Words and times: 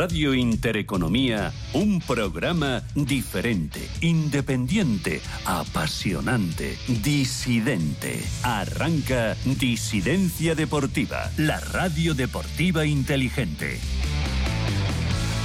Radio 0.00 0.32
Intereconomía, 0.32 1.52
un 1.74 2.00
programa 2.00 2.82
diferente, 2.94 3.86
independiente, 4.00 5.20
apasionante, 5.44 6.78
disidente. 7.04 8.18
Arranca 8.42 9.36
Disidencia 9.44 10.54
Deportiva, 10.54 11.30
la 11.36 11.60
radio 11.60 12.14
deportiva 12.14 12.86
inteligente. 12.86 13.78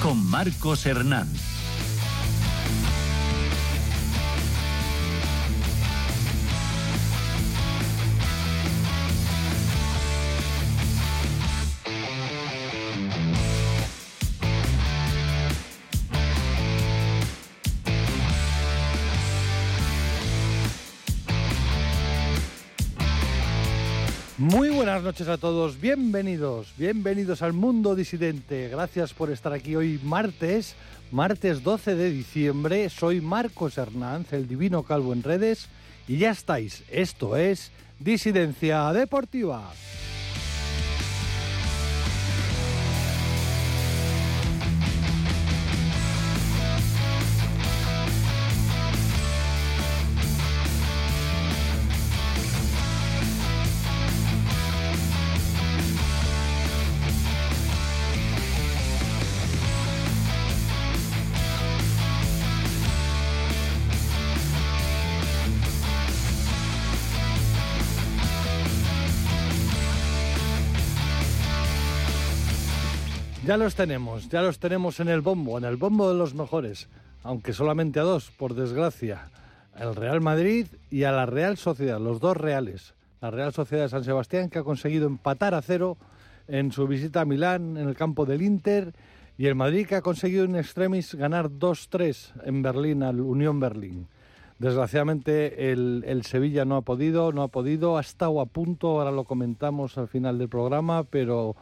Con 0.02 0.26
Marcos 0.26 0.86
Hernán. 0.86 1.28
Buenas 24.96 25.14
noches 25.14 25.28
a 25.28 25.38
todos, 25.38 25.82
bienvenidos, 25.82 26.72
bienvenidos 26.78 27.42
al 27.42 27.52
mundo 27.52 27.96
disidente. 27.96 28.70
Gracias 28.70 29.14
por 29.14 29.30
estar 29.30 29.52
aquí 29.52 29.76
hoy 29.76 30.00
martes, 30.02 30.78
martes 31.12 31.64
12 31.64 31.96
de 31.96 32.12
diciembre. 32.12 32.90
Soy 32.90 33.20
Marcos 33.20 33.78
Hernández, 33.78 34.32
el 34.32 34.48
divino 34.48 34.84
calvo 34.84 35.12
en 35.12 35.22
redes, 35.22 35.68
y 36.08 36.20
ya 36.20 36.32
estáis. 36.32 36.86
Esto 36.90 37.36
es 37.36 37.74
Disidencia 38.00 38.94
Deportiva. 38.94 39.70
Ya 73.56 73.64
los 73.64 73.76
tenemos, 73.76 74.28
ya 74.28 74.42
los 74.42 74.60
tenemos 74.60 75.00
en 75.00 75.08
el 75.08 75.22
bombo, 75.22 75.58
en 75.58 75.64
el 75.64 75.78
bombo 75.78 76.10
de 76.10 76.18
los 76.18 76.34
mejores, 76.34 76.90
aunque 77.24 77.54
solamente 77.54 78.02
a 78.02 78.04
dos, 78.04 78.30
por 78.32 78.54
desgracia. 78.54 79.30
El 79.80 79.96
Real 79.96 80.20
Madrid 80.20 80.68
y 80.92 81.04
a 81.04 81.14
la 81.14 81.26
Real 81.26 81.56
Sociedad, 81.56 81.98
los 81.98 82.20
dos 82.20 82.36
reales. 82.36 82.96
La 83.22 83.32
Real 83.32 83.54
Sociedad 83.54 83.84
de 83.84 83.90
San 83.90 84.04
Sebastián 84.04 84.50
que 84.50 84.60
ha 84.60 84.64
conseguido 84.64 85.08
empatar 85.08 85.54
a 85.54 85.62
cero 85.62 85.96
en 86.50 86.74
su 86.74 86.86
visita 86.86 87.22
a 87.22 87.26
Milán, 87.26 87.78
en 87.78 87.88
el 87.88 87.96
campo 87.96 88.26
del 88.26 88.42
Inter, 88.42 88.94
y 89.38 89.46
el 89.46 89.56
Madrid 89.56 89.88
que 89.88 89.96
ha 89.96 90.02
conseguido 90.02 90.44
en 90.44 90.58
extremis 90.58 91.16
ganar 91.16 91.50
2-3 91.50 92.44
en 92.44 92.62
Berlín 92.62 93.04
al 93.04 93.22
Unión 93.22 93.62
Berlín. 93.62 94.10
Desgraciadamente 94.60 95.72
el, 95.72 96.04
el, 96.06 96.26
Sevilla 96.26 96.66
no 96.66 96.76
ha 96.76 96.82
podido, 96.82 97.32
no 97.32 97.44
ha 97.44 97.48
podido, 97.48 97.98
ha 97.98 98.02
estado 98.02 98.42
a 98.42 98.48
punto, 98.48 99.00
ahora 99.00 99.12
lo 99.12 99.24
comentamos 99.24 99.98
al 99.98 100.10
final 100.10 100.40
del 100.40 100.50
programa, 100.50 101.06
pero 101.06 101.56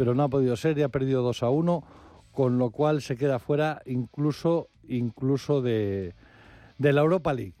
pero 0.00 0.14
no 0.14 0.22
ha 0.22 0.28
podido 0.28 0.56
ser 0.56 0.78
y 0.78 0.82
ha 0.82 0.88
perdido 0.88 1.20
2 1.20 1.42
a 1.42 1.50
1, 1.50 1.84
con 2.32 2.56
lo 2.56 2.70
cual 2.70 3.02
se 3.02 3.18
queda 3.18 3.38
fuera 3.38 3.82
incluso, 3.84 4.68
incluso 4.88 5.60
de, 5.60 6.14
de 6.78 6.92
la 6.94 7.02
Europa 7.02 7.34
League. 7.34 7.52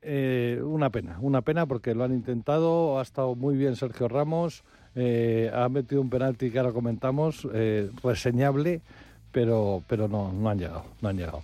Eh, 0.00 0.62
una 0.62 0.90
pena, 0.90 1.18
una 1.20 1.42
pena 1.42 1.66
porque 1.66 1.96
lo 1.96 2.04
han 2.04 2.12
intentado, 2.12 3.00
ha 3.00 3.02
estado 3.02 3.34
muy 3.34 3.56
bien 3.56 3.74
Sergio 3.74 4.06
Ramos, 4.06 4.62
eh, 4.94 5.50
ha 5.52 5.68
metido 5.68 6.00
un 6.00 6.10
penalti 6.10 6.52
que 6.52 6.60
ahora 6.60 6.70
comentamos, 6.70 7.48
eh, 7.52 7.90
reseñable, 8.04 8.82
pero, 9.32 9.82
pero 9.88 10.06
no, 10.06 10.32
no 10.32 10.48
han 10.48 10.58
llegado, 10.60 10.84
no 11.02 11.08
han 11.08 11.16
llegado. 11.16 11.42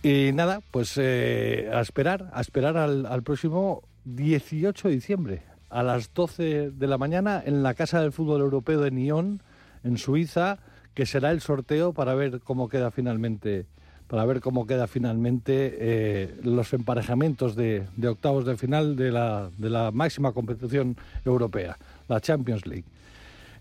Y 0.00 0.30
nada, 0.32 0.60
pues 0.70 0.96
a 0.96 1.80
esperar, 1.80 2.30
a 2.32 2.40
esperar 2.40 2.76
al, 2.76 3.04
al 3.04 3.24
próximo 3.24 3.82
18 4.04 4.86
de 4.86 4.94
diciembre, 4.94 5.42
a 5.70 5.82
las 5.82 6.14
12 6.14 6.70
de 6.70 6.86
la 6.86 6.98
mañana, 6.98 7.42
en 7.44 7.64
la 7.64 7.74
Casa 7.74 8.00
del 8.00 8.12
Fútbol 8.12 8.42
Europeo 8.42 8.80
de 8.80 8.92
Nyon, 8.92 9.42
en 9.86 9.98
Suiza, 9.98 10.58
que 10.94 11.06
será 11.06 11.30
el 11.30 11.40
sorteo 11.40 11.92
para 11.92 12.14
ver 12.14 12.40
cómo 12.40 12.68
queda 12.68 12.90
finalmente 12.90 13.66
para 14.08 14.24
ver 14.24 14.40
cómo 14.40 14.66
queda 14.66 14.86
finalmente 14.86 15.76
eh, 15.80 16.40
los 16.44 16.72
emparejamientos 16.72 17.56
de, 17.56 17.86
octavos 18.06 18.46
de 18.46 18.56
final 18.56 18.94
de 18.94 19.10
la, 19.10 19.50
de 19.58 19.68
la 19.68 19.90
máxima 19.90 20.30
competición 20.32 20.96
europea, 21.24 21.76
la 22.06 22.20
Champions 22.20 22.66
League. 22.66 22.84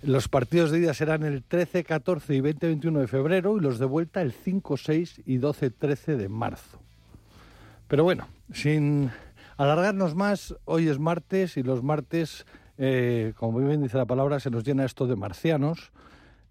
Los 0.03 0.27
partidos 0.27 0.69
de 0.69 0.79
ida 0.79 0.93
serán 0.93 1.23
el 1.23 1.41
13, 1.41 1.83
14 1.83 2.35
y 2.35 2.41
20, 2.41 2.67
21 2.67 2.99
de 2.99 3.07
febrero 3.07 3.57
y 3.57 3.59
los 3.59 3.79
de 3.79 3.85
vuelta 3.85 4.21
el 4.21 4.33
5, 4.33 4.77
6 4.77 5.21
y 5.25 5.37
12, 5.37 5.71
13 5.71 6.15
de 6.15 6.29
marzo. 6.29 6.79
Pero 7.87 8.03
bueno, 8.03 8.27
sin 8.53 9.09
alargarnos 9.57 10.13
más, 10.13 10.55
hoy 10.65 10.89
es 10.89 10.99
martes 10.99 11.57
y 11.57 11.63
los 11.63 11.81
martes, 11.81 12.45
eh, 12.77 13.33
como 13.35 13.57
bien 13.59 13.81
dice 13.81 13.97
la 13.97 14.05
palabra, 14.05 14.39
se 14.39 14.51
nos 14.51 14.63
llena 14.63 14.85
esto 14.85 15.07
de 15.07 15.15
marcianos. 15.15 15.91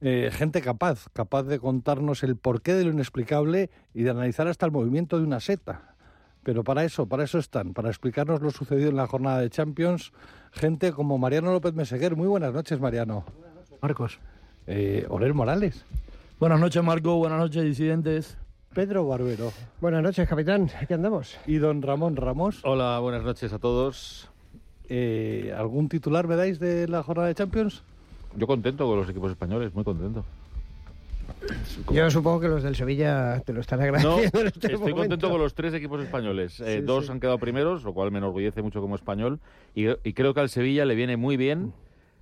Eh, 0.07 0.31
gente 0.31 0.61
capaz, 0.61 1.09
capaz 1.15 1.45
de 1.45 1.59
contarnos 1.59 2.23
el 2.25 2.37
porqué 2.37 2.75
de 2.75 2.85
lo 2.85 2.91
inexplicable 2.91 3.71
y 3.95 4.03
de 4.03 4.11
analizar 4.11 4.47
hasta 4.49 4.67
el 4.67 4.73
movimiento 4.73 5.17
de 5.17 5.25
una 5.25 5.41
seta. 5.41 5.95
Pero 6.43 6.63
para 6.63 6.85
eso, 6.85 7.07
para 7.07 7.25
eso 7.25 7.39
están, 7.39 7.73
para 7.73 7.89
explicarnos 7.89 8.43
lo 8.43 8.51
sucedido 8.51 8.91
en 8.91 8.97
la 8.97 9.07
jornada 9.07 9.41
de 9.41 9.49
Champions, 9.49 10.13
gente 10.53 10.93
como 10.93 11.17
Mariano 11.17 11.53
López 11.53 11.73
Meseguer. 11.73 12.17
Muy 12.17 12.27
buenas 12.27 12.53
noches, 12.53 12.79
Mariano. 12.81 13.25
Buenas 13.35 13.55
noches, 13.55 13.79
Marcos. 13.81 14.19
Eh, 14.67 15.07
Orel 15.09 15.33
Morales. 15.33 15.87
Buenas 16.39 16.61
noches, 16.61 16.85
Marco. 16.85 17.17
Buenas 17.17 17.39
noches, 17.39 17.65
disidentes. 17.65 18.37
Pedro 18.75 19.09
Barbero. 19.09 19.55
Buenas 19.81 20.03
noches, 20.03 20.29
capitán. 20.29 20.69
Aquí 20.83 20.93
andamos. 20.93 21.39
Y 21.47 21.57
don 21.57 21.81
Ramón 21.81 22.17
Ramos. 22.17 22.61
Hola, 22.65 22.99
buenas 22.99 23.23
noches 23.25 23.55
a 23.55 23.59
todos. 23.59 24.29
Eh, 24.87 25.55
¿Algún 25.57 25.89
titular 25.89 26.29
me 26.29 26.37
dais 26.37 26.59
de 26.59 26.89
la 26.89 27.03
jornada 27.03 27.29
de 27.29 27.35
Champions? 27.35 27.85
Yo 28.37 28.47
contento 28.47 28.87
con 28.87 28.99
los 28.99 29.09
equipos 29.09 29.31
españoles, 29.31 29.75
muy 29.75 29.85
contento. 29.85 30.25
Yo 31.93 32.11
supongo 32.11 32.41
que 32.41 32.49
los 32.49 32.63
del 32.63 32.75
Sevilla 32.75 33.41
te 33.45 33.53
lo 33.53 33.61
están 33.61 33.81
agradeciendo. 33.81 34.17
No, 34.35 34.41
en 34.41 34.47
este 34.47 34.67
estoy 34.67 34.79
momento. 34.79 34.97
contento 34.97 35.31
con 35.31 35.41
los 35.41 35.55
tres 35.55 35.75
equipos 35.75 36.03
españoles. 36.03 36.61
Eh, 36.61 36.79
Sí, 36.81 36.85
dos 36.85 37.07
sí. 37.07 37.13
han 37.13 37.21
quedado 37.21 37.39
primeros, 37.39 37.83
lo 37.85 37.93
cual 37.93 38.11
me 38.11 38.19
enorgullece 38.19 38.63
mucho 38.63 38.81
como 38.81 38.95
español. 38.95 39.41
Y, 39.75 39.87
y 40.09 40.13
creo 40.15 40.35
que 40.35 40.41
al 40.41 40.49
Sevilla 40.49 40.85
le 40.85 40.95
viene 40.95 41.17
muy 41.17 41.37
bien 41.37 41.73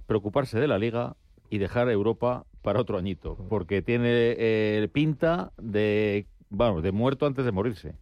preocuparse 0.07 0.59
de 0.61 0.67
la 0.69 0.79
liga 0.79 1.17
y 1.51 1.59
dejar 1.59 1.89
Europa 1.91 2.45
para 2.63 2.81
otro 2.81 2.97
añito, 2.99 3.37
porque 3.49 3.83
tiene 3.83 4.09
eh, 4.11 4.89
pinta 4.93 5.53
de, 5.59 6.27
vamos, 6.51 6.83
de 6.83 6.93
muerto 6.93 7.27
antes 7.27 7.45
de 7.45 7.53
morirse. 7.53 7.95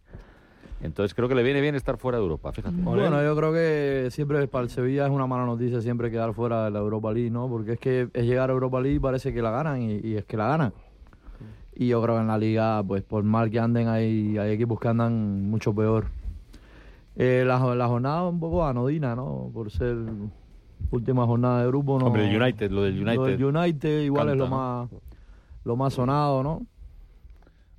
Entonces 0.83 1.13
creo 1.13 1.29
que 1.29 1.35
le 1.35 1.43
viene 1.43 1.61
bien 1.61 1.75
estar 1.75 1.97
fuera 1.97 2.17
de 2.17 2.23
Europa, 2.23 2.51
fíjate. 2.51 2.75
Bueno, 2.77 3.21
yo 3.23 3.35
creo 3.35 3.53
que 3.53 4.07
siempre 4.09 4.47
para 4.47 4.63
el 4.63 4.69
Sevilla 4.69 5.05
es 5.05 5.11
una 5.11 5.27
mala 5.27 5.45
noticia 5.45 5.79
siempre 5.81 6.09
quedar 6.09 6.33
fuera 6.33 6.65
de 6.65 6.71
la 6.71 6.79
Europa 6.79 7.13
League, 7.13 7.29
¿no? 7.29 7.47
Porque 7.47 7.73
es 7.73 7.79
que 7.79 8.07
es 8.11 8.25
llegar 8.25 8.49
a 8.49 8.53
Europa 8.53 8.81
League 8.81 8.95
y 8.95 8.99
parece 8.99 9.33
que 9.33 9.41
la 9.41 9.51
ganan 9.51 9.81
y, 9.81 9.99
y 9.99 10.15
es 10.15 10.25
que 10.25 10.37
la 10.37 10.47
ganan. 10.47 10.73
Y 11.75 11.87
yo 11.87 12.01
creo 12.01 12.15
que 12.15 12.21
en 12.21 12.27
la 12.27 12.37
liga, 12.37 12.83
pues 12.83 13.03
por 13.03 13.23
mal 13.23 13.49
que 13.49 13.59
anden, 13.59 13.87
hay, 13.87 14.37
hay 14.37 14.51
equipos 14.51 14.79
que 14.79 14.87
andan 14.87 15.49
mucho 15.49 15.73
peor. 15.73 16.07
Eh, 17.15 17.43
la, 17.45 17.75
la 17.75 17.87
jornada 17.87 18.27
un 18.27 18.39
poco 18.39 18.65
anodina, 18.65 19.15
¿no? 19.15 19.49
Por 19.53 19.69
ser 19.71 19.97
última 20.89 21.25
jornada 21.25 21.61
de 21.61 21.67
grupo, 21.67 21.99
¿no? 21.99 22.07
Hombre, 22.07 22.29
el 22.29 22.41
United, 22.41 22.71
lo 22.71 22.83
del 22.83 22.95
United. 22.95 23.15
Lo 23.15 23.25
del 23.25 23.43
United 23.45 24.01
igual 24.01 24.27
Canta, 24.27 24.33
es 24.33 24.37
lo 24.39 24.49
¿no? 24.49 24.57
más, 24.57 24.89
lo 25.63 25.75
más 25.75 25.93
sonado, 25.93 26.43
¿no? 26.43 26.65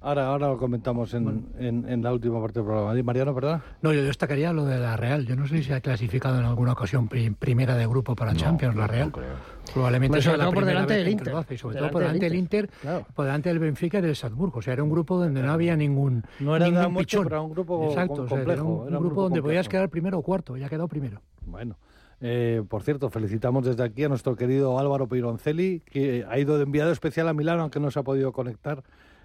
Ahora, 0.04 0.26
ahora 0.26 0.48
lo 0.48 0.58
comentamos 0.58 1.14
en, 1.14 1.46
en, 1.58 1.88
en 1.88 2.02
la 2.02 2.12
última 2.12 2.40
parte 2.40 2.58
del 2.58 2.66
programa. 2.66 3.00
Mariano, 3.04 3.32
perdona. 3.34 3.62
No, 3.82 3.92
yo 3.92 4.02
destacaría 4.02 4.52
lo 4.52 4.64
de 4.64 4.78
la 4.78 4.96
Real. 4.96 5.24
Yo 5.26 5.36
no 5.36 5.46
sé 5.46 5.58
si 5.58 5.64
se 5.64 5.74
ha 5.74 5.80
clasificado 5.80 6.40
en 6.40 6.44
alguna 6.44 6.72
ocasión 6.72 7.06
pri- 7.08 7.30
primera 7.30 7.76
de 7.76 7.86
grupo 7.86 8.16
para 8.16 8.34
Champions, 8.34 8.74
la 8.74 8.86
Real. 8.88 9.06
No 9.06 9.12
creo. 9.12 9.34
Probablemente 9.72 10.20
sea 10.20 10.32
sobre 10.32 10.38
la 10.38 10.44
todo 10.44 10.54
por 10.54 10.64
delante 10.64 10.94
del 10.94 11.08
Inter. 11.08 11.34
hace, 11.36 11.54
y 11.54 11.58
sobre 11.58 11.74
Delante 11.76 11.90
todo 11.90 11.92
por 11.92 12.02
del 12.02 12.08
delante 12.20 12.26
del 12.30 12.38
Inter, 12.38 12.70
Claro. 12.80 13.06
por 13.14 13.24
delante 13.26 13.48
del 13.48 13.58
Benfica 13.60 13.98
y 13.98 14.02
del 14.02 14.16
Salzburgo. 14.16 14.58
O 14.58 14.62
sea, 14.62 14.72
era 14.72 14.82
un 14.82 14.90
grupo 14.90 15.16
donde 15.18 15.40
no 15.40 15.52
había 15.52 15.76
ningún, 15.76 16.24
No 16.40 16.56
era 16.56 16.64
ningún 16.64 16.74
nada 16.78 16.88
mucho, 16.88 17.04
pichón. 17.06 17.24
pero 17.24 17.36
era 17.36 17.42
un 17.42 17.52
grupo 17.52 17.88
Exacto, 17.90 18.14
com- 18.16 18.24
o 18.24 18.28
sea, 18.28 18.36
era 18.38 18.44
complejo, 18.56 18.68
un, 18.68 18.74
era 18.74 18.80
un 18.80 18.84
un 18.86 18.90
grupo 18.90 19.04
grupo 19.08 19.22
donde 19.22 19.40
podías 19.42 19.66
complejo. 19.66 19.70
quedar 19.82 19.88
primero 19.90 20.18
o 20.18 20.22
cuarto, 20.22 20.56
ya 20.56 20.66
ha 20.66 20.68
quedado 20.68 20.88
primero. 20.88 21.20
Bueno, 21.46 21.76
eh, 22.20 22.62
por 22.68 22.82
cierto, 22.82 23.08
felicitamos 23.08 23.64
desde 23.64 23.84
aquí 23.84 24.02
a 24.02 24.08
nuestro 24.08 24.34
querido 24.34 24.78
Álvaro 24.80 25.06
Pironcelli, 25.06 25.80
que 25.86 26.24
ha 26.28 26.38
ido 26.40 26.56
de 26.58 26.64
enviado 26.64 26.90
especial 26.90 27.28
a 27.28 27.32
Milán, 27.34 27.60
aunque 27.60 27.78
no 27.78 27.90
se 27.92 28.00
ha 28.00 28.02
podido 28.02 28.32
conectar. 28.32 28.82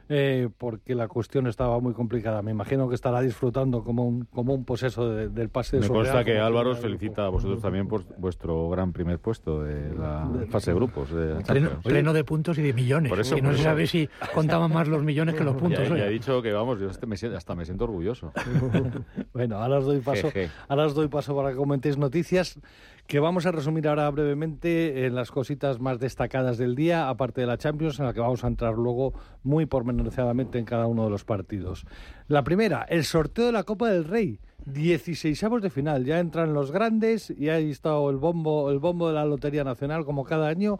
Eh, 0.10 0.50
porque 0.58 0.96
la 0.96 1.08
cuestión 1.08 1.48
estaba 1.48 1.80
muy 1.80 1.94
complicada. 1.94 2.42
Me 2.42 2.52
imagino 2.52 2.88
que 2.90 2.96
estará 2.96 3.22
disfrutando 3.22 3.84
como 3.84 4.06
un, 4.08 4.26
como 4.26 4.54
un 4.54 4.64
poseso 4.66 5.10
de- 5.10 5.30
del 5.30 5.50
pase 5.50 5.78
de 5.78 5.82
Me 5.84 5.88
consta 5.90 6.14
Real, 6.14 6.26
que 6.26 6.40
Álvaro 6.40 6.72
os 6.72 6.80
felicita 6.80 7.26
a 7.26 7.30
vosotros 7.30 7.62
también 7.62 7.88
por 7.88 8.04
vuestro 8.18 8.70
gran 8.70 8.94
primer 8.94 9.20
puesto 9.20 9.64
de 9.64 9.94
la 9.96 10.30
fase 10.50 10.72
de 10.72 10.76
grupos. 10.76 11.12
de 11.12 11.44
Pleno, 11.44 11.70
pleno 11.84 12.14
de 12.14 12.24
puntos 12.24 12.58
y 12.58 12.62
de 12.62 12.74
millones. 12.74 13.10
Por 13.10 13.20
eso, 13.20 13.38
y 13.38 13.42
no 13.42 13.54
se 13.54 13.64
sabe 13.64 13.88
si 13.88 14.10
contaban 14.34 14.72
más 14.74 14.88
los 14.88 15.04
millones 15.04 15.36
que 15.36 15.44
los 15.44 15.56
puntos. 15.56 15.88
Ya, 15.90 16.06
he 16.08 16.10
dicho 16.10 16.42
que 16.42 16.52
vamos, 16.54 16.80
yo 16.80 16.90
hasta 16.90 17.06
me 17.06 17.18
siento, 17.18 17.38
hasta 17.38 17.56
me 17.56 17.66
siento 17.66 17.84
orgulloso. 17.86 18.32
Bueno, 19.34 19.58
ahora 19.58 19.80
os 19.80 19.86
doy 19.86 20.00
paso, 20.00 20.32
Jeje. 20.32 20.50
ahora 20.68 20.86
os 20.86 20.96
doy 20.96 21.08
paso 21.08 21.36
para 21.36 21.52
que 21.52 21.56
comentéis 21.58 21.98
noticias 21.98 22.60
que 23.08 23.22
vamos 23.22 23.46
a 23.46 23.54
resumir 23.54 23.88
ahora 23.88 24.10
brevemente 24.12 25.06
en 25.06 25.16
las 25.16 25.32
cositas 25.32 25.80
más 25.80 25.98
destacadas 25.98 26.58
del 26.58 26.76
día, 26.76 27.08
aparte 27.08 27.40
de 27.40 27.48
la 27.48 27.58
Champions, 27.58 28.00
en 28.00 28.06
la 28.06 28.14
que 28.14 28.20
vamos 28.20 28.44
a 28.44 28.48
entrar 28.48 28.74
luego 28.74 29.14
muy 29.44 29.66
pormenorizadamente 29.66 30.60
en 30.60 30.66
cada 30.66 30.88
uno 30.88 31.06
de 31.06 31.10
los 31.10 31.24
partidos. 31.24 31.86
La 32.28 32.44
primera, 32.44 32.86
el 32.90 33.06
sorteo 33.06 33.46
de 33.46 33.54
la 33.54 33.64
Copa 33.64 33.90
del 33.90 34.04
Rey. 34.04 34.40
16 34.66 35.42
de 35.62 35.70
final, 35.70 36.04
ya 36.04 36.20
entran 36.20 36.54
los 36.54 36.72
grandes 36.72 37.30
y 37.30 37.48
ahí 37.48 37.72
está 37.72 37.92
el 38.10 38.18
bombo, 38.18 38.70
el 38.70 38.80
bombo 38.80 39.08
de 39.08 39.14
la 39.14 39.24
Lotería 39.24 39.64
Nacional 39.64 40.04
como 40.04 40.26
cada 40.26 40.50
año 40.50 40.80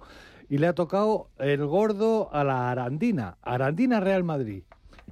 y 0.50 0.58
le 0.58 0.68
ha 0.68 0.74
tocado 0.74 1.30
el 1.38 1.66
gordo 1.66 2.30
a 2.34 2.44
la 2.44 2.70
Arandina, 2.70 3.38
Arandina 3.42 4.02
Real 4.02 4.26
Madrid. 4.26 4.64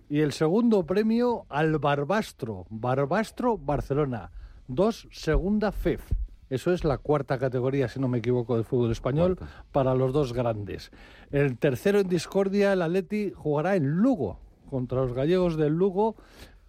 Y 0.10 0.20
el 0.20 0.34
segundo 0.34 0.86
premio 0.86 1.46
al 1.48 1.80
Barbastro, 1.80 2.66
Barbastro 2.70 3.58
Barcelona, 3.58 4.32
dos 4.68 5.08
segunda 5.10 5.72
FEF. 5.72 6.25
Eso 6.50 6.72
es 6.74 6.84
la 6.84 6.98
cuarta 6.98 7.38
categoría, 7.40 7.88
si 7.88 8.00
no 8.00 8.08
me 8.08 8.20
equivoco, 8.20 8.56
del 8.56 8.66
fútbol 8.66 8.92
español 8.92 9.38
para 9.72 9.96
los 9.96 10.14
dos 10.14 10.34
grandes. 10.34 10.92
El 11.32 11.58
tercero 11.58 12.00
en 12.00 12.08
discordia, 12.08 12.74
el 12.74 12.82
Atleti 12.82 13.32
jugará 13.36 13.76
en 13.76 13.98
Lugo 13.98 14.40
contra 14.70 15.02
los 15.02 15.14
gallegos 15.14 15.58
del 15.58 15.74
Lugo. 15.74 16.16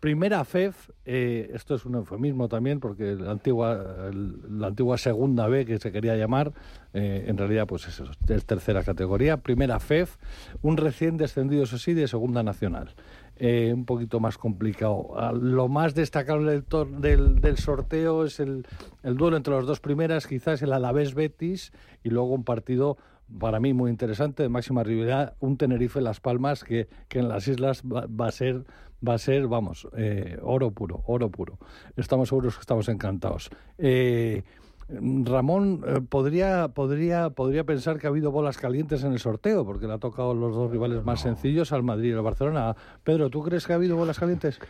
Primera 0.00 0.44
FEF, 0.44 0.90
eh, 1.06 1.50
esto 1.54 1.74
es 1.74 1.84
un 1.86 1.94
eufemismo 1.96 2.48
también, 2.48 2.80
porque 2.80 3.14
la 3.16 3.32
antigua, 3.32 4.08
el- 4.10 4.60
la 4.60 4.68
antigua 4.68 4.98
segunda 4.98 5.48
B 5.48 5.64
que 5.64 5.78
se 5.78 5.90
quería 5.90 6.16
llamar, 6.16 6.52
eh, 6.92 7.24
en 7.26 7.36
realidad 7.38 7.66
pues 7.66 7.88
es, 7.88 7.98
eso, 8.00 8.12
es 8.28 8.44
tercera 8.44 8.84
categoría. 8.84 9.38
Primera 9.38 9.80
FEF, 9.80 10.16
un 10.62 10.76
recién 10.76 11.16
descendido, 11.16 11.64
eso 11.64 11.78
sí, 11.78 11.94
de 11.94 12.06
segunda 12.08 12.42
nacional. 12.42 12.90
Eh, 13.38 13.70
un 13.74 13.84
poquito 13.84 14.18
más 14.18 14.38
complicado. 14.38 15.10
Ah, 15.16 15.32
Lo 15.32 15.68
más 15.68 15.94
destacable 15.94 16.62
del, 16.62 17.00
del, 17.00 17.40
del 17.40 17.58
sorteo 17.58 18.24
es 18.24 18.40
el, 18.40 18.66
el 19.02 19.16
duelo 19.16 19.36
entre 19.36 19.52
los 19.52 19.66
dos 19.66 19.80
primeras, 19.80 20.26
quizás 20.26 20.62
el 20.62 20.72
Alavés 20.72 21.14
Betis, 21.14 21.72
y 22.02 22.08
luego 22.08 22.28
un 22.30 22.44
partido 22.44 22.96
para 23.38 23.60
mí 23.60 23.74
muy 23.74 23.90
interesante, 23.90 24.42
de 24.42 24.48
máxima 24.48 24.84
rivalidad, 24.84 25.34
un 25.40 25.58
Tenerife 25.58 26.00
Las 26.00 26.20
Palmas 26.20 26.64
que, 26.64 26.88
que 27.08 27.18
en 27.18 27.28
las 27.28 27.46
islas 27.46 27.82
va, 27.82 28.06
va 28.06 28.28
a 28.28 28.32
ser 28.32 28.64
va 29.06 29.14
a 29.14 29.18
ser, 29.18 29.46
vamos, 29.46 29.86
eh, 29.96 30.38
oro 30.42 30.70
puro, 30.70 31.02
oro 31.06 31.30
puro. 31.30 31.58
Estamos 31.96 32.28
seguros 32.30 32.54
que 32.54 32.60
estamos 32.60 32.88
encantados. 32.88 33.50
Eh, 33.78 34.42
Ramón 34.88 35.82
eh, 35.86 36.00
podría, 36.00 36.68
podría, 36.68 37.30
podría 37.30 37.64
pensar 37.64 37.98
que 37.98 38.06
ha 38.06 38.10
habido 38.10 38.30
bolas 38.30 38.56
calientes 38.56 39.02
en 39.02 39.12
el 39.12 39.18
sorteo, 39.18 39.64
porque 39.64 39.86
le 39.86 39.94
ha 39.94 39.98
tocado 39.98 40.32
los 40.34 40.54
dos 40.54 40.70
rivales 40.70 41.04
más 41.04 41.20
sencillos 41.22 41.72
al 41.72 41.82
Madrid 41.82 42.10
y 42.10 42.12
al 42.12 42.22
Barcelona. 42.22 42.76
Pedro, 43.02 43.28
¿tú 43.28 43.42
crees 43.42 43.66
que 43.66 43.72
ha 43.72 43.76
habido 43.76 43.96
bolas 43.96 44.18
calientes? 44.18 44.60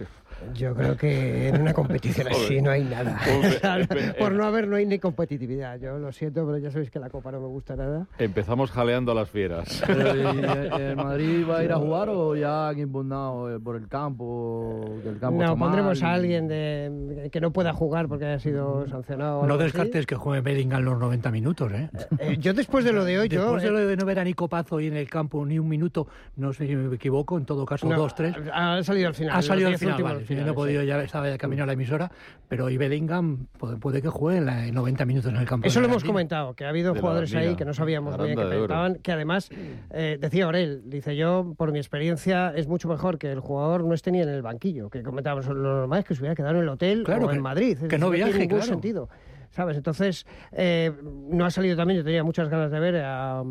Yo 0.55 0.75
creo 0.75 0.97
que 0.97 1.49
en 1.49 1.61
una 1.63 1.73
competición 1.73 2.29
así 2.29 2.61
no 2.61 2.71
hay 2.71 2.85
nada. 2.85 3.19
Espe- 3.19 4.15
Por 4.19 4.33
eh. 4.33 4.35
no 4.37 4.45
haber 4.45 4.69
no 4.69 4.77
hay 4.77 4.87
ni 4.87 4.99
competitividad. 4.99 5.79
Yo 5.79 5.99
lo 5.99 6.13
siento, 6.13 6.45
pero 6.47 6.59
ya 6.59 6.71
sabéis 6.71 6.91
que 6.91 6.99
la 6.99 7.11
Copa 7.11 7.33
no 7.33 7.41
me 7.41 7.47
gusta 7.47 7.75
nada. 7.75 8.07
Empezamos 8.19 8.71
jaleando 8.71 9.13
a 9.13 9.15
las 9.15 9.31
fieras. 9.31 9.83
¿y 9.89 10.81
el, 10.81 10.97
Madrid 10.97 11.45
va 11.49 11.59
a 11.59 11.65
ir 11.65 11.73
a 11.73 11.77
jugar 11.77 12.09
o 12.11 12.37
ya 12.37 12.69
han 12.69 12.79
impugnado 12.79 13.55
eh, 13.55 13.61
por 13.61 13.77
el 13.77 13.89
campo? 13.89 14.85
Que 15.03 15.09
el 15.09 15.19
campo 15.19 15.43
No, 15.43 15.57
mal? 15.57 15.69
pondremos 15.69 16.03
a 16.03 16.13
alguien 16.13 16.49
de, 16.49 17.29
que 17.33 17.41
no 17.41 17.53
pueda 17.53 17.73
jugar 17.73 18.09
porque 18.09 18.27
haya 18.27 18.39
sido 18.39 18.87
sancionado. 18.89 19.41
o 19.41 19.47
No 19.47 19.55
así. 19.55 19.65
descartes 19.65 20.07
que 20.07 20.17
juegue 20.17 20.43
Bellingham 20.43 20.83
los 20.83 20.99
90 20.99 21.31
minutos, 21.31 21.73
¿eh? 21.73 21.91
Eh, 22.19 22.37
yo 22.39 22.53
después 22.55 22.85
de 22.85 22.93
lo 22.93 23.05
de 23.05 23.19
hoy, 23.19 23.29
yo... 23.29 23.41
Después 23.41 23.63
de 23.63 23.69
eh, 23.69 23.73
lo 23.73 23.87
de 23.87 23.97
no 23.97 24.05
ver 24.05 24.19
a 24.19 24.25
Nico 24.25 24.49
Pazo 24.49 24.77
ahí 24.77 24.89
en 24.89 24.97
el 24.97 25.09
campo 25.09 25.45
ni 25.45 25.59
un 25.59 25.69
minuto, 25.69 26.07
no 26.37 26.53
sé 26.53 26.67
si 26.67 26.77
me 26.77 26.95
equivoco, 26.95 27.39
en 27.39 27.45
todo 27.45 27.65
caso 27.65 27.89
no, 27.89 27.97
dos, 27.97 28.15
tres. 28.15 28.35
Ha 28.53 28.83
salido 28.83 29.09
al 29.09 29.15
final. 29.15 29.37
Ha 29.37 29.43
salido 29.43 29.69
al 29.69 29.79
final, 29.79 29.95
últimos 29.95 30.13
vale. 30.13 30.26
Si 30.27 30.35
no 30.35 30.51
he 30.51 30.53
podido, 30.55 30.81
sí. 30.83 30.87
ya 30.89 31.03
estaba 31.03 31.27
de 31.27 31.39
camino 31.39 31.63
a 31.63 31.67
la 31.67 31.73
emisora, 31.73 32.11
pero 32.49 32.67
hoy 32.67 32.77
Bellingham 32.77 33.47
puede, 33.59 33.77
puede 33.77 34.03
que 34.03 34.09
juegue 34.09 34.39
en 34.39 34.47
la- 34.47 34.67
en 34.67 34.75
90 34.75 35.05
minutos 35.05 35.31
en 35.31 35.37
el 35.39 35.47
campo. 35.47 35.67
Eso 35.67 35.81
lo 35.81 35.87
hemos 35.87 36.05
comentado, 36.05 36.55
que 36.55 36.65
ha 36.65 36.69
habido 36.69 36.95
De 36.95 37.01
jugadores 37.01 37.35
ahí 37.35 37.57
que 37.57 37.65
no 37.65 37.75
sabíamos 37.75 38.17
muy 38.17 38.27
bien 38.29 38.39
que 38.39 38.45
pensaban, 38.45 38.95
que 38.97 39.13
además, 39.13 39.49
eh, 39.91 40.19
decía 40.21 40.49
Orel, 40.49 40.83
dice 40.87 41.17
yo, 41.17 41.55
por 41.57 41.73
mi 41.73 41.79
experiencia, 41.79 42.53
es 42.55 42.67
mucho 42.69 42.89
mejor 42.89 43.19
que 43.19 43.31
el 43.33 43.41
jugador 43.41 43.85
no 43.85 43.95
esté 43.95 44.11
ni 44.13 44.21
en 44.21 44.29
el 44.29 44.43
banquillo, 44.43 44.91
que 44.91 45.03
comentábamos, 45.03 45.47
lo 45.47 45.55
normal 45.55 46.01
es 46.01 46.05
que 46.05 46.15
se 46.15 46.21
hubiera 46.21 46.35
quedado 46.35 46.55
en 46.57 46.63
el 46.63 46.69
hotel 46.69 47.03
Claro, 47.05 47.27
o 47.27 47.29
que- 47.29 47.37
en 47.37 47.43
Madrid. 47.43 47.79
que 47.89 47.99
no 47.99 48.11
tiene 48.11 48.25
viaje, 48.27 48.39
ningún 48.41 48.59
claro. 48.59 48.73
sentido. 48.73 49.09
¿Sabes? 49.51 49.77
Entonces, 49.79 50.27
eh, 50.53 50.93
no 51.31 51.47
ha 51.47 51.51
salido 51.51 51.77
también, 51.77 51.99
yo 51.99 52.05
tenía 52.05 52.23
muchas 52.23 52.49
ganas 52.51 52.71
de 52.71 52.79
ver 52.79 52.97
a, 53.03 53.43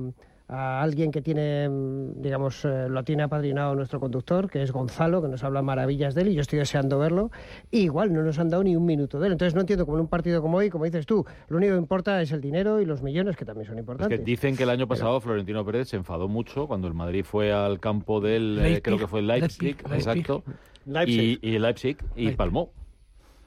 a 0.48 0.82
alguien 0.82 1.12
que 1.12 1.22
tiene, 1.22 1.68
mm, 1.68 2.22
digamos, 2.22 2.64
eh, 2.66 2.88
lo 2.88 3.04
tiene 3.04 3.24
apadrinado 3.24 3.74
nuestro 3.76 4.00
conductor, 4.00 4.50
que 4.50 4.62
es 4.62 4.72
Gonzalo, 4.72 5.22
que 5.22 5.28
nos 5.28 5.44
habla 5.44 5.62
maravillas 5.64 6.14
de 6.14 6.22
él, 6.22 6.28
y 6.30 6.36
yo 6.36 6.42
estoy 6.42 6.60
deseando 6.60 7.00
verlo. 7.00 7.32
Y 7.72 7.80
igual, 7.80 8.14
no 8.14 8.22
nos 8.22 8.38
han 8.38 8.50
dado 8.50 8.64
ni 8.64 8.76
un 8.76 8.86
minuto 8.86 9.20
de 9.20 9.28
él. 9.28 9.32
Entonces, 9.34 9.56
no 9.56 9.62
entiendo 9.62 9.86
cómo 9.86 9.98
en 9.98 10.02
un 10.02 10.08
partido 10.08 10.42
como 10.42 10.58
hoy, 10.58 10.70
como 10.70 10.86
dices 10.86 11.06
tú, 11.06 11.26
lo 11.48 11.58
único 11.58 11.74
que 11.74 11.80
importa 11.80 12.22
es 12.22 12.32
el 12.32 12.42
dinero 12.42 12.80
y 12.80 12.86
los 12.86 13.02
millones, 13.02 13.36
que 13.36 13.46
también 13.46 13.66
son 13.66 13.76
Es 13.78 13.80
importantes. 13.82 14.20
que 14.20 14.24
dicen 14.26 14.56
que 14.56 14.64
el 14.64 14.70
año 14.70 14.88
pasado 14.88 15.20
Florentino 15.20 15.66
Pérez 15.66 15.90
se 15.90 15.96
enfadó 15.98 16.28
mucho 16.28 16.68
cuando 16.68 16.88
el 16.88 16.94
Madrid 16.94 17.24
fue 17.24 17.52
al 17.52 17.80
campo 17.80 18.22
del, 18.22 18.60
eh, 18.60 18.62
Leipzig, 18.62 18.84
creo 18.84 18.98
que 19.00 19.08
fue 19.08 19.22
el 19.22 19.28
Leipzig, 19.28 19.62
Leipzig, 19.64 19.90
Leipzig. 19.90 20.10
exacto, 20.10 20.44
Leipzig. 20.86 21.40
Y, 21.42 21.50
y 21.50 21.60
Leipzig, 21.60 21.98
y 22.16 22.22
Leipzig. 22.22 22.38
palmó. 22.38 22.70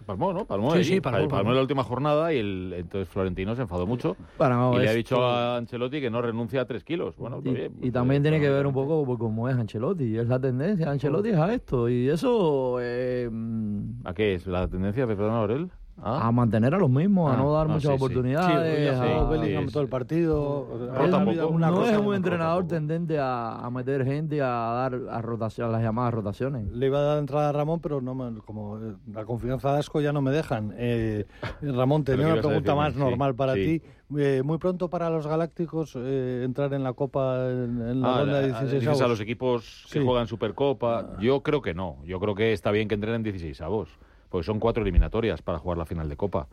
Palmó, 0.08 0.32
¿no? 0.32 0.46
Palmó, 0.46 0.75
Sí, 0.75 0.84
sí, 0.84 1.00
palmó, 1.02 1.19
palmó, 1.19 1.28
palmó. 1.28 1.50
en 1.50 1.56
la 1.56 1.60
última 1.60 1.84
jornada 1.84 2.32
y 2.32 2.38
el, 2.38 2.72
entonces 2.75 3.06
Florentino 3.10 3.55
se 3.55 3.60
enfadó 3.60 3.87
mucho 3.87 4.16
Bueno, 4.38 4.56
no, 4.72 4.78
y 4.78 4.82
le 4.82 4.88
ha 4.88 4.94
dicho 4.94 5.22
a 5.22 5.58
Ancelotti 5.58 6.00
que 6.00 6.08
no 6.08 6.22
renuncia 6.22 6.62
a 6.62 6.64
tres 6.64 6.82
kilos. 6.82 7.14
Bueno, 7.19 7.43
Y, 7.44 7.49
está 7.49 7.58
bien, 7.60 7.72
y 7.76 7.81
pues, 7.81 7.93
también 7.93 8.22
eh, 8.22 8.31
tiene 8.31 8.40
que 8.40 8.49
ver 8.49 8.66
un 8.66 8.72
poco 8.72 9.05
por 9.05 9.19
cómo 9.19 9.50
es 9.50 9.56
Ancelotti, 9.56 10.16
es 10.16 10.26
la 10.26 10.40
tendencia. 10.40 10.90
Ancelotti 10.90 11.28
es 11.28 11.37
a 11.37 11.52
esto 11.52 11.90
y 11.90 12.08
eso 12.08 12.78
eh, 12.81 13.28
mm, 13.31 14.06
¿A 14.06 14.14
qué 14.14 14.32
es? 14.32 14.46
¿La 14.46 14.66
tendencia, 14.66 15.06
perdón, 15.06 15.34
Aurel? 15.34 15.70
¿Ah? 16.00 16.29
a 16.29 16.33
mantener 16.33 16.75
a 16.75 16.79
los 16.79 16.89
mismos, 16.89 17.31
a 17.31 17.35
Ah, 17.35 17.37
no 17.37 17.53
dar 17.53 17.67
ah, 17.67 17.71
muchas 17.71 17.83
sí, 17.83 17.89
sí. 17.89 17.99
Sí, 17.99 18.05
oportunidades. 18.05 18.99
a- 19.00 19.73
todo 19.73 19.83
el 19.83 19.89
partido. 19.89 20.67
Rota 20.95 21.17
Ha 21.17 21.21
habido 21.21 21.25
poco. 21.25 21.41
alguna 21.47 21.71
no 21.71 21.75
cosa 21.77 21.93
es 21.93 21.99
un 21.99 22.15
entrenador 22.15 22.67
tendente 22.69 23.19
a, 23.19 23.56
a 23.56 23.71
meter 23.71 24.05
gente, 24.05 24.41
a 24.41 24.47
dar 24.47 24.95
a, 25.11 25.21
rotación, 25.23 25.69
a 25.69 25.73
las 25.73 25.83
llamadas 25.83 26.15
rotaciones. 26.15 26.71
Le 26.73 26.87
iba 26.87 26.99
a 26.99 27.03
dar 27.03 27.19
entrada 27.19 27.49
a 27.49 27.53
Ramón, 27.53 27.81
pero 27.81 28.00
no 28.00 28.15
me- 28.15 28.39
como 28.43 28.79
eh, 28.79 28.95
la 29.12 29.25
confianza 29.25 29.73
de 29.73 29.79
Asco 29.81 30.00
ya 30.00 30.12
no 30.12 30.23
me 30.23 30.31
dejan. 30.31 30.73
Eh, 30.77 31.27
Ramón, 31.62 32.05
tenía 32.05 32.27
¿qué 32.27 32.33
una 32.33 32.41
pregunta 32.43 32.59
decirme? 32.73 32.77
más 32.77 32.93
Sí, 32.95 32.99
normal 33.00 33.35
para 33.35 33.55
sí. 33.55 33.81
ti. 33.81 33.89
Eh, 34.19 34.43
muy 34.43 34.56
pronto 34.59 34.89
para 34.89 35.11
los 35.11 35.27
Galácticos 35.27 35.93
eh, 35.97 36.43
entrar 36.45 36.73
en 36.73 36.83
la 36.83 36.95
Copa 36.95 37.45
en, 37.50 37.83
en 37.83 38.00
la 38.00 38.15
Ah, 38.15 38.19
ronda 38.21 38.41
de 38.41 38.49
la- 38.49 38.59
16 38.61 38.73
dices 38.81 38.89
a 38.89 39.05
avos. 39.05 39.11
los 39.11 39.21
equipos 39.21 39.87
que 39.93 39.99
Sí. 39.99 40.05
juegan 40.05 40.27
Supercopa. 40.27 41.17
Yo 41.21 41.43
creo 41.43 41.61
que 41.61 41.75
no. 41.75 41.97
Yo 42.06 42.19
creo 42.21 42.35
que 42.35 42.52
está 42.52 42.71
bien 42.71 42.88
que 42.88 42.95
entren 42.95 43.17
en 43.17 43.23
16 43.25 43.61
avos. 43.61 43.90
Porque 44.28 44.44
son 44.44 44.58
cuatro 44.61 44.82
eliminatorias 44.82 45.42
para 45.42 45.58
jugar 45.58 45.78
la 45.78 45.87
final 45.87 46.08
de 46.08 46.16
Copa. 46.16 46.49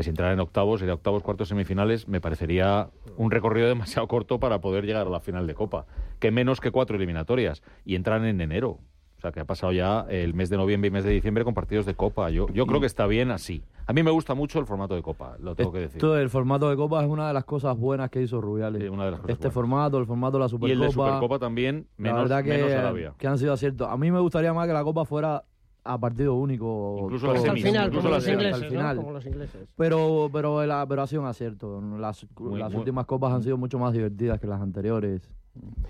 Si 0.00 0.10
entrar 0.10 0.32
en 0.32 0.40
octavos, 0.40 0.80
sería 0.80 0.94
octavos, 0.94 1.22
cuartos, 1.22 1.48
semifinales, 1.48 2.08
me 2.08 2.20
parecería 2.20 2.88
un 3.16 3.30
recorrido 3.30 3.68
demasiado 3.68 4.08
corto 4.08 4.40
para 4.40 4.60
poder 4.60 4.84
llegar 4.86 5.06
a 5.06 5.10
la 5.10 5.20
final 5.20 5.46
de 5.46 5.54
Copa. 5.54 5.86
Que 6.18 6.30
menos 6.32 6.60
que 6.60 6.70
cuatro 6.72 6.96
eliminatorias. 6.96 7.62
Y 7.84 7.94
entran 7.94 8.24
en 8.24 8.40
enero. 8.40 8.78
O 9.16 9.20
sea, 9.20 9.32
que 9.32 9.40
ha 9.40 9.44
pasado 9.46 9.72
ya 9.72 10.04
el 10.10 10.34
mes 10.34 10.50
de 10.50 10.56
noviembre 10.58 10.88
y 10.88 10.90
mes 10.90 11.04
de 11.04 11.10
diciembre 11.10 11.44
con 11.44 11.54
partidos 11.54 11.86
de 11.86 11.94
Copa. 11.94 12.28
Yo, 12.28 12.46
yo 12.52 12.66
creo 12.66 12.80
que 12.80 12.86
está 12.86 13.06
bien 13.06 13.30
así. 13.30 13.62
A 13.86 13.92
mí 13.94 14.02
me 14.02 14.10
gusta 14.10 14.34
mucho 14.34 14.58
el 14.58 14.66
formato 14.66 14.94
de 14.94 15.02
Copa, 15.02 15.36
lo 15.40 15.54
tengo 15.54 15.72
que 15.72 15.78
decir. 15.78 15.96
Esto, 15.96 16.18
el 16.18 16.28
formato 16.28 16.68
de 16.68 16.76
Copa 16.76 17.02
es 17.02 17.08
una 17.08 17.28
de 17.28 17.32
las 17.34 17.44
cosas 17.44 17.78
buenas 17.78 18.10
que 18.10 18.20
hizo 18.20 18.40
Rubiales. 18.40 18.82
Sí, 18.82 18.88
una 18.88 19.04
de 19.06 19.12
las 19.12 19.20
cosas 19.20 19.32
este 19.32 19.42
buenas. 19.44 19.54
formato, 19.54 19.98
el 19.98 20.06
formato 20.06 20.32
de 20.36 20.40
la 20.40 20.46
y 20.46 20.48
Supercopa. 20.50 20.72
el 20.72 20.80
de 20.88 20.92
Supercopa 20.92 21.38
también, 21.38 21.86
la 21.96 22.02
menos, 22.02 22.22
verdad 22.22 22.44
que, 22.44 22.50
menos 22.50 22.72
Arabia. 22.72 23.14
que 23.16 23.26
han 23.26 23.38
sido 23.38 23.52
aciertos. 23.54 23.88
A 23.88 23.96
mí 23.96 24.10
me 24.10 24.20
gustaría 24.20 24.52
más 24.52 24.66
que 24.66 24.72
la 24.74 24.82
Copa 24.84 25.04
fuera 25.06 25.44
a 25.84 25.98
partido 25.98 26.34
único. 26.34 26.96
Incluso 27.02 27.26
todo- 27.26 27.34
las 27.34 27.42
Hasta 27.42 27.52
el 27.52 27.58
semis, 27.58 27.72
final, 27.72 27.86
incluso 27.88 28.02
como 28.08 28.14
los 28.14 28.26
ingleses, 28.28 28.52
Hasta 28.54 28.66
el 28.66 28.72
¿no? 28.72 28.78
final. 28.80 28.96
Como 28.96 29.12
los 29.12 29.26
ingleses. 29.26 29.68
Pero, 29.76 30.30
pero, 30.32 30.62
el- 30.62 30.88
pero 30.88 31.02
ha 31.02 31.06
sido 31.06 31.22
un 31.22 31.28
acierto. 31.28 31.80
Las, 31.98 32.26
Muy- 32.38 32.58
las 32.58 32.70
muy- 32.72 32.78
últimas 32.80 33.06
copas 33.06 33.32
han 33.32 33.42
sido 33.42 33.56
mucho 33.58 33.78
más 33.78 33.92
divertidas 33.92 34.40
que 34.40 34.46
las 34.46 34.60
anteriores. 34.60 35.30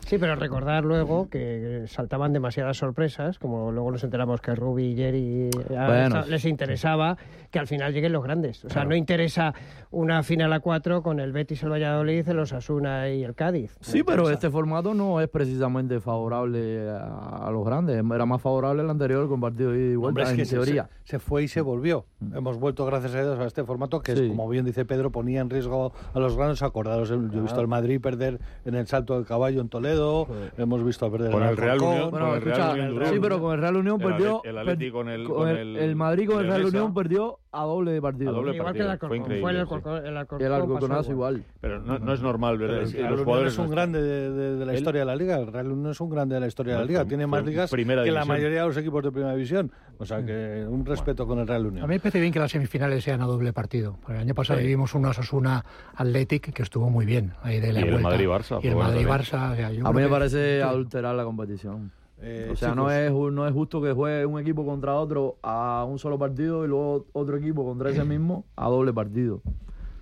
Sí, 0.07 0.19
pero 0.19 0.37
recordar 0.37 0.85
luego 0.85 1.31
que 1.31 1.85
saltaban 1.87 2.35
demasiadas 2.35 2.77
sorpresas, 2.77 3.39
como 3.39 3.73
luego 3.73 3.91
nos 3.91 4.05
enteramos 4.05 4.43
que 4.43 4.55
Ruby 4.55 4.89
y 4.93 4.97
Jerry 4.97 5.51
a- 5.77 5.87
Bueno, 5.87 6.23
les 6.29 6.45
interesaba 6.45 7.17
que 7.51 7.59
al 7.59 7.67
final 7.67 7.95
lleguen 7.95 8.13
los 8.13 8.23
grandes. 8.23 8.63
O 8.67 8.69
sea, 8.69 8.85
no 8.85 8.95
interesa 8.95 9.55
una 9.91 10.23
final 10.23 10.53
a 10.53 10.61
cuatro 10.61 11.03
con 11.03 11.21
el 11.21 11.33
Betis, 11.33 11.63
el 11.63 11.71
Valladolid, 11.71 12.29
el 12.29 12.39
Osasuna 12.41 13.09
y 13.09 13.25
el 13.25 13.35
Cádiz. 13.35 13.77
No 13.81 13.85
Sí, 13.87 14.03
pero 14.03 14.23
interesa. 14.25 14.33
este 14.35 14.51
formato 14.51 14.93
no 14.93 15.21
es 15.23 15.29
precisamente 15.29 15.99
favorable 16.01 16.91
a, 16.91 17.47
a 17.47 17.51
los 17.51 17.65
grandes. 17.65 17.97
Era 18.05 18.27
más 18.27 18.43
favorable 18.43 18.83
el 18.83 18.91
anterior 18.91 19.27
con 19.29 19.41
partido 19.41 19.75
ida 19.75 19.93
y 19.93 19.97
vuelta, 19.97 20.09
Hombre, 20.09 20.25
es 20.25 20.33
que 20.37 20.43
en 20.43 20.47
se- 20.47 20.57
teoría. 20.57 20.91
Se, 21.05 21.13
se 21.13 21.19
fue 21.19 21.45
y 21.45 21.49
se 21.49 21.63
volvió. 21.63 22.05
Hemos 22.35 22.59
vuelto, 22.59 22.85
gracias 22.85 23.15
a 23.15 23.23
Dios, 23.23 23.39
a 23.41 23.45
este 23.47 23.65
formato 23.65 24.01
que, 24.01 24.13
es, 24.13 24.19
Sí. 24.19 24.29
como 24.29 24.49
bien 24.49 24.65
dice 24.67 24.85
Pedro, 24.85 25.11
ponía 25.11 25.41
en 25.41 25.49
riesgo 25.49 25.93
a 26.13 26.19
los 26.19 26.37
grandes. 26.37 26.63
Acordaros, 26.63 27.09
yo 27.09 27.15
he 27.15 27.41
visto 27.41 27.61
al 27.61 27.69
Madrid 27.69 28.01
perder 28.01 28.41
en 28.67 28.75
el 28.75 28.87
salto 28.87 29.15
del 29.15 29.25
caballo 29.25 29.54
Rayo 29.55 29.61
en 29.63 29.69
Toledo, 29.69 30.27
hemos 30.59 30.85
visto 30.85 31.07
a 31.07 31.11
perder 31.11 31.31
Con 31.31 31.43
el 31.45 31.57
Real. 31.57 31.81
Unión, 31.81 32.11
Bueno, 32.11 32.27
con 32.27 32.35
el 32.37 32.43
Real 32.43 32.59
escucha, 32.61 32.73
Unión 32.73 33.07
sí, 33.15 33.19
pero 33.21 33.41
con 33.41 33.55
el 33.55 33.61
Real 33.61 33.77
Unión 33.77 34.01
El 34.01 34.07
perdió. 34.09 34.43
El 34.45 34.55
per- 34.67 34.93
con 34.93 35.09
el- 35.09 35.25
con 35.29 35.49
el, 35.49 35.77
el 35.77 35.97
Madrid 35.97 36.29
con 36.29 36.41
el 36.41 36.47
Real. 36.49 36.65
Unión 36.67 36.95
perdió 36.95 37.39
a 37.55 37.65
doble 37.65 37.93
de 37.93 38.03
partido. 38.03 38.31
A 38.31 38.33
doble 38.35 38.55
Igual 38.57 38.73
que 38.75 38.81
el 38.81 38.91
Alcorcón. 38.91 39.09
fue 39.09 39.09
Fue, 39.09 39.25
increíble, 39.39 39.51
el 39.51 39.57
sí. 39.57 39.61
Alcorcón. 39.61 39.97
El 40.07 40.15
Y 40.15 40.17
Alcorcón, 40.17 40.47
el 40.47 40.53
Alcorconazo 40.53 41.11
igual. 41.13 41.45
Pero 41.61 41.81
no, 41.81 41.99
no 41.99 42.13
es 42.13 42.21
normal 42.23 42.59
ver 42.59 42.71
es- 42.71 42.89
el 42.91 42.93
que 42.97 42.99
Real 43.03 43.11
los 43.13 43.21
jugadores. 43.25 43.53
es 43.53 43.59
un 43.59 43.65
no- 43.67 43.71
grande 43.71 44.03
de, 44.03 44.31
de- 44.31 44.57
de 44.57 44.67
la 44.67 44.75
historia 44.75 45.01
de 45.01 45.05
la 45.07 45.17
liga. 45.17 45.37
El 45.39 45.47
Real 45.53 45.71
Unión 45.73 45.91
es 45.93 46.01
un 46.01 46.11
grande 46.11 46.35
de 46.35 46.41
la 46.41 46.47
historia 46.47 46.75
de 46.75 46.81
la 46.81 46.87
liga. 46.87 47.05
Tiene 47.05 47.27
más 47.27 47.45
ligas 47.45 47.71
que 47.71 48.11
la 48.11 48.25
mayoría 48.25 48.61
de 48.63 48.67
los 48.69 48.77
equipos 48.77 49.03
de 49.03 49.11
primera 49.13 49.33
división. 49.35 49.71
O 49.99 50.05
sea 50.05 50.25
que 50.25 50.67
un 50.69 50.85
respeto 50.85 51.27
con 51.27 51.39
el 51.39 51.47
Real 51.47 51.65
A 51.65 51.69
Unión. 51.69 51.89
mí 51.89 51.95
me 51.95 52.01
parece 52.01 52.21
bien 52.21 52.33
que 52.33 52.39
las 52.41 52.51
semifinales 52.51 53.05
sean 53.05 53.21
a 53.23 53.27
doble 53.27 53.53
partido. 53.53 53.97
Porque 54.01 54.15
el 54.15 54.21
año 54.21 54.35
pasado 54.35 54.59
Sí. 54.59 54.65
vivimos 54.65 54.95
un 54.95 55.05
Osasuna 55.07 55.65
Athletic 55.95 56.53
que 56.53 56.63
estuvo 56.63 56.91
muy 56.91 57.07
bien. 57.07 57.33
Ahí 57.43 57.61
de 57.61 57.73
la 57.73 57.81
Y 57.81 57.83
el 57.85 57.91
vuelta. 57.93 58.09
Madrid-Barça, 58.11 58.61
Y 58.63 58.67
el 58.69 58.75
o 58.75 59.23
sea, 59.55 59.71
yo 59.73 59.87
A 59.87 59.93
mí 59.93 59.97
me 60.01 60.05
que- 60.07 60.11
parece 60.11 60.63
adulterar 60.63 61.15
la 61.15 61.25
competición. 61.25 61.93
Eh, 62.21 62.51
o 62.53 62.57
sea, 62.57 62.71
chicos, 62.71 62.85
no 62.85 62.91
es, 62.91 63.13
no 63.13 63.47
es 63.47 63.53
justo 63.53 63.83
que 63.83 63.93
juegue 63.93 64.25
un 64.25 64.39
equipo 64.41 64.65
contra 64.65 64.95
otro 64.95 65.37
a 65.43 65.85
un 65.89 65.99
solo 65.99 66.19
partido 66.19 66.65
y 66.65 66.69
luego 66.69 67.07
otro 67.13 67.37
equipo 67.37 67.65
contra 67.65 67.91
ese 67.91 68.05
mismo 68.05 68.45
a 68.57 68.69
doble 68.69 68.93
partido. 68.93 69.43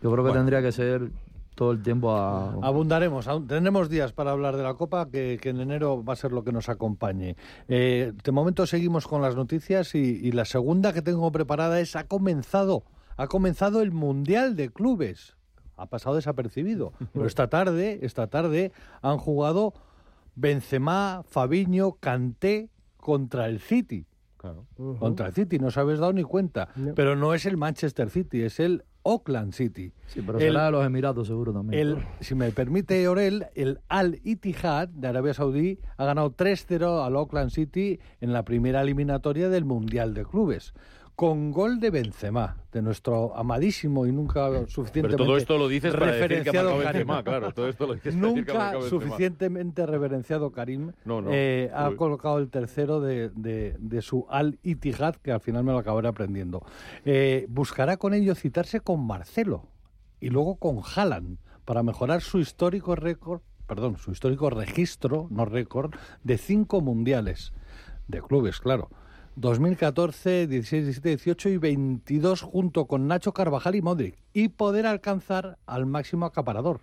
Yo 0.03 0.11
creo 0.11 0.17
que 0.25 0.31
Bueno. 0.31 0.35
tendría 0.35 0.63
que 0.63 0.73
ser 0.73 1.11
todo 1.55 1.73
el 1.73 1.83
tiempo 1.83 2.11
a... 2.13 2.53
Abundaremos, 2.63 3.29
tendremos 3.47 3.89
días 3.89 4.13
para 4.13 4.31
hablar 4.33 4.57
de 4.57 4.63
la 4.63 4.75
Copa, 4.75 5.09
que, 5.11 5.39
que 5.41 5.51
en 5.51 5.61
enero 5.61 6.03
va 6.03 6.15
a 6.15 6.17
ser 6.17 6.33
lo 6.33 6.45
que 6.45 6.51
nos 6.53 6.69
acompañe. 6.69 7.37
Eh, 7.69 8.13
de 8.25 8.33
momento 8.33 8.67
seguimos 8.67 9.07
con 9.07 9.21
las 9.23 9.37
noticias 9.37 9.95
y, 9.95 9.99
y 9.99 10.33
la 10.33 10.45
segunda 10.45 10.93
que 10.93 11.03
tengo 11.03 11.31
preparada 11.31 11.79
es, 11.81 11.95
ha 11.95 12.05
comenzado, 12.05 12.85
ha 13.17 13.27
comenzado 13.27 13.81
el 13.83 13.93
Mundial 13.93 14.57
de 14.57 14.71
Clubes. 14.71 15.37
Ha 15.77 15.87
pasado 15.87 16.17
desapercibido. 16.17 16.93
Pero 17.13 17.27
esta 17.27 17.49
tarde, 17.49 17.99
esta 18.03 18.27
tarde 18.29 18.73
han 19.03 19.19
jugado 19.19 19.75
Benzema, 20.35 21.23
Fabiño, 21.29 21.93
Kanté 22.01 22.71
contra 22.97 23.47
el 23.47 23.61
City. 23.61 24.07
Claro. 24.37 24.67
Contra 24.99 25.29
el 25.29 25.33
City, 25.35 25.59
no 25.59 25.69
os 25.69 25.77
habéis 25.79 26.01
dado 26.01 26.13
ni 26.13 26.25
cuenta. 26.25 26.69
No. 26.75 26.95
Pero 26.95 27.15
no 27.15 27.33
es 27.35 27.47
el 27.47 27.57
Manchester 27.57 28.11
City, 28.11 28.43
es 28.43 28.59
el 28.59 28.83
Auckland 29.05 29.53
City. 29.53 29.93
Sí, 30.07 30.21
pero 30.25 30.39
el- 30.39 30.45
será 30.53 30.65
de 30.67 30.71
los 30.73 30.85
Emiratos 30.85 31.29
seguro 31.29 31.53
también. 31.53 31.81
El, 31.81 32.05
si 32.21 32.35
me 32.35 32.51
permite, 32.51 33.07
Orel, 33.07 33.47
el 33.55 33.81
Al 33.89 34.21
Ittihad 34.25 34.89
de 34.89 35.09
Arabia 35.09 35.35
Saudí 35.35 35.79
ha 35.97 36.05
ganado 36.05 36.31
3-0 36.35 37.05
al 37.05 37.15
Auckland 37.17 37.51
City 37.51 38.01
en 38.21 38.33
la 38.33 38.45
primera 38.45 38.81
eliminatoria 38.83 39.49
del 39.49 39.65
Mundial 39.65 40.13
de 40.15 40.25
Clubes, 40.25 40.73
con 41.15 41.53
gol 41.53 41.79
de 41.79 41.91
Benzema, 41.91 42.57
de 42.73 42.81
nuestro 42.83 43.37
amadísimo 43.37 44.07
y 44.07 44.13
nunca 44.13 44.49
Pero 44.49 44.67
suficientemente 44.67 45.17
todo 45.25 45.37
esto 45.37 45.59
lo 45.59 45.69
dices 45.69 45.93
para 45.95 46.07
decir 46.07 46.21
que 46.21 46.25
ha 46.25 46.63
referenciado. 46.63 46.79
Benzema, 46.79 47.23
claro. 47.23 47.53
Todo 47.53 47.69
esto 47.69 47.87
lo 47.87 47.95
dices 47.95 48.15
para 48.15 48.27
decir 48.29 48.45
que 48.47 48.53
Nunca 48.53 48.89
suficientemente 48.89 49.87
reverenciado 49.87 50.51
Karim 50.53 50.93
No, 51.05 51.21
no. 51.21 51.31
eh, 51.33 51.71
ha 51.75 51.91
Uy. 51.91 51.97
colocado 51.97 52.39
el 52.39 52.49
tercero 52.49 53.01
de, 53.01 53.29
de- 53.31 53.77
de 53.79 54.03
su 54.03 54.27
Al 54.31 54.59
Ittihad, 54.63 55.17
que 55.17 55.33
al 55.33 55.41
final 55.41 55.65
me 55.65 55.73
lo 55.73 55.79
acabaré 55.79 56.09
aprendiendo. 56.09 56.65
Eh, 57.05 57.47
buscará 57.51 57.99
con 57.99 58.15
ello 58.15 58.35
citarse 58.35 58.81
con 58.81 59.07
Marcelo 59.07 59.67
y 60.19 60.31
luego 60.31 60.57
con 60.57 60.81
Haaland 60.97 61.39
para 61.65 61.83
mejorar 61.83 62.23
su 62.23 62.39
histórico 62.39 62.97
récord, 62.97 63.43
perdón, 63.67 63.97
su 63.99 64.11
histórico 64.13 64.51
registro, 64.51 65.29
no 65.31 65.45
récord, 65.45 65.93
de 66.25 66.39
cinco 66.39 66.81
mundiales 66.81 67.53
de 68.09 68.21
clubes, 68.23 68.59
claro. 68.61 68.89
2014, 69.37 70.47
16, 70.47 70.85
17, 70.85 71.09
18 71.09 71.49
y 71.49 71.57
22 71.57 72.43
junto 72.43 72.87
con 72.87 73.07
Nacho 73.07 73.33
Carvajal 73.33 73.75
y 73.75 73.83
Modric 73.83 74.19
y 74.33 74.49
poder 74.49 74.87
alcanzar 74.87 75.59
al 75.67 75.87
máximo 75.87 76.27
acaparador, 76.27 76.81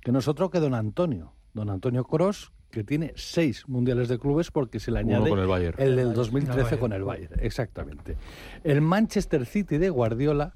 que 0.00 0.12
no 0.12 0.18
es 0.18 0.28
otro 0.28 0.50
que 0.50 0.58
don 0.58 0.74
Antonio, 0.74 1.32
don 1.54 1.70
Antonio 1.70 2.04
Cross, 2.04 2.52
que 2.70 2.82
tiene 2.82 3.12
seis 3.14 3.68
mundiales 3.68 4.08
de 4.08 4.18
clubes 4.18 4.50
porque 4.50 4.80
se 4.80 4.90
le 4.90 4.98
añade 4.98 5.30
con 5.30 5.38
el 5.38 5.46
Bayern. 5.46 5.80
el 5.80 5.96
del 5.96 6.12
2013 6.12 6.62
Bayern. 6.62 6.80
con 6.80 6.92
el 6.92 7.04
Bayern, 7.04 7.34
exactamente. 7.40 8.16
El 8.64 8.80
Manchester 8.80 9.46
City 9.46 9.78
de 9.78 9.88
Guardiola, 9.88 10.54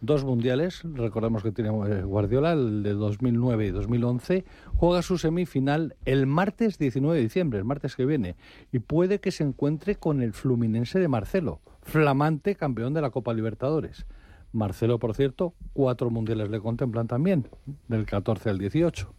dos 0.00 0.24
mundiales, 0.24 0.82
recordemos 0.84 1.42
que 1.42 1.52
tiene 1.52 1.70
eh, 1.70 2.02
Guardiola, 2.02 2.52
el 2.52 2.82
de 2.82 2.92
2009 2.92 3.66
y 3.66 3.70
2011, 3.70 4.44
juega 4.74 5.02
su 5.02 5.18
semifinal 5.18 5.96
el 6.04 6.26
martes 6.26 6.78
19 6.78 7.16
de 7.16 7.22
diciembre, 7.22 7.58
el 7.58 7.64
martes 7.64 7.96
que 7.96 8.06
viene, 8.06 8.36
y 8.72 8.78
puede 8.78 9.20
que 9.20 9.30
se 9.30 9.44
encuentre 9.44 9.96
con 9.96 10.22
el 10.22 10.32
Fluminense 10.32 10.98
de 10.98 11.08
Marcelo, 11.08 11.60
flamante 11.82 12.54
campeón 12.54 12.94
de 12.94 13.02
la 13.02 13.10
Copa 13.10 13.32
Libertadores. 13.32 14.06
Marcelo, 14.52 14.98
por 14.98 15.14
cierto, 15.14 15.54
cuatro 15.72 16.10
mundiales 16.10 16.50
le 16.50 16.60
contemplan 16.60 17.06
también, 17.06 17.48
del 17.88 18.06
14 18.06 18.50
al 18.50 18.58
18. 18.58 19.12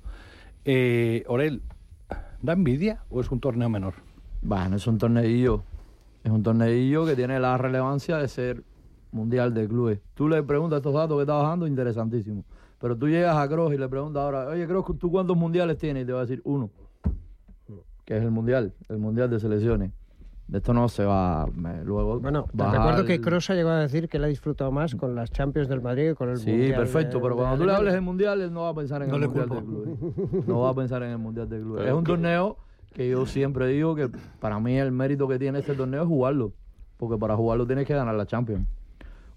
Eh, 0.66 1.24
Orel, 1.28 1.62
¿da 2.42 2.54
envidia 2.54 3.04
o 3.10 3.22
es 3.22 3.32
un 3.32 3.40
torneo 3.40 3.70
menor? 3.70 3.96
Bueno, 4.42 4.76
es 4.76 4.88
un 4.88 4.98
torneillo. 4.98 5.64
Es 6.24 6.32
un 6.32 6.44
torneillo 6.44 7.06
que 7.06 7.16
tiene 7.16 7.40
la 7.40 7.58
relevancia 7.58 8.18
de 8.18 8.28
ser 8.28 8.64
mundial 9.12 9.54
de 9.54 9.68
clubes. 9.68 10.00
Tú 10.14 10.28
le 10.28 10.42
preguntas 10.44 10.78
estos 10.78 10.94
datos 10.94 11.18
que 11.18 11.22
está 11.22 11.34
bajando, 11.36 11.68
interesantísimo. 11.68 12.44
Pero 12.80 12.96
tú 12.96 13.08
llegas 13.08 13.36
a 13.38 13.48
Kroos 13.50 13.74
y 13.74 13.78
le 13.78 13.88
preguntas 13.90 14.22
ahora, 14.22 14.48
oye, 14.48 14.68
Kroos, 14.68 14.86
¿tú 15.00 15.10
cuántos 15.12 15.36
mundiales 15.36 15.78
tienes? 15.78 16.04
Y 16.04 16.06
te 16.06 16.14
va 16.14 16.20
a 16.20 16.26
decir 16.26 16.42
uno. 16.44 16.70
Que 18.06 18.18
es 18.18 18.24
el 18.24 18.32
mundial, 18.32 18.74
el 18.90 18.98
mundial 19.00 19.30
de 19.30 19.40
selecciones. 19.40 19.92
De 20.48 20.60
esto 20.60 20.72
no 20.74 20.88
se 20.88 21.04
va 21.04 21.46
me- 21.54 21.84
luego. 21.84 22.22
Bueno, 22.22 22.44
te 22.44 22.58
bajar 22.58 22.78
recuerdo 22.78 23.04
que 23.06 23.20
Kroos 23.20 23.50
ha 23.50 23.54
llegado 23.54 23.76
a 23.76 23.80
decir 23.82 24.08
que 24.08 24.16
él 24.16 24.24
ha 24.24 24.28
disfrutado 24.28 24.72
más 24.72 24.96
con 24.96 25.14
las 25.14 25.30
Champions 25.30 25.68
del 25.68 25.82
Madrid 25.82 26.04
que 26.10 26.16
con 26.16 26.30
el 26.30 26.38
Sí, 26.38 26.52
Mundial 26.52 26.76
perfecto, 26.80 27.18
de- 27.18 27.22
pero 27.24 27.36
de 27.36 27.42
cuando 27.42 27.58
tú 27.58 27.66
le 27.66 27.74
hables 27.76 27.92
del 27.94 28.02
mundial, 28.02 28.40
él 28.40 28.54
no 28.54 28.62
va 28.62 28.70
a 28.70 28.74
pensar 28.74 29.02
en 29.04 29.10
No 29.10 29.16
el 29.16 29.22
le 29.22 29.28
mundial 29.28 29.50
de 29.50 29.56
clubes. 29.66 30.48
No 30.48 30.60
va 30.62 30.70
a 30.70 30.74
pensar 30.74 31.04
en 31.04 31.10
el 31.12 31.18
mundial 31.18 31.50
de 31.50 31.60
clubes. 31.60 31.80
Pero 31.84 31.90
Es 31.90 31.98
un 31.98 32.04
que- 32.06 32.12
torneo 32.14 32.58
que 32.94 33.10
yo 33.10 33.26
siempre 33.26 33.68
digo 33.68 33.94
que 33.96 34.10
para 34.40 34.58
mí 34.62 34.78
el 34.78 34.94
mérito 34.94 35.28
que 35.28 35.38
tiene 35.38 35.60
este 35.60 35.74
torneo 35.74 36.04
es 36.04 36.08
jugarlo, 36.08 36.54
porque 36.96 37.18
para 37.18 37.36
jugarlo 37.36 37.68
tienes 37.68 37.86
que 37.86 37.94
ganar 37.96 38.16
la 38.16 38.26
Champions. 38.26 38.66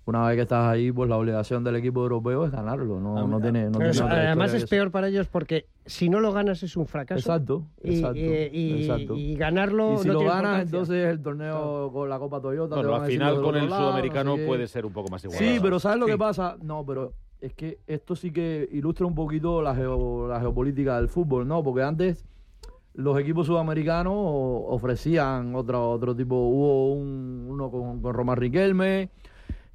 Una 0.06 0.26
vez 0.26 0.36
que 0.36 0.42
estás 0.42 0.66
ahí, 0.66 0.90
pues 0.90 1.08
la 1.08 1.16
obligación 1.16 1.62
del 1.62 1.76
equipo 1.76 2.00
europeo 2.02 2.44
es 2.44 2.50
ganarlo. 2.50 2.98
No, 2.98 3.26
no 3.28 3.40
tiene, 3.40 3.66
no 3.70 3.78
tiene 3.78 4.00
además 4.00 4.52
es 4.54 4.66
peor 4.68 4.90
para 4.90 5.08
ellos 5.08 5.28
porque 5.28 5.66
si 5.86 6.08
no 6.08 6.20
lo 6.20 6.32
ganas 6.32 6.62
es 6.62 6.76
un 6.76 6.86
fracaso. 6.86 7.18
Exacto, 7.20 7.66
Y, 7.82 7.94
exacto, 7.96 8.18
y- 8.18 8.48
y- 8.52 8.80
exacto. 8.82 9.14
y 9.14 9.34
ganarlo 9.36 9.94
Y 9.94 9.98
si 9.98 10.08
no 10.08 10.14
lo 10.14 10.18
tiene 10.20 10.34
ganas, 10.34 10.62
entonces 10.62 11.06
el 11.06 11.22
torneo 11.22 11.90
con 11.92 12.08
la 12.08 12.18
Copa 12.18 12.40
Toyota. 12.40 12.76
Bueno, 12.76 12.94
al 12.96 13.06
final 13.10 13.40
con 13.42 13.56
el 13.56 13.68
lado, 13.70 13.82
sudamericano 13.90 14.36
puede 14.46 14.66
ser 14.66 14.86
un 14.86 14.92
poco 14.92 15.10
más 15.10 15.22
igual. 15.24 15.38
Sí, 15.38 15.58
pero 15.62 15.78
¿sabes 15.78 15.98
lo 15.98 16.06
que 16.06 16.18
pasa? 16.18 16.56
No, 16.62 16.84
pero 16.84 17.12
es 17.40 17.52
que 17.54 17.78
esto 17.86 18.16
sí 18.16 18.32
que 18.32 18.68
ilustra 18.72 19.06
un 19.06 19.14
poquito 19.14 19.62
la, 19.62 19.74
geo- 19.74 20.26
la 20.28 20.40
geopolítica 20.40 20.96
del 20.96 21.08
fútbol, 21.08 21.46
¿no? 21.46 21.62
Porque 21.62 21.82
antes 21.82 22.24
los 22.94 23.18
equipos 23.20 23.46
sudamericanos 23.46 24.12
ofrecían 24.16 25.54
otro, 25.54 25.90
otro 25.90 26.16
tipo, 26.16 26.34
hubo 26.34 26.92
un, 26.94 27.46
uno 27.48 27.70
con, 27.70 28.00
con 28.02 28.12
Román 28.14 28.36
Riquelme, 28.38 29.10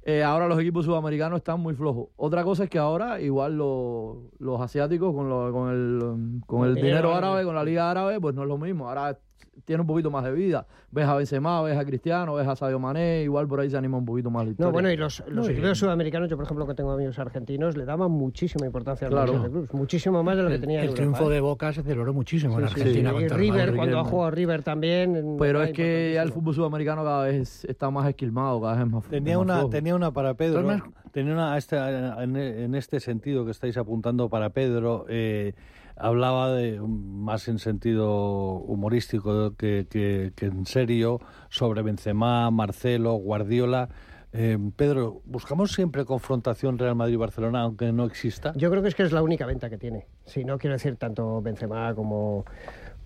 eh, 0.08 0.22
ahora 0.22 0.46
los 0.46 0.58
equipos 0.60 0.84
sudamericanos 0.84 1.38
están 1.38 1.58
muy 1.60 1.74
flojos. 1.74 2.08
Otra 2.16 2.44
cosa 2.44 2.62
es 2.64 2.70
que 2.70 2.78
ahora 2.78 3.20
igual 3.20 3.56
lo- 3.58 4.30
los 4.38 4.60
asiáticos 4.60 5.12
con, 5.12 5.28
lo- 5.28 5.52
con 5.52 5.70
el, 5.70 6.40
con 6.46 6.62
el 6.62 6.68
El 6.70 6.74
dinero 6.76 6.96
dinero 6.98 7.08
árabe, 7.08 7.26
árabe. 7.26 7.44
con 7.44 7.54
la 7.56 7.64
liga 7.64 7.90
árabe, 7.90 8.20
pues 8.20 8.34
no 8.34 8.42
es 8.42 8.48
lo 8.48 8.56
mismo. 8.56 8.88
Ahora 8.88 9.18
tiene 9.64 9.80
un 9.80 9.86
poquito 9.86 10.10
más 10.10 10.22
de 10.24 10.32
vida. 10.32 10.66
Ves 10.90 11.06
a 11.06 11.14
Benzema, 11.16 11.60
ves 11.62 11.76
a 11.76 11.84
Cristiano, 11.84 12.34
ves 12.34 12.46
a 12.46 12.54
Sadio 12.56 12.78
Mané, 12.78 13.22
igual 13.22 13.48
por 13.48 13.58
ahí 13.60 13.68
se 13.70 13.76
anima 13.76 13.96
un 13.98 14.04
poquito 14.04 14.30
más 14.30 14.44
la 14.44 14.50
historia. 14.50 14.66
No, 14.68 14.72
bueno, 14.72 14.90
y 14.90 14.96
los, 14.96 15.22
los 15.28 15.48
equipos 15.48 15.78
sudamericanos, 15.78 16.28
yo 16.30 16.36
por 16.36 16.44
ejemplo 16.44 16.66
que 16.66 16.74
tengo 16.74 16.92
amigos 16.92 17.18
argentinos, 17.18 17.76
le 17.76 17.84
daban 17.84 18.10
muchísima 18.12 18.66
importancia 18.66 19.08
a 19.08 19.10
los 19.10 19.24
Claro. 19.24 19.42
De 19.42 19.50
clubes, 19.50 19.72
muchísimo 19.74 20.22
más 20.22 20.36
de 20.36 20.42
lo 20.44 20.48
que 20.50 20.54
El, 20.56 20.60
tenía 20.60 20.82
el 20.82 20.88
en 20.90 20.94
triunfo 20.94 21.18
Europa, 21.24 21.32
¿eh? 21.32 21.34
de 21.34 21.40
Boca 21.40 21.72
se 21.72 21.82
celebró 21.82 22.12
muchísimo 22.14 22.60
en 22.60 22.68
Sí, 22.68 22.74
sí, 22.74 22.80
Argentina 22.80 23.10
sí. 23.10 23.16
Y 23.18 23.24
el 23.24 23.30
River, 23.30 23.60
Madrid. 23.66 23.76
cuando 23.76 23.98
ha 23.98 24.04
jugado 24.04 24.30
River 24.30 24.62
también. 24.62 25.16
en- 25.16 25.36
Pero 25.38 25.62
es 25.62 25.72
que 25.72 26.12
ya 26.14 26.22
el 26.22 26.32
fútbol 26.32 26.54
sudamericano 26.54 27.02
cada 27.02 27.24
vez 27.24 27.64
está 27.64 27.90
más 27.90 28.08
esquilmado, 28.08 28.60
cada 28.60 28.74
vez 28.74 28.84
es 28.86 28.90
más 28.92 29.04
Tenía 29.04 29.36
más 29.36 29.44
una, 29.44 29.54
flojo. 29.56 29.70
tenía 29.70 29.94
una 29.96 30.10
para 30.12 30.34
Pedro. 30.34 30.60
Entonces, 30.60 30.82
Tenía 31.12 31.32
una 31.32 31.56
este- 31.56 31.76
en, 31.78 32.36
en 32.36 32.74
este 32.74 33.00
sentido 33.00 33.44
que 33.46 33.50
estáis 33.50 33.76
apuntando 33.78 34.28
para 34.28 34.50
Pedro. 34.50 35.06
eh, 35.08 35.54
hablaba 35.96 36.52
de 36.52 36.80
más 36.80 37.48
en 37.48 37.58
sentido 37.58 38.12
humorístico 38.58 39.54
que, 39.56 39.86
que- 39.90 40.32
en 40.46 40.66
serio 40.66 41.20
sobre 41.48 41.82
Benzema, 41.82 42.50
Marcelo, 42.50 43.14
Guardiola. 43.14 43.88
Eh, 44.32 44.58
Pedro, 44.76 45.22
buscamos 45.24 45.72
siempre 45.72 46.04
confrontación 46.04 46.78
Real 46.78 46.94
Madrid-Barcelona, 46.94 47.62
aunque 47.62 47.90
no 47.92 48.04
exista. 48.04 48.52
Yo 48.56 48.70
creo 48.70 48.82
que 48.82 48.88
es 48.88 48.94
que 48.94 49.02
es 49.04 49.12
la 49.12 49.22
única 49.22 49.46
venta 49.46 49.70
que 49.70 49.78
tiene. 49.78 50.06
Si 50.26 50.44
no 50.44 50.58
quiero 50.58 50.74
decir 50.74 50.96
tanto 50.96 51.40
Benzema 51.40 51.94
como 51.94 52.44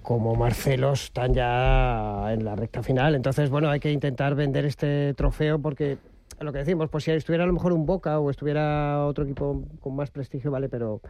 como 0.02 0.34
Marcelo 0.34 0.94
están 0.94 1.34
ya 1.34 2.32
en 2.32 2.42
la 2.42 2.56
recta 2.56 2.82
final. 2.82 3.14
Entonces, 3.14 3.50
bueno, 3.50 3.68
hay 3.68 3.80
que 3.80 3.92
intentar 3.92 4.34
vender 4.34 4.64
este 4.64 5.12
trofeo 5.12 5.58
porque 5.58 5.98
lo 6.38 6.52
que 6.52 6.58
decimos, 6.58 6.88
pues 6.88 7.04
si 7.04 7.10
estuviera 7.10 7.44
a 7.44 7.46
lo 7.46 7.52
mejor 7.52 7.72
un 7.72 7.84
Boca 7.84 8.18
o 8.18 8.30
estuviera 8.30 9.04
otro 9.04 9.24
equipo 9.24 9.64
con 9.80 9.96
más 9.96 10.10
prestigio, 10.10 10.50
vale, 10.50 10.68
pero, 10.68 11.00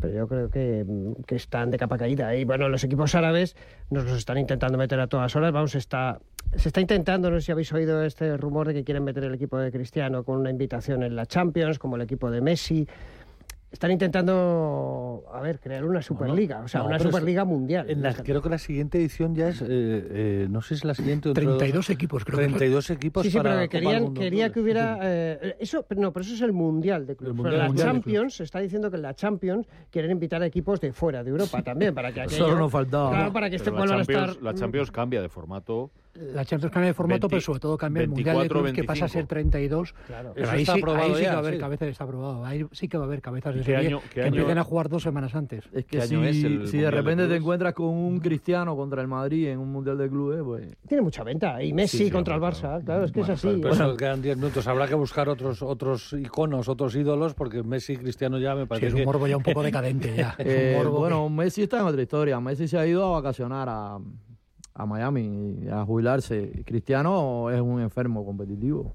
pero 0.00 0.12
yo 0.12 0.26
creo 0.26 0.50
que, 0.50 0.84
que 1.26 1.36
están 1.36 1.70
de 1.70 1.78
capa 1.78 1.98
caída. 1.98 2.34
Y 2.34 2.44
bueno, 2.44 2.68
los 2.68 2.82
equipos 2.82 3.14
árabes 3.14 3.56
nos 3.90 4.04
los 4.04 4.18
están 4.18 4.38
intentando 4.38 4.78
meter 4.78 4.98
a 4.98 5.06
todas 5.06 5.34
horas. 5.36 5.52
Vamos, 5.52 5.74
está, 5.74 6.20
se 6.56 6.68
está 6.68 6.80
intentando, 6.80 7.30
no 7.30 7.38
sé 7.38 7.46
si 7.46 7.52
habéis 7.52 7.72
oído 7.72 8.02
este 8.02 8.36
rumor 8.36 8.66
de 8.66 8.74
que 8.74 8.84
quieren 8.84 9.04
meter 9.04 9.24
el 9.24 9.34
equipo 9.34 9.58
de 9.58 9.70
Cristiano 9.70 10.24
con 10.24 10.38
una 10.38 10.50
invitación 10.50 11.02
en 11.02 11.14
la 11.14 11.26
Champions, 11.26 11.78
como 11.78 11.96
el 11.96 12.02
equipo 12.02 12.30
de 12.30 12.40
Messi. 12.40 12.88
Están 13.72 13.92
intentando, 13.92 15.22
a 15.32 15.40
ver, 15.40 15.60
crear 15.60 15.84
una 15.84 16.02
Superliga, 16.02 16.58
o 16.64 16.66
sea, 16.66 16.80
No, 16.80 16.86
una 16.88 16.96
es- 16.96 17.02
Superliga 17.04 17.44
mundial. 17.44 17.88
En 17.88 18.02
la- 18.02 18.14
creo 18.14 18.42
que 18.42 18.48
la 18.48 18.58
siguiente 18.58 18.98
edición 18.98 19.36
ya 19.36 19.48
es, 19.48 19.62
eh, 19.62 19.66
eh, 19.68 20.46
no 20.50 20.60
sé 20.60 20.68
si 20.70 20.74
es 20.74 20.84
la 20.84 20.94
siguiente. 20.94 21.28
o 21.28 21.32
dentro 21.34 21.52
de 21.52 21.58
32 21.58 21.86
dos- 21.86 21.90
equipos, 21.90 22.24
creo 22.24 22.38
que 22.40 22.44
fue. 22.48 22.58
32 22.58 22.90
equipos 22.90 23.22
Sí, 23.22 23.30
sí, 23.30 23.36
para 23.36 23.50
pero 23.50 23.60
que 23.62 23.68
querían, 23.68 24.02
Mundo 24.02 24.20
quería 24.20 24.50
que 24.50 24.60
hubiera... 24.60 24.98
eh, 25.02 25.56
eso, 25.60 25.84
pero 25.88 26.00
no, 26.00 26.12
pero 26.12 26.24
eso 26.24 26.34
es 26.34 26.40
el 26.40 26.52
Mundial 26.52 27.06
de 27.06 27.14
Clubes. 27.14 27.52
La 27.52 27.66
Mundial 27.68 27.76
Champions 27.92 28.34
se 28.34 28.42
está 28.44 28.58
diciendo 28.58 28.90
que 28.90 28.96
en 28.96 29.02
la 29.02 29.14
Champions 29.14 29.68
quieren 29.90 30.10
invitar 30.10 30.42
a 30.42 30.46
equipos 30.46 30.80
de 30.80 30.92
fuera 30.92 31.22
de 31.22 31.30
Europa 31.30 31.62
también, 31.62 31.94
para 31.94 32.12
que 32.12 32.22
aquello... 32.22 32.44
Solo 32.46 32.58
nos 32.58 32.72
faltaba. 32.72 33.10
Claro, 33.10 33.32
para 33.32 33.48
que 33.50 33.56
este 33.56 33.70
la, 33.70 33.76
a 33.84 33.86
Champions, 33.86 34.28
estar... 34.30 34.42
la 34.42 34.54
Champions 34.54 34.90
cambia 34.90 35.22
de 35.22 35.28
formato. 35.28 35.90
La 36.34 36.44
Champions 36.44 36.72
cambia 36.72 36.88
de 36.88 36.94
formato, 36.94 37.26
20, 37.26 37.28
pero 37.28 37.40
sobre 37.40 37.60
todo 37.60 37.76
cambia 37.78 38.02
el 38.02 38.08
Mundial 38.08 38.34
de 38.36 38.40
24, 38.40 38.58
Clubes, 38.60 38.72
que 38.74 38.84
pasa 38.84 39.04
a 39.06 39.08
ser 39.08 39.26
25. 39.26 39.28
32. 39.28 39.94
Claro. 40.06 40.32
Pero 40.34 40.44
Eso 40.46 40.54
ahí 40.54 40.62
está 40.62 40.74
sí, 40.74 40.78
aprobado 40.80 41.04
ahí 41.06 41.14
sí 41.14 41.20
que 41.20 41.26
va 41.28 41.34
a 41.34 41.38
haber 41.38 41.54
sí. 41.54 41.60
cabezas, 41.60 41.88
está 41.88 42.04
aprobado. 42.04 42.44
Ahí 42.44 42.66
sí 42.72 42.88
que 42.88 42.98
va 42.98 43.04
a 43.04 43.06
haber 43.06 43.20
cabezas 43.22 43.54
de 43.54 43.60
¿Qué 43.60 43.64
serie 43.72 43.86
año- 43.88 44.00
que 44.12 44.20
año- 44.20 44.28
empiecen 44.28 44.58
a 44.58 44.64
jugar 44.64 44.88
dos 44.88 45.02
semanas 45.02 45.34
antes. 45.34 45.64
Es 45.72 45.84
¿Qué 45.86 45.98
que 45.98 46.06
si, 46.06 46.14
es 46.16 46.72
de 46.72 46.90
repente 46.90 47.26
te 47.26 47.36
encuentras 47.36 47.74
con 47.74 47.86
un 47.88 48.20
cristiano 48.20 48.76
contra 48.76 49.00
el 49.02 49.08
Madrid 49.08 49.48
en 49.48 49.58
un 49.58 49.72
mundial 49.72 49.96
de 49.98 50.08
clubes, 50.08 50.42
pues. 50.44 50.76
Tiene 50.86 51.02
mucha 51.02 51.24
venta. 51.24 51.62
Y 51.62 51.72
Messi 51.72 51.98
Sí, 51.98 52.04
sí, 52.06 52.10
contra 52.10 52.34
el 52.34 52.40
Barça, 52.42 52.84
claro, 52.84 53.04
es 53.04 53.12
que 53.12 53.20
Bueno, 53.20 53.34
es 53.34 53.44
así. 53.44 53.58
Pero 53.62 53.74
eso 53.74 53.96
quedan 53.96 54.20
10 54.22 54.36
minutos. 54.36 54.66
Habrá 54.66 54.86
que 54.88 54.94
buscar 54.94 55.28
otros 55.28 55.62
otros 55.62 56.12
iconos, 56.12 56.68
otros 56.68 56.94
ídolos, 56.96 57.34
porque 57.34 57.62
Messi 57.62 57.94
y 57.94 57.96
Cristiano 57.96 58.38
ya 58.38 58.54
me 58.54 58.62
Sí, 58.62 58.66
parece 58.68 58.86
es 58.88 58.92
un 58.94 58.98
que... 59.00 59.06
morbo 59.06 59.26
ya 59.26 59.36
un 59.36 59.42
poco 59.42 59.62
decadente 59.62 60.14
ya. 60.16 60.34
Es 60.38 60.46
un 60.46 60.52
Eh, 60.52 60.84
bueno, 60.90 61.28
Messi 61.28 61.62
está 61.62 61.80
en 61.80 61.86
otra 61.86 62.02
historia. 62.02 62.38
Messi 62.40 62.68
se 62.68 62.78
ha 62.78 62.86
ido 62.86 63.04
a 63.06 63.10
vacacionar 63.20 63.68
a, 63.70 63.98
a 64.82 64.86
Miami 64.86 65.66
a 65.70 65.84
jubilarse. 65.84 66.62
Cristiano 66.64 67.50
es 67.50 67.60
un 67.60 67.80
enfermo 67.80 68.24
competitivo. 68.24 68.94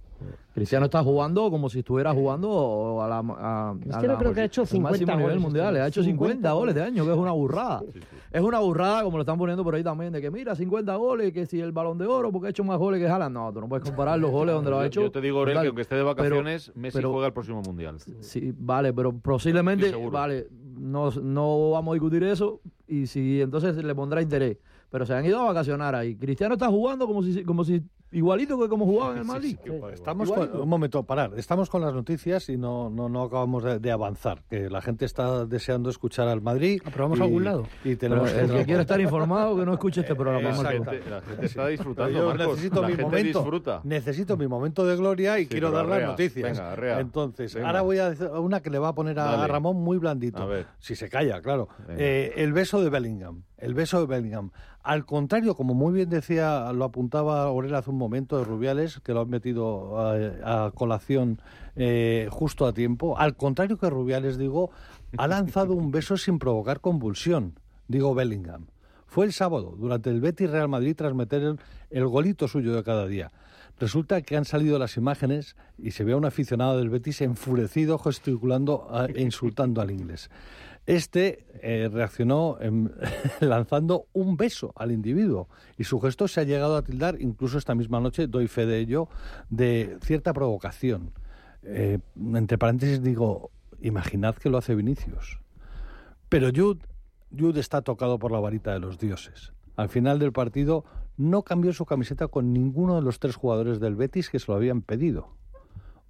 Cristiano 0.54 0.86
está 0.86 1.04
jugando 1.04 1.52
como 1.52 1.70
si 1.70 1.80
estuviera 1.80 2.14
jugando 2.14 3.02
a 3.02 3.08
la, 3.10 3.18
a, 3.18 3.70
a 3.72 3.74
Cristiano 3.78 4.14
la- 4.14 4.18
creo 4.18 4.34
que 4.34 4.40
ha 4.42 4.46
hecho 4.46 4.62
al 4.62 4.68
50 4.68 4.92
máximo 4.92 5.12
nivel 5.18 5.24
goles 5.32 5.42
mundial. 5.42 5.68
este 5.76 5.82
Ha 5.82 5.88
hecho 5.88 6.04
50, 6.04 6.34
50 6.36 6.52
goles 6.54 6.76
de 6.76 6.82
año, 6.84 7.06
que 7.06 7.12
es 7.12 7.18
una 7.18 7.32
burrada. 7.32 7.84
Es 8.32 8.42
una 8.42 8.60
burrada, 8.60 9.04
como 9.04 9.18
lo 9.18 9.22
están 9.24 9.38
poniendo 9.38 9.64
por 9.66 9.76
ahí 9.76 9.84
también, 9.84 10.14
de 10.14 10.22
que 10.22 10.32
mira, 10.32 10.56
50 10.56 10.96
goles, 10.96 11.34
que 11.34 11.46
si 11.46 11.60
el 11.60 11.74
balón 11.74 11.98
de 11.98 12.06
oro, 12.08 12.32
porque 12.32 12.48
ha 12.48 12.50
hecho 12.52 12.64
más 12.64 12.78
goles 12.80 13.02
que 13.02 13.08
Haaland. 13.08 13.34
No, 13.36 13.52
tú 13.52 13.60
no 13.60 13.68
puedes 13.68 13.84
comparar 13.84 14.18
los 14.18 14.32
goles 14.32 14.56
donde 14.56 14.72
lo 14.72 14.80
ha 14.80 14.86
hecho. 14.86 15.02
Yo 15.02 15.12
te 15.12 15.20
digo, 15.20 15.40
Aurel, 15.40 15.60
que 15.60 15.68
aunque 15.68 15.82
esté 15.82 15.96
de 15.96 16.02
Pero- 16.04 16.16
vacaciones, 16.16 16.72
Messi 16.76 16.98
pero- 16.98 17.12
juega 17.12 17.28
el 17.28 17.34
próximo 17.34 17.62
Mundial. 17.62 17.98
Sí, 18.22 18.54
vale, 18.58 18.94
pero 18.94 19.12
posiblemente, 19.12 19.94
vale, 20.10 20.48
no, 20.80 21.12
no 21.12 21.72
vamos 21.72 21.92
a 21.92 21.96
discutir 21.96 22.24
eso 22.24 22.62
y 22.88 23.08
si 23.08 23.42
entonces 23.42 23.76
le 23.76 23.94
pondrá 23.94 24.22
interés. 24.22 24.58
Pero 24.90 25.06
se 25.06 25.14
han 25.14 25.26
ido 25.26 25.40
a 25.42 25.46
vacacionar 25.46 25.96
ahí. 25.96 26.16
Cristiano 26.16 26.54
está 26.56 26.68
jugando 26.68 27.06
como 27.08 27.22
si, 27.24 27.44
como 27.44 27.64
si 27.66 27.82
igualito 28.12 28.58
que 28.58 28.70
como 28.70 28.86
jugaba 28.86 29.12
en 29.12 29.18
el 29.20 29.26
Madrid. 29.26 29.58
Estamos 29.92 30.32
con, 30.32 30.62
un 30.62 30.70
momento, 30.70 31.04
parar. 31.04 31.32
Estamos 31.36 31.70
con 31.70 31.82
las 31.82 31.94
noticias 31.94 32.48
y 32.48 32.56
no, 32.56 32.90
no, 32.90 33.10
no 33.10 33.24
acabamos 33.24 33.64
de, 33.64 33.80
de 33.80 33.92
avanzar. 33.92 34.42
Que 34.50 34.70
la 34.70 34.82
gente 34.82 35.04
está 35.04 35.46
deseando 35.46 35.90
escuchar 35.90 36.30
al 36.30 36.42
Madrid. 36.42 36.82
¿Aprobamos 36.86 37.18
y- 37.18 37.22
a 37.22 37.26
algún 37.26 37.44
lado? 37.44 37.64
Y 37.84 37.96
Pero 37.96 37.98
tenemos 37.98 38.32
el 38.32 38.52
que 38.52 38.64
quiere 38.66 38.82
estar 38.82 39.02
informado 39.02 39.58
que 39.58 39.66
no 39.66 39.74
escuche 39.74 40.00
este 40.02 40.16
programa. 40.16 40.50
La 40.64 40.70
gente, 40.72 41.02
la 41.10 41.22
gente 41.22 41.46
está 41.48 41.68
disfrutando, 41.68 42.18
Yo 42.18 42.28
Marcos. 42.28 42.48
necesito 42.48 42.82
la 42.82 42.88
mi 42.88 42.94
gente 42.94 43.04
momento. 43.18 43.40
disfruta. 43.40 43.82
Necesito 43.84 44.38
mi 44.38 44.48
momento 44.48 44.86
de 44.86 44.96
gloria 44.96 45.38
y 45.40 45.44
Sí, 45.44 45.50
quiero 45.50 45.72
pero 45.72 45.78
dar 45.80 46.00
las 46.00 46.10
noticias. 46.12 46.58
Venga. 46.78 47.00
Entonces, 47.02 47.54
Venga. 47.54 47.68
ahora 47.68 47.82
voy 47.82 47.98
a 47.98 48.12
decir 48.12 48.28
una 48.28 48.62
que 48.62 48.70
le 48.70 48.80
va 48.80 48.90
a 48.90 48.96
poner 48.96 49.20
a, 49.20 49.26
Dale. 49.26 49.48
Ramón 49.48 49.76
muy 49.78 49.98
blandito. 49.98 50.42
A 50.42 50.46
ver. 50.46 50.68
Si 50.80 50.96
se 50.96 51.10
calla, 51.10 51.42
claro. 51.42 51.68
Eh, 51.90 52.34
el 52.38 52.54
beso 52.54 52.82
de 52.82 52.90
Bellingham. 52.90 53.44
El 53.58 53.74
beso 53.74 54.00
de 54.00 54.06
Bellingham. 54.06 54.52
Al 54.86 55.04
contrario, 55.06 55.56
como 55.56 55.74
muy 55.74 55.94
bien 55.94 56.10
decía, 56.12 56.72
lo 56.72 56.86
apuntaba 56.86 57.44
Aurel 57.46 57.74
hace 57.74 57.90
un 57.90 57.98
momento 57.98 58.38
de 58.38 58.44
Rubiales, 58.44 59.00
que 59.00 59.14
lo 59.14 59.22
han 59.22 59.30
metido 59.32 59.98
a, 60.00 60.66
a 60.68 60.72
colación 60.72 61.40
eh, 61.76 62.28
justo 62.32 62.68
a 62.68 62.74
tiempo. 62.74 63.18
Al 63.18 63.36
contrario 63.36 63.78
que 63.80 63.90
Rubiales, 63.90 64.38
digo, 64.38 64.70
ha 65.18 65.28
lanzado 65.28 65.74
un 65.74 65.90
beso 65.90 66.18
sin 66.26 66.38
provocar 66.38 66.82
convulsión. 66.82 67.60
Digo 67.88 68.14
Bellingham. 68.14 68.68
Fue 69.08 69.26
el 69.26 69.34
sábado, 69.34 69.76
durante 69.78 70.10
el 70.12 70.22
Betis 70.22 70.50
Real 70.52 70.70
Madrid, 70.70 70.96
tras 70.96 71.16
meter 71.16 71.42
el, 71.42 71.60
el 71.90 72.06
golito 72.08 72.48
suyo 72.48 72.76
de 72.76 72.84
cada 72.84 73.08
día. 73.08 73.32
Resulta 73.80 74.22
que 74.22 74.38
han 74.38 74.46
salido 74.46 74.78
las 74.78 74.98
imágenes 74.98 75.56
y 75.78 75.92
se 75.92 76.04
ve 76.04 76.14
a 76.14 76.18
un 76.18 76.26
aficionado 76.26 76.78
del 76.78 76.90
Betis 76.90 77.22
enfurecido, 77.22 77.98
gesticulando 77.98 78.88
a- 78.92 79.06
e 79.08 79.22
insultando 79.22 79.82
al 79.82 79.90
inglés. 79.92 80.30
Este 80.86 81.46
eh, 81.62 81.90
reaccionó 81.92 82.58
lanzando 83.40 84.06
un 84.14 84.38
beso 84.38 84.72
al 84.76 84.92
individuo 84.92 85.50
y 85.78 85.84
su 85.86 86.00
gesto 86.00 86.28
se 86.28 86.42
ha 86.42 86.44
llegado 86.44 86.78
a 86.78 86.84
tildar, 86.84 87.20
incluso 87.20 87.58
esta 87.58 87.74
misma 87.74 88.00
noche, 88.00 88.28
doy 88.28 88.48
fe 88.48 88.66
de 88.66 88.80
ello, 88.80 89.10
de 89.50 89.98
cierta 90.02 90.34
provocación. 90.34 91.12
Eh, 91.64 92.00
entre 92.18 92.60
paréntesis 92.60 93.02
digo, 93.02 93.50
imaginad 93.82 94.36
que 94.36 94.50
lo 94.50 94.60
hace 94.60 94.76
Vinicius. 94.76 95.40
Pero 96.30 96.50
Jude, 96.56 96.86
Jude 97.36 97.60
está 97.60 97.82
tocado 97.82 98.20
por 98.20 98.32
la 98.32 98.40
varita 98.40 98.74
de 98.74 98.80
los 98.80 99.00
dioses. 99.00 99.54
Al 99.76 99.90
final 99.90 100.20
del 100.20 100.32
partido 100.32 100.86
no 101.18 101.42
cambió 101.44 101.74
su 101.74 101.86
camiseta 101.86 102.28
con 102.28 102.54
ninguno 102.54 102.96
de 102.96 103.02
los 103.02 103.20
tres 103.20 103.36
jugadores 103.36 103.80
del 103.80 103.96
Betis 103.96 104.30
que 104.30 104.40
se 104.40 104.52
lo 104.52 104.56
habían 104.56 104.82
pedido. 104.82 105.30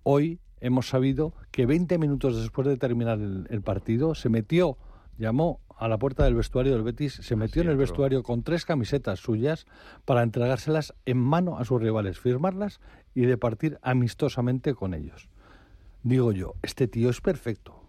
Hoy 0.03 0.39
hemos 0.61 0.89
sabido 0.89 1.33
que 1.51 1.65
20 1.65 1.97
minutos 1.97 2.41
después 2.41 2.67
de 2.67 2.77
terminar 2.77 3.19
el, 3.19 3.47
el 3.49 3.61
partido 3.61 4.15
se 4.15 4.29
metió, 4.29 4.77
llamó 5.17 5.59
a 5.77 5.87
la 5.87 5.97
puerta 5.97 6.23
del 6.23 6.35
vestuario 6.35 6.73
del 6.73 6.83
Betis, 6.83 7.13
se 7.13 7.35
metió 7.35 7.61
en 7.61 7.67
el 7.67 7.73
entró. 7.73 7.81
vestuario 7.81 8.23
con 8.23 8.43
tres 8.43 8.65
camisetas 8.65 9.19
suyas 9.19 9.65
para 10.05 10.23
entregárselas 10.23 10.93
en 11.05 11.17
mano 11.17 11.57
a 11.57 11.65
sus 11.65 11.81
rivales, 11.81 12.19
firmarlas 12.19 12.79
y 13.13 13.25
departir 13.25 13.77
amistosamente 13.81 14.73
con 14.73 14.93
ellos. 14.93 15.29
Digo 16.03 16.31
yo, 16.31 16.53
este 16.61 16.87
tío 16.87 17.09
es 17.09 17.19
perfecto. 17.19 17.81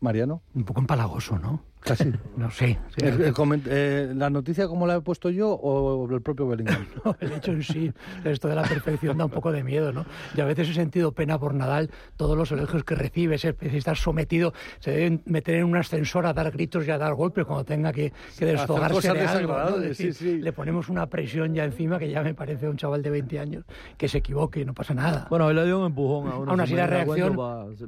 Mariano. 0.00 0.42
Un 0.54 0.64
poco 0.64 0.80
empalagoso, 0.80 1.38
¿no? 1.38 1.62
Casi. 1.80 2.12
No 2.36 2.50
sé. 2.50 2.78
sí. 2.96 3.04
El- 3.06 3.20
el 3.22 3.34
coment- 3.34 3.66
eh, 3.66 4.12
¿La 4.14 4.30
noticia 4.30 4.68
como 4.68 4.86
la 4.86 4.96
he 4.96 5.00
puesto 5.00 5.30
yo 5.30 5.50
o 5.50 6.08
el 6.12 6.20
propio 6.22 6.46
Bellingham? 6.46 6.86
No, 7.04 7.16
el 7.20 7.32
hecho 7.32 7.52
en 7.52 7.62
sí, 7.62 7.92
esto 8.24 8.48
de 8.48 8.54
la 8.54 8.62
perfección 8.62 9.16
da 9.18 9.24
un 9.24 9.30
poco 9.30 9.50
de 9.52 9.62
miedo, 9.64 9.92
¿no? 9.92 10.04
Y 10.36 10.40
a 10.40 10.44
veces 10.44 10.68
he 10.68 10.74
sentido 10.74 11.12
pena 11.12 11.38
por 11.38 11.54
Nadal, 11.54 11.90
todos 12.16 12.36
los 12.36 12.50
elogios 12.52 12.84
que 12.84 12.94
recibe, 12.94 13.36
estar 13.36 13.96
sometido, 13.96 14.52
se 14.80 14.90
deben 14.92 15.22
meter 15.26 15.56
en 15.56 15.64
un 15.64 15.76
ascensor 15.76 16.26
a 16.26 16.32
dar 16.32 16.50
gritos 16.50 16.86
y 16.86 16.90
a 16.90 16.98
dar 16.98 17.14
golpes 17.14 17.44
cuando 17.44 17.64
tenga 17.64 17.92
que, 17.92 18.12
que 18.38 18.46
desfogarse 18.46 19.12
de 19.12 19.20
algo, 19.26 19.52
¿no? 19.52 19.58
desagradables, 19.58 19.90
Es 19.92 19.98
decir, 19.98 20.14
sí, 20.14 20.24
sí. 20.36 20.40
Le 20.42 20.52
ponemos 20.52 20.88
una 20.88 21.06
presión 21.06 21.54
ya 21.54 21.64
encima 21.64 21.98
que 21.98 22.10
ya 22.10 22.22
me 22.22 22.34
parece 22.34 22.68
un 22.68 22.76
chaval 22.76 23.02
de 23.02 23.10
20 23.10 23.38
años 23.38 23.64
que 23.96 24.08
se 24.08 24.18
equivoque 24.18 24.60
y 24.60 24.64
no 24.64 24.74
pasa 24.74 24.94
nada. 24.94 25.26
Bueno, 25.30 25.48
él 25.50 25.56
le 25.56 25.64
dio 25.66 25.78
un 25.80 25.86
empujón 25.86 26.30
a 26.30 26.36
una 26.36 26.50
Aún 26.52 26.60
así, 26.60 26.74
la 26.74 26.86
reacción- 26.86 27.36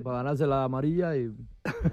para 0.02 0.16
ganarse 0.18 0.46
la 0.46 0.64
amarilla 0.64 1.16
y 1.16 1.30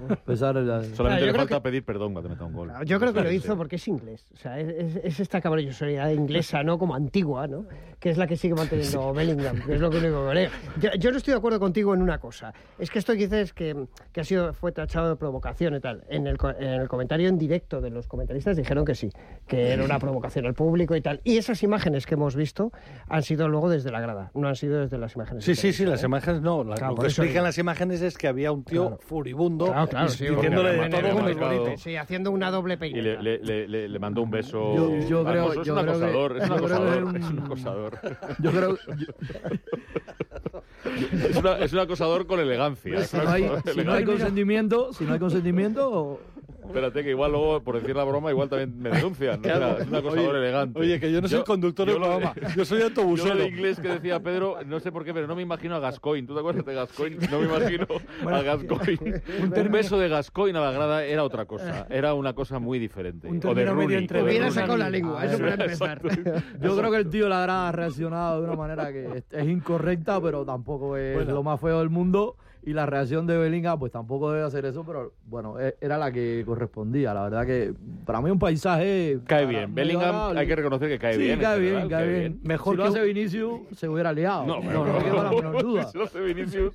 empezar 0.08 0.56
el... 0.56 0.94
Solamente 0.94 1.26
yo 1.26 1.32
le 1.32 1.38
falta 1.38 1.56
que- 1.56 1.60
pedir 1.60 1.84
perdón 1.88 2.12
cuando 2.12 2.28
meta 2.28 2.44
un 2.44 2.52
gol. 2.52 2.68
Claro, 2.68 2.84
Yo 2.84 3.00
creo 3.00 3.14
que 3.14 3.20
lo 3.22 3.32
hizo 3.32 3.56
porque 3.56 3.76
es 3.76 3.88
inglés. 3.88 4.26
O 4.34 4.36
sea, 4.36 4.60
es, 4.60 4.68
es- 4.68 4.96
es 5.04 5.20
esta 5.20 5.40
caballerosidad 5.40 6.10
inglesa, 6.10 6.62
¿no? 6.62 6.78
Como 6.78 6.94
antigua, 6.94 7.46
¿no? 7.48 7.64
Que 7.98 8.10
es 8.10 8.18
la 8.18 8.26
que 8.26 8.36
sigue 8.36 8.54
manteniendo 8.54 9.12
Bellingham, 9.14 9.62
que 9.64 9.74
es 9.74 9.80
lo 9.80 9.88
único 9.88 10.26
que 10.26 10.30
creo. 10.32 10.50
Yo, 10.80 10.90
yo 10.98 11.10
no 11.10 11.16
estoy 11.16 11.32
de 11.32 11.38
acuerdo 11.38 11.58
contigo 11.58 11.94
en 11.94 12.02
una 12.02 12.18
cosa. 12.18 12.52
Es 12.78 12.90
que 12.90 12.98
esto 12.98 13.14
que 13.14 13.20
dices 13.20 13.54
que, 13.54 13.86
que 14.12 14.20
ha 14.20 14.24
sido, 14.24 14.52
fue 14.52 14.70
tachado 14.72 15.08
de 15.08 15.16
provocación 15.16 15.74
y 15.76 15.80
tal. 15.80 16.04
En 16.10 16.26
el, 16.26 16.36
co- 16.36 16.50
en 16.50 16.68
el 16.80 16.88
comentario 16.88 17.28
en 17.30 17.38
directo 17.38 17.80
de 17.80 17.88
los 17.90 18.06
comentaristas 18.06 18.56
dijeron 18.58 18.84
que 18.84 18.94
sí, 18.94 19.10
que 19.46 19.72
era 19.72 19.82
una 19.82 19.98
provocación 19.98 20.44
al 20.46 20.54
público 20.54 20.94
y 20.94 21.00
tal. 21.00 21.20
Y 21.24 21.38
esas 21.38 21.62
imágenes 21.62 22.04
que 22.04 22.14
hemos 22.14 22.36
visto 22.36 22.70
han 23.08 23.22
sido 23.22 23.48
luego 23.48 23.70
desde 23.70 23.90
la 23.90 24.00
grada, 24.00 24.30
no 24.34 24.46
han 24.46 24.56
sido 24.56 24.80
desde 24.80 24.98
las 24.98 25.14
imágenes. 25.16 25.44
Sí, 25.44 25.54
sí, 25.54 25.72
sí, 25.72 25.86
las 25.86 26.02
¿eh? 26.02 26.06
imágenes 26.06 26.42
no. 26.42 26.62
Claro, 26.64 26.88
lo 26.90 26.96
que 26.96 27.06
explican 27.06 27.32
digo. 27.32 27.44
las 27.46 27.56
imágenes 27.58 28.02
es 28.02 28.18
que 28.18 28.28
había 28.28 28.52
un 28.52 28.62
tío 28.62 28.82
Claro. 28.88 28.98
furibundo 29.00 29.66
Claro, 29.66 29.88
claro, 29.88 30.08
sí, 30.10 30.26
diciéndole 30.26 30.72
de 30.76 30.88
todo 30.90 31.02
menos 31.02 31.14
bonito. 31.22 31.77
Sí, 31.78 31.96
haciendo 31.96 32.30
una 32.30 32.50
doble 32.50 32.74
Y 32.74 32.76
peineta. 32.76 33.22
le, 33.22 33.38
le, 33.38 33.44
le, 33.44 33.68
le- 33.68 33.88
le 33.88 33.98
mandó 33.98 34.22
un 34.22 34.30
beso. 34.30 34.74
Yo- 34.74 35.08
yo 35.08 35.24
creo- 35.24 35.46
Marcos, 35.46 35.56
es 35.58 35.66
yo 35.66 35.74
un 35.74 35.80
creo 35.80 35.98
que- 35.98 36.04
acosador, 36.04 36.36
es 36.36 36.42
un 36.42 36.48
yo 36.48 36.56
creo 36.56 36.68
que 36.68 36.74
acosador, 36.74 36.96
es 36.98 37.04
un- 37.04 37.16
es 37.16 37.30
un 37.30 37.38
acosador. 37.40 37.98
Yo 38.42 38.50
creo... 38.52 38.78
yo- 38.96 39.12
Es, 41.28 41.36
una- 41.36 41.58
es 41.58 41.72
un 41.72 41.78
acosador 41.80 42.26
con 42.26 42.40
elegancia. 42.40 43.02
si 43.04 43.16
no 43.16 43.28
hay, 43.28 43.50
si 43.72 43.80
no 43.84 43.92
hay 43.92 44.04
consentimiento, 44.04 44.92
si 44.92 45.04
no 45.04 45.12
hay 45.12 45.18
consentimiento... 45.18 46.20
Espérate, 46.66 47.02
que 47.02 47.10
igual 47.10 47.32
luego, 47.32 47.62
por 47.62 47.80
decir 47.80 47.94
la 47.96 48.04
broma, 48.04 48.30
igual 48.30 48.48
también 48.48 48.78
me 48.78 48.90
denuncian. 48.90 49.40
¿no? 49.40 49.48
O 49.48 49.56
sea, 49.56 49.76
es 49.78 49.86
un 49.88 49.94
acosador 49.94 50.28
Oye, 50.34 50.38
elegante. 50.38 50.78
Oye, 50.78 51.00
que 51.00 51.10
yo 51.12 51.20
no 51.22 51.28
soy 51.28 51.42
conductor 51.44 51.88
yo 51.88 51.98
lo 51.98 52.06
de- 52.10 52.18
programa, 52.28 52.54
yo 52.56 52.64
soy 52.64 52.78
Yo 52.80 52.84
autobusero. 52.86 53.34
lo 53.34 53.40
de 53.42 53.48
inglés 53.48 53.80
que 53.80 53.88
decía 53.88 54.20
Pedro, 54.20 54.56
no 54.66 54.80
sé 54.80 54.92
por 54.92 55.04
qué, 55.04 55.14
pero 55.14 55.26
no 55.26 55.34
me 55.36 55.42
imagino 55.42 55.76
a 55.76 55.78
Gascoigne. 55.80 56.26
¿Tú 56.26 56.34
te 56.34 56.40
acuerdas 56.40 56.64
de 56.66 56.74
Gascoigne? 56.74 57.26
No 57.30 57.38
me 57.40 57.46
imagino 57.46 57.86
a 58.28 58.42
Gascoigne. 58.42 59.22
Un 59.68 59.72
beso 59.72 59.98
de 59.98 60.08
Gascoigne 60.08 60.58
a 60.58 60.62
la 60.62 60.72
grada 60.72 61.04
era 61.04 61.24
otra 61.24 61.46
cosa. 61.46 61.86
Era 61.90 62.14
una 62.14 62.32
cosa 62.34 62.58
muy 62.58 62.78
diferente. 62.78 63.28
Un 63.28 63.36
o 63.38 63.54
de 63.54 63.64
término 63.64 63.74
medio 63.74 63.88
Rooney. 63.88 63.96
entre 63.98 64.22
Hubiera 64.22 64.46
Rooney. 64.46 64.52
sacado 64.54 64.76
la 64.76 64.90
lengua, 64.90 65.24
eso 65.24 65.38
para 65.38 65.54
empezar. 65.64 66.02
Yo 66.60 66.76
creo 66.76 66.90
que 66.90 66.96
el 66.98 67.08
tío 67.08 67.28
la 67.28 67.68
ha 67.68 67.72
reaccionado 67.72 68.40
de 68.42 68.46
una 68.48 68.56
manera 68.56 68.92
que 68.92 69.06
es, 69.18 69.24
es 69.30 69.48
incorrecta, 69.48 70.20
pero 70.20 70.44
tampoco 70.44 70.96
es 70.96 71.14
Bueno. 71.14 71.32
lo 71.34 71.42
más 71.42 71.60
feo 71.60 71.78
del 71.78 71.88
mundo. 71.90 72.36
Y 72.68 72.72
la 72.74 72.86
reacción 72.86 73.26
de 73.26 73.38
Bellingham, 73.38 73.78
pues 73.78 73.90
tampoco 73.92 74.30
debe 74.32 74.44
hacer 74.46 74.64
eso, 74.66 74.84
pero 74.84 75.12
bueno, 75.26 75.58
e- 75.60 75.76
era 75.80 75.96
la 75.96 76.12
que 76.12 76.42
correspondía. 76.44 77.14
La 77.14 77.22
verdad 77.24 77.46
que 77.46 77.72
para 78.04 78.20
mí 78.20 78.30
un 78.30 78.38
paisaje. 78.38 79.18
Cae 79.26 79.46
bien. 79.46 79.74
Bellingham 79.74 80.36
hay 80.36 80.46
que 80.46 80.56
reconocer 80.56 80.88
que 80.88 80.98
cae 80.98 81.14
sí, 81.14 81.20
bien. 81.20 81.32
en 81.32 81.40
cae 81.40 81.58
bien, 81.60 81.74
general, 81.80 81.88
cae 81.90 82.08
bien. 82.20 82.40
Mejor 82.42 82.74
si 82.74 82.76
lo 82.76 82.82
que 82.84 82.88
hace 82.90 83.00
un- 83.00 83.06
Vinicius, 83.14 83.60
se 83.76 83.88
hubiera 83.88 84.12
liado. 84.12 84.44
No, 84.46 84.60
No, 84.60 84.84
no, 84.84 84.98
queda 84.98 85.22
la 85.22 85.30
menor 85.30 85.62
duda. 85.62 85.84
Si 85.92 85.96
lo 85.98 86.04
hace 86.04 86.20
Vinicius. 86.20 86.74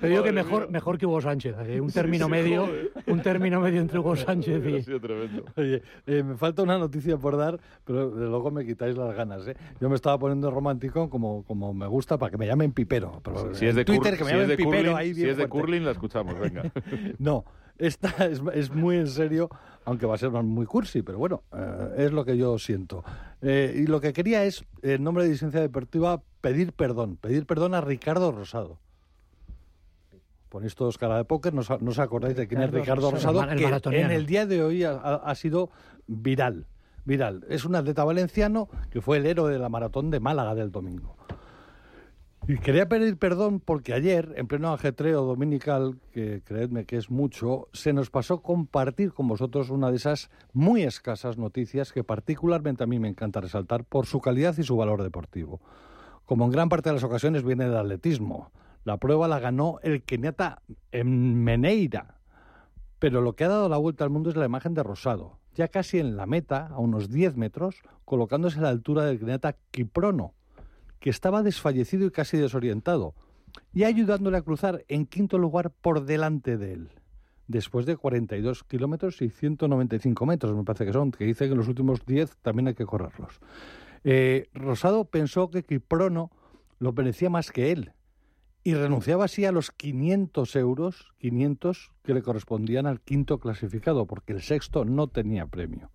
Te 0.00 0.08
digo 0.08 0.22
que 0.22 0.32
mejor, 0.32 0.62
mía. 0.62 0.70
mejor 0.72 0.98
que 0.98 1.06
Hugo 1.06 1.20
Sánchez. 1.20 1.56
¿eh? 1.66 1.80
Un 1.80 1.90
término 1.90 2.28
medio, 2.28 2.68
un 3.06 3.20
término 3.20 3.60
medio 3.60 3.80
entre 3.80 3.98
Hugo 3.98 4.14
Sánchez 4.16 4.64
Ha 4.64 4.68
y. 4.70 4.82
sido 4.82 5.00
tremendo. 5.00 5.44
Oye, 5.56 5.82
eh, 6.06 6.22
me 6.22 6.36
falta 6.36 6.62
una 6.62 6.78
noticia 6.78 7.16
por 7.16 7.36
dar, 7.36 7.58
pero 7.84 8.10
de 8.10 8.26
luego 8.26 8.50
me 8.50 8.64
quitáis 8.64 8.96
las 8.96 9.14
ganas. 9.16 9.46
¿eh? 9.48 9.56
Yo 9.80 9.88
me 9.88 9.96
estaba 9.96 10.18
poniendo 10.18 10.50
romántico 10.50 11.10
como, 11.10 11.42
como 11.44 11.74
me 11.74 11.86
gusta 11.86 12.18
para 12.18 12.30
que 12.30 12.38
me 12.38 12.46
llamen 12.46 12.72
pipero. 12.72 13.20
Pero 13.24 13.54
Si 13.54 13.66
es 13.66 13.74
de, 13.74 13.84
Twitter 13.84 14.16
que 14.16 14.24
me 14.24 14.30
llamen 14.32 14.56
pipero 14.56 14.70
curling, 14.92 14.96
ahí 14.96 15.14
si 15.24 15.30
es 15.30 15.36
de 15.36 15.48
fuerte. 15.48 15.60
curling, 15.66 15.84
la 15.84 15.90
escuchamos, 15.92 16.38
venga. 16.38 16.62
No, 17.18 17.44
esta 17.78 18.26
es, 18.26 18.40
es 18.54 18.70
muy 18.72 18.96
en 18.96 19.08
serio, 19.08 19.48
aunque 19.84 20.06
va 20.06 20.14
a 20.14 20.18
ser 20.18 20.30
muy 20.30 20.66
cursi, 20.66 21.02
pero 21.02 21.18
bueno, 21.18 21.42
eh, 21.52 21.94
es 21.98 22.12
lo 22.12 22.24
que 22.24 22.36
yo 22.36 22.58
siento. 22.58 23.04
Eh, 23.42 23.82
y 23.84 23.86
lo 23.86 24.00
que 24.00 24.12
quería 24.12 24.44
es, 24.44 24.64
en 24.82 25.02
nombre 25.02 25.24
de 25.24 25.30
Licencia 25.30 25.60
Deportiva, 25.60 26.22
pedir 26.40 26.72
perdón, 26.72 27.16
pedir 27.16 27.46
perdón 27.46 27.74
a 27.74 27.80
Ricardo 27.80 28.30
Rosado. 28.32 28.78
Ponéis 30.48 30.76
todos 30.76 30.98
cara 30.98 31.16
de 31.16 31.24
póker, 31.24 31.52
no, 31.52 31.62
os- 31.62 31.80
no 31.82 31.90
os 31.90 31.98
acordáis 31.98 32.36
de 32.36 32.46
quién 32.46 32.62
es 32.62 32.70
Ricardo 32.70 33.10
Rosado, 33.10 33.42
el 33.42 33.58
que 33.58 34.00
en 34.00 34.10
el 34.12 34.24
día 34.26 34.46
de 34.46 34.62
hoy 34.62 34.84
ha 34.84 35.34
sido 35.34 35.70
viral. 36.06 36.66
Viral. 37.04 37.44
Es 37.50 37.64
un 37.64 37.74
atleta 37.74 38.04
valenciano 38.04 38.68
que 38.90 39.00
fue 39.02 39.16
el 39.18 39.26
héroe 39.26 39.52
de 39.52 39.58
la 39.58 39.68
maratón 39.68 40.10
de 40.10 40.20
Málaga 40.20 40.54
del 40.54 40.70
domingo. 40.70 41.16
Y 42.46 42.58
quería 42.58 42.90
pedir 42.90 43.16
perdón 43.16 43.58
porque 43.58 43.94
ayer, 43.94 44.34
en 44.36 44.46
pleno 44.46 44.70
ajetreo 44.74 45.24
dominical, 45.24 45.98
que 46.12 46.42
creedme 46.44 46.84
que 46.84 46.98
es 46.98 47.10
mucho, 47.10 47.68
se 47.72 47.94
nos 47.94 48.10
pasó 48.10 48.42
compartir 48.42 49.14
con 49.14 49.28
vosotros 49.28 49.70
una 49.70 49.90
de 49.90 49.96
esas 49.96 50.30
muy 50.52 50.82
escasas 50.82 51.38
noticias 51.38 51.90
que 51.90 52.04
particularmente 52.04 52.84
a 52.84 52.86
mí 52.86 52.98
me 52.98 53.08
encanta 53.08 53.40
resaltar 53.40 53.84
por 53.84 54.04
su 54.04 54.20
calidad 54.20 54.54
y 54.58 54.62
su 54.62 54.76
valor 54.76 55.02
deportivo. 55.02 55.62
Como 56.26 56.44
en 56.44 56.50
gran 56.50 56.68
parte 56.68 56.90
de 56.90 56.96
las 56.96 57.04
ocasiones 57.04 57.44
viene 57.44 57.64
del 57.64 57.78
atletismo. 57.78 58.52
La 58.84 58.98
prueba 58.98 59.26
la 59.26 59.40
ganó 59.40 59.78
el 59.82 60.02
keniata 60.02 60.60
Meneira. 60.92 62.20
Pero 62.98 63.22
lo 63.22 63.36
que 63.36 63.44
ha 63.44 63.48
dado 63.48 63.70
la 63.70 63.78
vuelta 63.78 64.04
al 64.04 64.10
mundo 64.10 64.28
es 64.28 64.36
la 64.36 64.44
imagen 64.44 64.74
de 64.74 64.82
Rosado, 64.82 65.38
ya 65.54 65.68
casi 65.68 65.98
en 65.98 66.18
la 66.18 66.26
meta, 66.26 66.66
a 66.66 66.78
unos 66.78 67.08
10 67.08 67.36
metros, 67.38 67.76
colocándose 68.04 68.58
a 68.58 68.62
la 68.62 68.68
altura 68.68 69.06
del 69.06 69.18
keniata 69.18 69.56
Kiprono, 69.70 70.34
que 71.04 71.10
estaba 71.10 71.42
desfallecido 71.42 72.06
y 72.06 72.10
casi 72.10 72.38
desorientado, 72.38 73.14
y 73.74 73.84
ayudándole 73.84 74.38
a 74.38 74.42
cruzar 74.42 74.86
en 74.88 75.04
quinto 75.04 75.36
lugar 75.36 75.70
por 75.70 76.06
delante 76.06 76.56
de 76.56 76.72
él, 76.72 76.88
después 77.46 77.84
de 77.84 77.98
42 77.98 78.64
kilómetros 78.64 79.20
y 79.20 79.28
195 79.28 80.24
metros, 80.24 80.56
me 80.56 80.64
parece 80.64 80.86
que 80.86 80.94
son, 80.94 81.10
que 81.10 81.26
dice 81.26 81.46
que 81.46 81.54
los 81.54 81.68
últimos 81.68 82.06
10 82.06 82.38
también 82.38 82.68
hay 82.68 82.74
que 82.74 82.86
correrlos. 82.86 83.38
Eh, 84.02 84.48
Rosado 84.54 85.04
pensó 85.04 85.50
que 85.50 85.62
Kiprono 85.62 86.30
lo 86.78 86.94
merecía 86.94 87.28
más 87.28 87.50
que 87.50 87.70
él, 87.70 87.92
y 88.62 88.72
renunciaba 88.72 89.26
así 89.26 89.44
a 89.44 89.52
los 89.52 89.72
500 89.72 90.56
euros, 90.56 91.12
500 91.18 91.92
que 92.02 92.14
le 92.14 92.22
correspondían 92.22 92.86
al 92.86 93.02
quinto 93.02 93.40
clasificado, 93.40 94.06
porque 94.06 94.32
el 94.32 94.40
sexto 94.40 94.86
no 94.86 95.08
tenía 95.08 95.44
premio. 95.44 95.90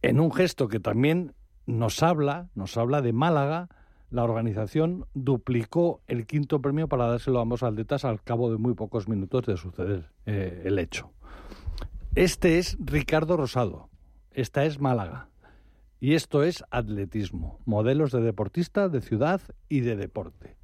En 0.00 0.20
un 0.20 0.32
gesto 0.32 0.68
que 0.68 0.78
también 0.78 1.34
nos 1.78 2.02
habla, 2.02 2.48
nos 2.54 2.76
habla 2.76 3.02
de 3.02 3.12
Málaga, 3.12 3.68
la 4.10 4.24
organización 4.24 5.06
duplicó 5.14 6.00
el 6.08 6.26
quinto 6.26 6.60
premio 6.60 6.88
para 6.88 7.06
dárselo 7.06 7.38
a 7.38 7.42
ambos 7.42 7.62
atletas 7.62 8.04
al 8.04 8.22
cabo 8.22 8.50
de 8.50 8.58
muy 8.58 8.74
pocos 8.74 9.08
minutos 9.08 9.46
de 9.46 9.56
suceder 9.56 10.10
eh, 10.26 10.62
el 10.64 10.78
hecho. 10.78 11.12
Este 12.14 12.58
es 12.58 12.76
Ricardo 12.80 13.36
Rosado, 13.36 13.88
esta 14.32 14.64
es 14.64 14.80
Málaga 14.80 15.28
y 16.00 16.14
esto 16.14 16.42
es 16.42 16.64
atletismo, 16.70 17.60
modelos 17.66 18.10
de 18.10 18.20
deportista, 18.20 18.88
de 18.88 19.00
ciudad 19.00 19.40
y 19.68 19.80
de 19.80 19.96
deporte. 19.96 20.56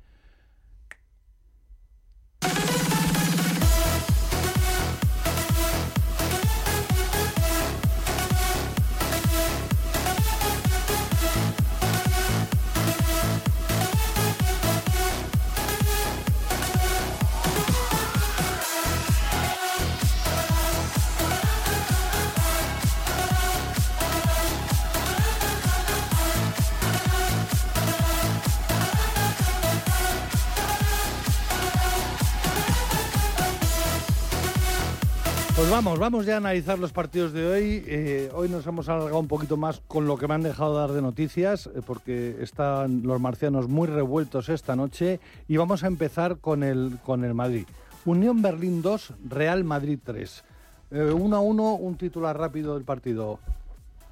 Vamos, 35.77 35.99
vamos 35.99 36.25
ya 36.25 36.35
a 36.35 36.37
analizar 36.39 36.79
los 36.79 36.91
partidos 36.91 37.35
de 37.35 37.47
hoy. 37.47 37.85
Eh, 37.87 38.31
hoy 38.33 38.49
nos 38.49 38.67
hemos 38.67 38.89
alargado 38.89 39.19
un 39.19 39.29
poquito 39.29 39.59
más 39.59 39.83
con 39.87 40.07
lo 40.07 40.17
que 40.17 40.27
me 40.27 40.33
han 40.33 40.43
dejado 40.43 40.75
dar 40.75 40.93
de 40.93 41.03
noticias, 41.03 41.67
eh, 41.67 41.83
porque 41.87 42.35
están 42.41 43.03
los 43.03 43.21
marcianos 43.21 43.69
muy 43.69 43.87
revueltos 43.87 44.49
esta 44.49 44.75
noche. 44.75 45.21
Y 45.49 45.59
vamos 45.59 45.85
a 45.85 45.89
empezar 45.89 46.39
con 46.39 46.63
el, 46.63 46.97
con 47.05 47.25
el 47.25 47.35
Madrid. 47.35 47.67
Unión 48.07 48.41
Berlín 48.41 48.81
2, 48.81 49.13
Real 49.29 49.65
Madrid 49.65 49.99
3. 50.03 50.45
1 50.93 51.37
a 51.37 51.41
1, 51.41 51.75
un 51.75 51.97
titular 51.97 52.39
rápido 52.39 52.73
del 52.73 52.85
partido. 52.85 53.39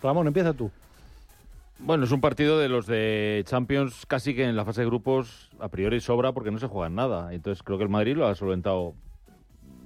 Ramón, 0.03 0.27
empieza 0.27 0.53
tú. 0.53 0.71
Bueno, 1.79 2.05
es 2.05 2.13
un 2.13 2.21
partido 2.21 2.59
de 2.59 2.69
los 2.69 2.87
de 2.87 3.43
Champions 3.47 4.05
casi 4.07 4.35
que 4.35 4.45
en 4.45 4.55
la 4.55 4.67
fase 4.67 4.83
de 4.83 4.89
grupos 4.89 5.49
a 5.61 5.69
priori 5.69 6.03
sobra 6.03 6.33
porque 6.33 6.51
no 6.51 6.59
se 6.59 6.67
juega 6.67 6.89
en 6.89 6.95
nada. 6.95 7.33
Entonces 7.33 7.63
creo 7.63 7.79
que 7.79 7.85
el 7.85 7.91
Madrid 7.91 8.17
lo 8.17 8.27
ha 8.27 8.35
solventado 8.35 8.93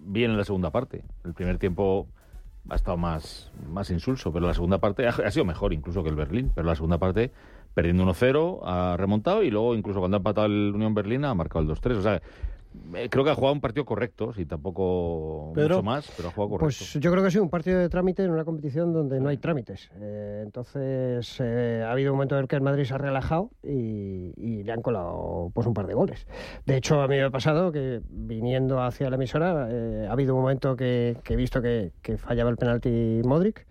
bien 0.09 0.31
en 0.31 0.37
la 0.37 0.45
segunda 0.45 0.71
parte. 0.71 1.05
El 1.25 1.35
primer 1.35 1.59
tiempo 1.59 2.09
ha 2.69 2.75
estado 2.75 2.97
más, 2.97 3.53
más 3.71 3.91
insulso, 3.91 4.33
pero 4.33 4.47
la 4.47 4.55
segunda 4.55 4.79
parte 4.79 5.07
ha, 5.07 5.11
ha 5.11 5.31
sido 5.31 5.45
mejor 5.45 5.73
incluso 5.73 6.03
que 6.03 6.11
el 6.11 6.17
Berlín. 6.17 6.51
Pero 6.55 6.67
la 6.67 6.75
segunda 6.75 6.99
parte, 6.99 7.33
perdiendo 7.75 8.05
1-0, 8.05 8.61
ha 8.65 8.97
remontado 8.97 9.43
y 9.43 9.51
luego 9.51 9.75
incluso 9.75 10.01
cuando 10.01 10.17
ha 10.17 10.19
empatado 10.19 10.47
el 10.47 10.73
Unión 10.75 10.95
Berlín 10.95 11.25
ha 11.25 11.35
marcado 11.35 11.61
el 11.61 11.71
2-3. 11.71 11.97
O 11.97 12.03
sea, 12.03 12.23
creo 13.11 13.25
que 13.25 13.31
ha 13.31 13.35
jugado 13.35 13.55
un 13.55 13.61
partido 13.61 13.85
correcto, 13.85 14.33
sí, 14.33 14.47
tampoco 14.47 15.53
Pedro. 15.55 15.77
mucho 15.77 15.83
más, 15.83 16.13
pero 16.17 16.29
ha 16.29 16.33
jugado 16.33 16.51
correcto. 16.51 16.67
Pues 16.67 16.95
yo 16.95 17.11
creo 17.11 17.23
que 17.23 17.29
ha 17.29 17.31
sido 17.31 17.43
un 17.45 17.51
partido 17.51 17.79
de 17.79 17.89
trámite 17.89 18.25
en 18.25 18.31
una 18.31 18.45
competición 18.45 18.93
donde 18.93 19.21
no 19.21 19.29
hay 19.29 19.37
trámites. 19.39 19.91
Eh, 20.01 20.43
entonces 20.45 21.37
eh, 21.41 21.83
ha 21.85 21.93
habido 21.93 22.13
un 22.13 22.17
momento 22.17 22.37
en 22.37 22.43
el 22.43 22.49
que 22.49 22.57
el 22.57 22.63
Madrid 22.63 22.85
se 22.85 22.95
ha 22.95 22.99
relajado 22.99 23.51
y, 23.63 24.33
y 24.37 24.63
le 24.63 24.73
han 24.73 24.83
colado 24.83 25.51
pues 25.55 25.67
un 25.67 25.75
par 25.75 25.87
de 25.87 25.95
goles. 25.95 26.27
De 26.67 26.77
hecho, 26.77 27.01
a 27.01 27.09
mí 27.09 27.17
me 27.17 27.25
ha 27.25 27.31
pasado 27.31 27.73
que 27.73 28.01
viniendo 28.09 28.83
hacia 28.83 29.11
la 29.11 29.17
emisora 29.17 29.69
eh, 29.71 30.07
ha 30.09 30.13
habido 30.13 30.35
un 30.35 30.43
momento 30.43 30.77
que, 30.77 31.17
que 31.25 31.35
he 31.35 31.37
visto 31.37 31.61
que, 31.63 31.93
que 32.03 32.19
fallaba 32.19 32.51
el 32.51 32.57
penalti 32.57 33.21
Modric. 33.25 33.67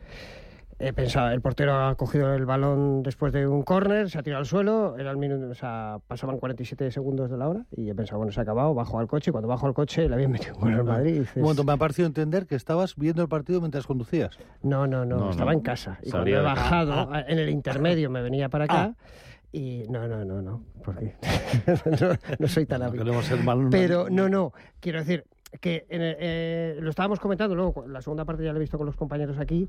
He 0.80 0.94
pensado, 0.94 1.32
el 1.32 1.42
portero 1.42 1.74
ha 1.76 1.96
cogido 1.96 2.36
el 2.36 2.46
balón 2.46 3.02
después 3.02 3.34
de 3.34 3.48
un 3.48 3.64
córner, 3.64 4.12
se 4.12 4.20
ha 4.20 4.24
tirado 4.24 4.42
al 4.42 4.46
suelo, 4.46 4.96
era 5.00 5.10
el 5.10 5.18
minuto, 5.18 5.50
o 5.50 5.56
sea, 5.56 5.98
pasaban 6.08 6.38
47 6.38 6.92
segundos 6.92 7.32
de 7.32 7.38
la 7.38 7.48
hora 7.50 7.66
y 7.76 7.90
he 7.90 7.96
pensado, 7.96 8.20
bueno, 8.20 8.32
se 8.32 8.40
ha 8.40 8.44
acabado, 8.44 8.76
bajo 8.76 9.00
al 9.00 9.08
coche, 9.08 9.30
y 9.30 9.34
cuando 9.34 9.48
bajo 9.48 9.66
al 9.66 9.74
coche 9.74 10.08
le 10.08 10.14
habían 10.14 10.30
metido 10.32 10.54
un 10.54 10.62
gol 10.62 10.74
al 10.76 10.84
Madrid. 10.84 11.16
y 11.16 11.20
dices, 11.22 11.38
Un 11.38 11.42
momento, 11.42 11.64
me 11.64 11.72
ha 11.74 11.78
parecido 11.78 12.06
entender 12.08 12.46
que 12.46 12.54
estabas 12.54 12.96
viendo 12.96 13.24
el 13.24 13.28
partido 13.28 13.60
mientras 13.60 13.88
conducías. 13.88 14.38
no, 14.62 14.86
no, 14.86 15.04
no, 15.04 15.18
No, 15.18 15.30
estaba 15.32 15.52
no. 15.52 15.58
en 15.58 15.64
casa. 15.64 15.98
Y 16.04 16.12
cuando 16.12 16.30
he 16.30 16.40
bajado 16.42 17.10
en 17.28 17.40
el 17.40 17.50
intermedio 17.50 18.12
me 18.12 18.22
venía 18.22 18.48
para 18.50 18.66
acá 18.66 18.96
y 19.52 19.86
no, 19.90 20.08
no, 20.08 20.24
no, 20.26 20.44
no, 20.44 20.62
porque 20.84 21.16
no, 22.02 22.10
no 22.38 22.48
soy 22.48 22.68
tan 22.68 22.82
No 22.82 22.86
hábil. 22.88 23.00
queremos 23.00 23.26
ser 23.26 23.44
mal- 23.44 23.68
Pero 23.72 24.10
no, 24.12 24.30
no, 24.30 24.54
quiero 24.80 25.00
decir 25.00 25.26
que 25.62 25.86
eh, 25.90 26.78
lo 26.82 26.90
estábamos 26.90 27.20
comentando 27.20 27.56
luego, 27.56 27.88
la 27.88 28.02
segunda 28.02 28.26
parte 28.26 28.44
ya 28.44 28.52
lo 28.52 28.58
he 28.58 28.62
visto 28.62 28.78
con 28.78 28.86
los 28.86 28.96
compañeros 28.96 29.38
aquí 29.40 29.68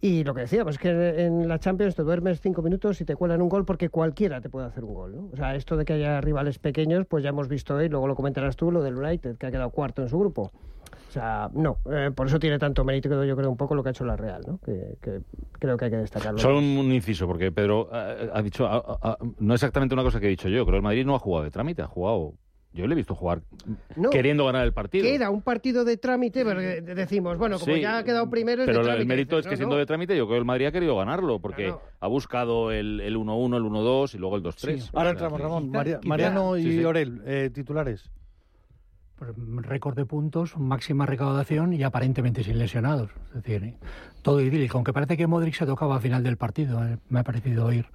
y 0.00 0.24
lo 0.24 0.34
que 0.34 0.42
decíamos 0.42 0.74
es 0.74 0.80
que 0.80 1.24
en 1.24 1.48
la 1.48 1.58
Champions 1.58 1.94
te 1.94 2.02
duermes 2.02 2.40
cinco 2.40 2.62
minutos 2.62 3.00
y 3.00 3.04
te 3.04 3.14
cuelan 3.14 3.40
un 3.40 3.48
gol 3.48 3.64
porque 3.64 3.88
cualquiera 3.88 4.40
te 4.40 4.48
puede 4.48 4.66
hacer 4.66 4.84
un 4.84 4.94
gol, 4.94 5.16
¿no? 5.16 5.30
O 5.32 5.36
sea, 5.36 5.54
esto 5.54 5.76
de 5.76 5.84
que 5.84 5.92
haya 5.94 6.20
rivales 6.20 6.58
pequeños, 6.58 7.06
pues 7.06 7.22
ya 7.22 7.30
hemos 7.30 7.48
visto 7.48 7.74
hoy, 7.74 7.88
luego 7.88 8.08
lo 8.08 8.16
comentarás 8.16 8.56
tú, 8.56 8.70
lo 8.70 8.82
del 8.82 8.96
United, 8.96 9.36
que 9.36 9.46
ha 9.46 9.50
quedado 9.50 9.70
cuarto 9.70 10.02
en 10.02 10.08
su 10.08 10.18
grupo. 10.18 10.50
O 11.08 11.12
sea, 11.12 11.50
no, 11.54 11.78
eh, 11.90 12.10
por 12.14 12.28
eso 12.28 12.38
tiene 12.38 12.58
tanto 12.58 12.84
mérito 12.84 13.24
yo 13.24 13.36
creo 13.36 13.50
un 13.50 13.56
poco 13.56 13.74
lo 13.74 13.82
que 13.82 13.88
ha 13.88 13.92
hecho 13.92 14.04
la 14.04 14.16
Real, 14.16 14.42
¿no? 14.46 14.58
Que, 14.58 14.96
que 15.02 15.20
creo 15.58 15.76
que 15.76 15.86
hay 15.86 15.90
que 15.90 15.96
destacarlo. 15.96 16.38
Solo 16.38 16.58
un, 16.58 16.92
inciso, 16.92 17.26
porque 17.26 17.50
Pedro 17.50 17.88
ha 17.92 18.40
dicho, 18.42 18.66
ah, 18.66 18.98
ah, 19.02 19.18
no 19.38 19.54
exactamente 19.54 19.94
una 19.94 20.04
cosa 20.04 20.20
que 20.20 20.26
he 20.26 20.30
dicho 20.30 20.48
yo, 20.48 20.64
creo 20.64 20.74
que 20.74 20.76
el 20.76 20.82
Madrid 20.82 21.04
no 21.04 21.16
ha 21.16 21.18
jugado 21.18 21.44
de 21.44 21.50
trámite, 21.50 21.82
ha 21.82 21.86
jugado, 21.86 22.34
yo 22.72 22.86
le 22.86 22.92
he 22.92 22.96
visto 22.96 23.14
jugar 23.14 23.42
No, 23.96 24.10
queriendo 24.10 24.46
ganar 24.46 24.64
el 24.64 24.72
partido. 24.72 25.04
que 25.04 25.14
era 25.14 25.30
un 25.30 25.42
partido 25.42 25.84
de 25.84 25.96
trámite, 25.96 26.44
pero 26.44 26.60
decimos, 26.60 27.36
bueno, 27.38 27.58
como 27.58 27.74
Sí, 27.74 27.80
ya 27.80 27.98
ha 27.98 28.04
quedado 28.04 28.30
primero 28.30 28.62
es 28.62 28.66
de 28.68 28.72
Pero 28.72 28.84
trámite. 28.84 29.02
el 29.02 29.08
mérito 29.08 29.36
Dices, 29.36 29.46
es 29.46 29.50
que 29.50 29.54
no, 29.56 29.68
siendo 29.68 29.76
de 29.76 29.86
trámite, 29.86 30.16
yo 30.16 30.26
creo 30.26 30.36
que 30.36 30.40
el 30.40 30.44
Madrid 30.44 30.66
ha 30.66 30.72
querido 30.72 30.96
ganarlo, 30.96 31.40
porque 31.40 31.74
ha 32.00 32.06
buscado 32.08 32.70
el 32.72 33.00
el 33.00 33.16
1-1, 33.16 33.56
el 33.56 33.62
1-2 33.64 34.14
y 34.14 34.18
luego 34.18 34.36
el 34.36 34.42
2-3. 34.42 34.78
Sí. 34.78 34.90
Ahora 34.94 35.10
entramos, 35.10 35.40
Ramón. 35.40 35.70
Mariano 36.04 36.56
y 36.56 36.62
Sí, 36.62 36.72
sí. 36.78 36.84
Orel, 36.84 37.22
eh, 37.26 37.50
titulares. 37.52 38.10
pues, 39.16 39.32
récord 39.62 39.96
de 39.96 40.06
puntos, 40.06 40.56
máxima 40.56 41.04
recaudación 41.06 41.72
y 41.74 41.82
aparentemente 41.82 42.42
sin 42.42 42.58
lesionados. 42.58 43.10
Es 43.28 43.42
decir, 43.42 43.64
eh, 43.64 43.76
todo 44.22 44.40
idílico. 44.40 44.78
Aunque 44.78 44.92
parece 44.94 45.16
que 45.16 45.26
Modric 45.26 45.54
se 45.54 45.66
tocaba 45.66 45.96
al 45.96 46.00
final 46.00 46.22
del 46.22 46.36
partido, 46.38 46.82
eh, 46.86 46.96
me 47.10 47.20
ha 47.20 47.24
parecido 47.24 47.66
oír 47.66 47.86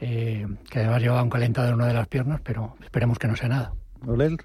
eh, 0.00 0.46
que 0.70 0.78
además 0.78 1.02
llevaba 1.02 1.22
un 1.22 1.28
calentado 1.28 1.68
en 1.68 1.74
una 1.74 1.86
de 1.88 1.92
las 1.94 2.08
piernas, 2.08 2.40
pero 2.42 2.76
esperemos 2.82 3.18
que 3.18 3.28
no 3.28 3.36
sea 3.36 3.48
nada. 3.50 3.74
¿Olel? 4.06 4.38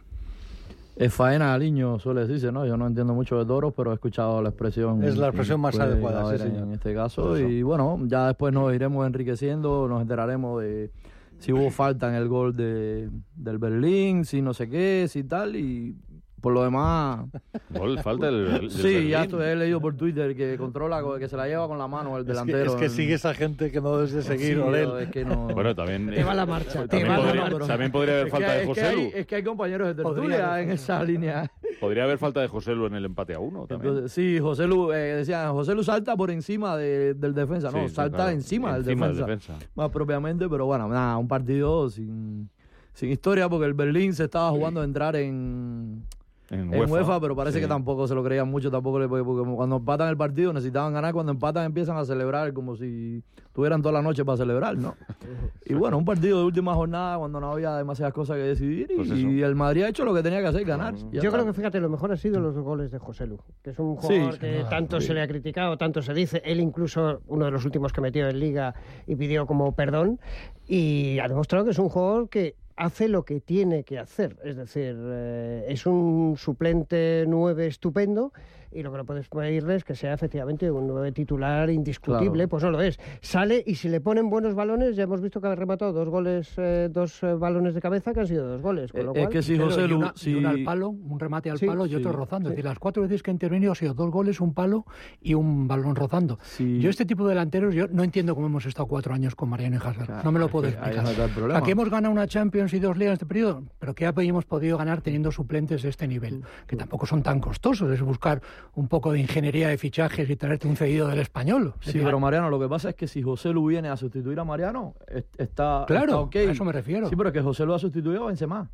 Es 0.96 1.14
faena 1.14 1.54
al 1.54 1.60
niño, 1.60 2.00
suele 2.00 2.22
decirse, 2.22 2.54
¿no? 2.54 2.66
Yo 2.66 2.78
no 2.78 2.88
entiendo 2.88 3.14
mucho 3.14 3.38
de 3.38 3.46
toros, 3.46 3.74
pero 3.76 3.92
he 3.92 3.96
escuchado 3.96 4.42
la 4.42 4.50
expresión. 4.50 5.04
Es 5.04 5.18
la 5.18 5.28
expresión 5.28 5.60
más 5.60 5.78
adecuada, 5.78 6.32
sí, 6.32 6.44
señor. 6.44 6.64
En 6.64 6.72
este 6.72 6.94
caso. 6.94 7.38
Y 7.38 7.64
bueno, 7.64 8.00
ya 8.06 8.28
después 8.28 8.54
nos 8.54 8.74
iremos 8.74 9.06
enriqueciendo, 9.06 9.88
nos 9.90 10.02
enteraremos 10.02 10.62
de 10.62 10.92
si 11.40 11.52
hubo 11.52 11.70
falta 11.70 12.08
en 12.08 12.16
el 12.16 12.30
gol 12.30 12.56
de, 12.56 13.10
del 13.36 13.58
Berlín, 13.58 14.24
si 14.24 14.42
no 14.42 14.54
sé 14.54 14.70
qué, 14.70 15.08
si 15.10 15.26
tal. 15.26 15.58
Y 15.58 15.98
por 16.46 16.54
lo 16.54 16.62
demás. 16.64 17.26
Gol, 17.72 17.98
falta 18.04 18.30
el, 18.30 18.70
Sí, 18.70 19.08
ya 19.10 19.24
esto 19.24 19.44
he 19.44 19.56
leído 19.56 19.82
por 19.82 19.96
Twitter 19.98 20.36
que 20.36 20.58
controla, 20.58 21.02
que 21.18 21.28
se 21.28 21.36
la 21.36 21.48
lleva 21.48 21.68
con 21.68 21.80
la 21.80 21.88
mano 21.88 22.16
el 22.18 22.22
Es 22.22 22.26
que, 22.28 22.32
delantero. 22.34 22.70
es 22.70 22.76
que 22.76 22.90
sigue 22.90 23.16
esa 23.16 23.34
gente 23.34 23.72
que 23.72 23.82
no 23.82 23.96
debes 23.98 24.12
de 24.14 24.22
Sí, 24.22 24.28
seguir, 24.28 24.60
Olel. 24.60 24.92
es 25.02 25.10
que 25.10 25.26
no. 25.26 25.48
Bueno, 25.48 25.74
también. 25.74 26.12
Te 26.14 26.24
va 26.24 26.36
la 26.36 26.46
marcha, 26.46 26.84
te 26.84 26.88
También 26.88 27.10
va 27.10 27.18
la 27.18 27.24
podría, 27.24 27.42
marcha. 27.50 27.66
también 27.68 27.92
podría 27.92 28.14
haber 28.14 28.28
Es 28.28 28.32
falta 28.32 28.54
que- 28.54 28.60
de 28.60 28.66
José 28.68 28.94
Lu. 28.96 29.02
Es 29.16 29.26
que 29.26 29.36
hay 29.38 29.44
compañeros 29.44 29.88
de 29.88 29.96
tertulia 29.96 30.62
en 30.62 30.70
esa 30.70 31.04
línea. 31.04 31.52
Podría 31.80 32.04
haber 32.04 32.20
falta 32.20 32.42
de 32.42 32.48
José 32.48 32.76
Lu 32.76 32.86
en 32.86 32.94
el 32.94 33.06
empate 33.06 33.34
a 33.34 33.40
uno 33.40 33.66
también. 33.66 33.94
Entonces, 33.96 34.12
sí, 34.12 34.38
José 34.40 34.68
Lu, 34.68 34.92
eh, 34.94 34.98
decían, 35.16 35.52
José 35.52 35.74
Lu 35.74 35.84
salta 35.84 36.16
por 36.16 36.30
encima 36.30 36.78
de- 36.78 37.16
del 37.16 37.34
defensa, 37.34 37.72
no, 37.72 37.80
Sí, 37.82 37.90
sí, 37.90 37.96
salta 37.96 38.18
claro. 38.18 38.30
encima, 38.34 38.74
del 38.74 38.82
Encima 38.84 39.08
defensa, 39.08 39.26
del 39.26 39.40
defensa. 39.40 39.68
más 39.74 39.90
propiamente, 39.90 40.48
pero 40.48 40.68
bueno, 40.68 40.88
nada, 40.88 41.18
un 41.18 41.28
partido 41.28 41.90
sin, 41.90 42.50
sin 42.94 43.12
historia 43.12 43.50
porque 43.50 43.66
el 43.66 43.74
Berlín 43.74 44.14
se 44.14 44.24
estaba 44.24 44.50
jugando 44.52 44.80
a 44.80 44.86
entrar 44.86 45.18
en, 45.18 46.04
En 46.50 46.74
en 46.74 46.92
UEFA, 46.92 47.20
pero 47.20 47.36
parece 47.36 47.58
sí. 47.58 47.62
que 47.64 47.68
tampoco 47.68 48.08
se 48.08 48.14
lo 48.14 48.24
creían 48.24 48.50
mucho, 48.50 48.70
tampoco 48.70 49.00
le, 49.00 49.08
porque 49.08 49.52
cuando 49.56 49.78
empatan 49.78 50.10
el 50.10 50.18
partido 50.18 50.54
necesitaban 50.54 50.94
ganar, 50.94 51.14
cuando 51.14 51.32
empatan 51.32 51.66
empiezan 51.66 51.98
a 51.98 52.06
celebrar 52.06 52.54
como 52.54 52.76
si 52.76 53.24
tuvieran 53.52 53.82
toda 53.82 53.94
la 53.94 54.02
noche 54.04 54.24
para 54.24 54.38
celebrar, 54.38 54.78
¿no? 54.78 54.96
y 55.66 55.74
bueno, 55.74 55.98
un 55.98 56.06
partido 56.06 56.40
de 56.40 56.46
última 56.46 56.76
jornada 56.76 57.18
cuando 57.18 57.40
no 57.40 57.52
había 57.52 57.76
demasiadas 57.76 58.14
cosas 58.14 58.38
que 58.38 58.44
decidir 58.44 58.92
y, 58.92 58.96
Pues 58.96 59.10
y 59.10 59.42
el 59.42 59.56
Madrid 59.56 59.84
ha 59.84 59.90
hecho 59.90 60.06
lo 60.06 60.14
que 60.14 60.22
tenía 60.22 60.40
que 60.42 60.48
hacer, 60.48 60.66
ganar. 60.66 60.94
Yo 60.96 61.22
está. 61.22 61.32
creo 61.32 61.46
que, 61.46 61.54
fíjate, 61.54 61.80
lo 61.80 61.90
mejor 61.90 62.12
ha 62.12 62.18
sido 62.18 62.40
los 62.40 62.54
dos 62.54 62.64
goles 62.64 62.92
de 62.92 63.00
José 63.00 63.26
Lu, 63.26 63.40
que 63.64 63.72
es 63.72 63.80
un 63.80 63.96
jugador 63.96 64.34
Sí, 64.34 64.40
que 64.40 64.60
duda, 64.60 64.70
tanto 64.70 65.02
se 65.02 65.14
le 65.14 65.22
ha 65.22 65.28
criticado, 65.28 65.78
tanto 65.78 66.02
se 66.02 66.14
dice. 66.14 66.42
Él 66.46 66.60
incluso, 66.60 67.22
uno 67.28 67.46
de 67.46 67.52
los 67.52 67.66
últimos 67.66 67.92
que 67.92 68.02
metió 68.02 68.28
en 68.30 68.40
Liga 68.40 68.76
y 69.08 69.16
pidió 69.16 69.48
como 69.48 69.74
perdón, 69.74 70.20
y 70.68 71.18
ha 71.20 71.28
demostrado 71.28 71.66
que 71.66 71.72
es 71.72 71.80
un 71.80 71.90
jugador 71.90 72.30
que 72.30 72.56
hace 72.76 73.08
lo 73.08 73.24
que 73.24 73.40
tiene 73.40 73.84
que 73.84 74.00
hacer. 74.00 74.38
Es 74.44 74.58
decir, 74.58 74.96
eh, 74.98 75.66
es 75.70 75.86
un 75.86 76.36
suplente 76.38 77.26
9 77.28 77.68
estupendo 77.68 78.34
y 78.76 78.84
lo 78.84 78.92
que 78.92 78.98
no 78.98 79.06
puedes 79.06 79.30
pedirle 79.30 79.76
es 79.76 79.84
que 79.84 79.96
sea 79.96 80.14
efectivamente 80.14 80.70
un 80.70 80.88
9 80.88 81.12
titular 81.12 81.70
indiscutible, 81.70 82.32
Claro. 82.44 82.50
pues 82.50 82.64
no 82.64 82.72
lo 82.72 82.82
es. 82.82 83.00
Sale 83.22 83.64
y 83.66 83.76
si 83.76 83.90
le 83.90 84.02
ponen 84.02 84.30
buenos 84.30 84.54
balones, 84.54 84.96
ya 84.96 85.04
hemos 85.04 85.22
visto 85.22 85.40
que 85.42 85.48
ha 85.48 85.56
rematado 85.56 85.94
dos 85.94 86.10
goles, 86.10 86.54
eh, 86.58 86.90
dos 86.92 87.24
eh, 87.24 87.34
balones 87.34 87.74
de 87.74 87.82
cabeza 87.82 88.14
que 88.14 88.20
han 88.22 88.28
sido 88.28 88.48
dos 88.48 88.62
goles. 88.62 88.92
Con 88.92 89.02
Eh, 89.02 89.04
lo 89.06 89.12
es 89.14 89.20
cual, 89.20 89.30
que 89.30 89.42
si 89.42 89.58
José 89.58 89.88
Lu, 89.88 89.98
una- 89.98 90.14
y 90.16 90.20
si- 90.20 90.36
una 90.36 90.50
al 90.50 90.64
palo, 90.64 90.90
un 90.90 91.20
remate 91.20 91.50
al 91.50 91.58
Sí, 91.58 91.66
palo 91.66 91.86
y 91.86 91.96
otro 91.96 92.12
rozando. 92.12 92.50
sí. 92.50 92.54
Es 92.54 92.58
decir, 92.58 92.66
las 92.66 92.80
cuatro 92.80 93.04
veces 93.04 93.24
que 93.24 93.32
ha 93.32 93.34
intervenido 93.34 93.72
ha 93.72 93.76
sido 93.76 93.94
dos 93.94 94.12
goles, 94.12 94.42
un 94.42 94.54
palo 94.54 94.86
y 95.22 95.34
un 95.34 95.68
balón 95.68 95.96
rozando. 95.96 96.38
Yo 96.60 96.90
este 96.90 97.06
tipo 97.06 97.24
de 97.24 97.30
delanteros, 97.30 97.74
yo 97.74 97.88
no 97.88 98.04
entiendo 98.04 98.36
cómo 98.36 98.48
hemos 98.48 98.66
estado 98.66 98.88
cuatro 98.88 99.14
años 99.14 99.36
con 99.36 99.50
Mariano 99.50 99.76
y 99.76 99.80
Hazard. 99.80 100.06
Claro, 100.06 100.22
no 100.24 100.32
me 100.32 100.40
lo 100.40 100.50
puedo 100.50 100.68
explicar. 100.68 101.64
que 101.64 101.72
hemos 101.72 101.90
ganado 101.90 102.12
una 102.14 102.28
Champions 102.28 102.74
y 102.74 102.80
dos 102.80 102.98
ligas 102.98 103.12
en 103.12 103.14
este 103.14 103.26
periodo, 103.26 103.64
pero 103.80 103.94
que 103.96 104.06
hemos 104.06 104.46
podido 104.46 104.78
ganar 104.78 105.02
teniendo 105.02 105.32
suplentes 105.32 105.82
de 105.84 105.90
este 105.90 106.08
nivel, 106.08 106.44
que 106.68 106.76
tampoco 106.76 107.06
son 107.06 107.24
tan 107.24 107.40
costosos. 107.40 107.92
Es 107.92 108.02
buscar 108.02 108.42
un 108.74 108.88
poco 108.88 109.12
de 109.12 109.20
ingeniería 109.20 109.70
de 109.70 109.78
fichajes 109.78 110.30
y 110.30 110.36
traerte 110.36 110.68
un 110.68 110.76
cedido 110.76 111.08
del 111.08 111.20
español. 111.20 111.74
Es 111.82 111.92
Sí, 111.92 112.00
pero 112.04 112.20
Mariano, 112.20 112.50
lo 112.50 112.60
que 112.60 112.68
pasa 112.68 112.90
es 112.90 112.96
que 112.96 113.08
si 113.08 113.22
José 113.22 113.50
Lu 113.50 113.68
viene 113.68 113.90
a 113.90 113.98
sustituir 113.98 114.40
a 114.40 114.44
Mariano, 114.44 114.96
es- 115.08 115.26
está, 115.38 115.86
Claro, 115.88 116.24
está 116.26 116.40
a 116.40 116.52
eso 116.52 116.66
me 116.66 116.72
refiero. 116.72 117.08
Sí, 117.10 117.16
pero 117.16 117.32
que 117.32 117.42
José 117.42 117.66
Lu 117.66 117.74
ha 117.74 117.80
sustituido 117.80 118.24
a 118.24 118.28
Benzema. 118.28 118.70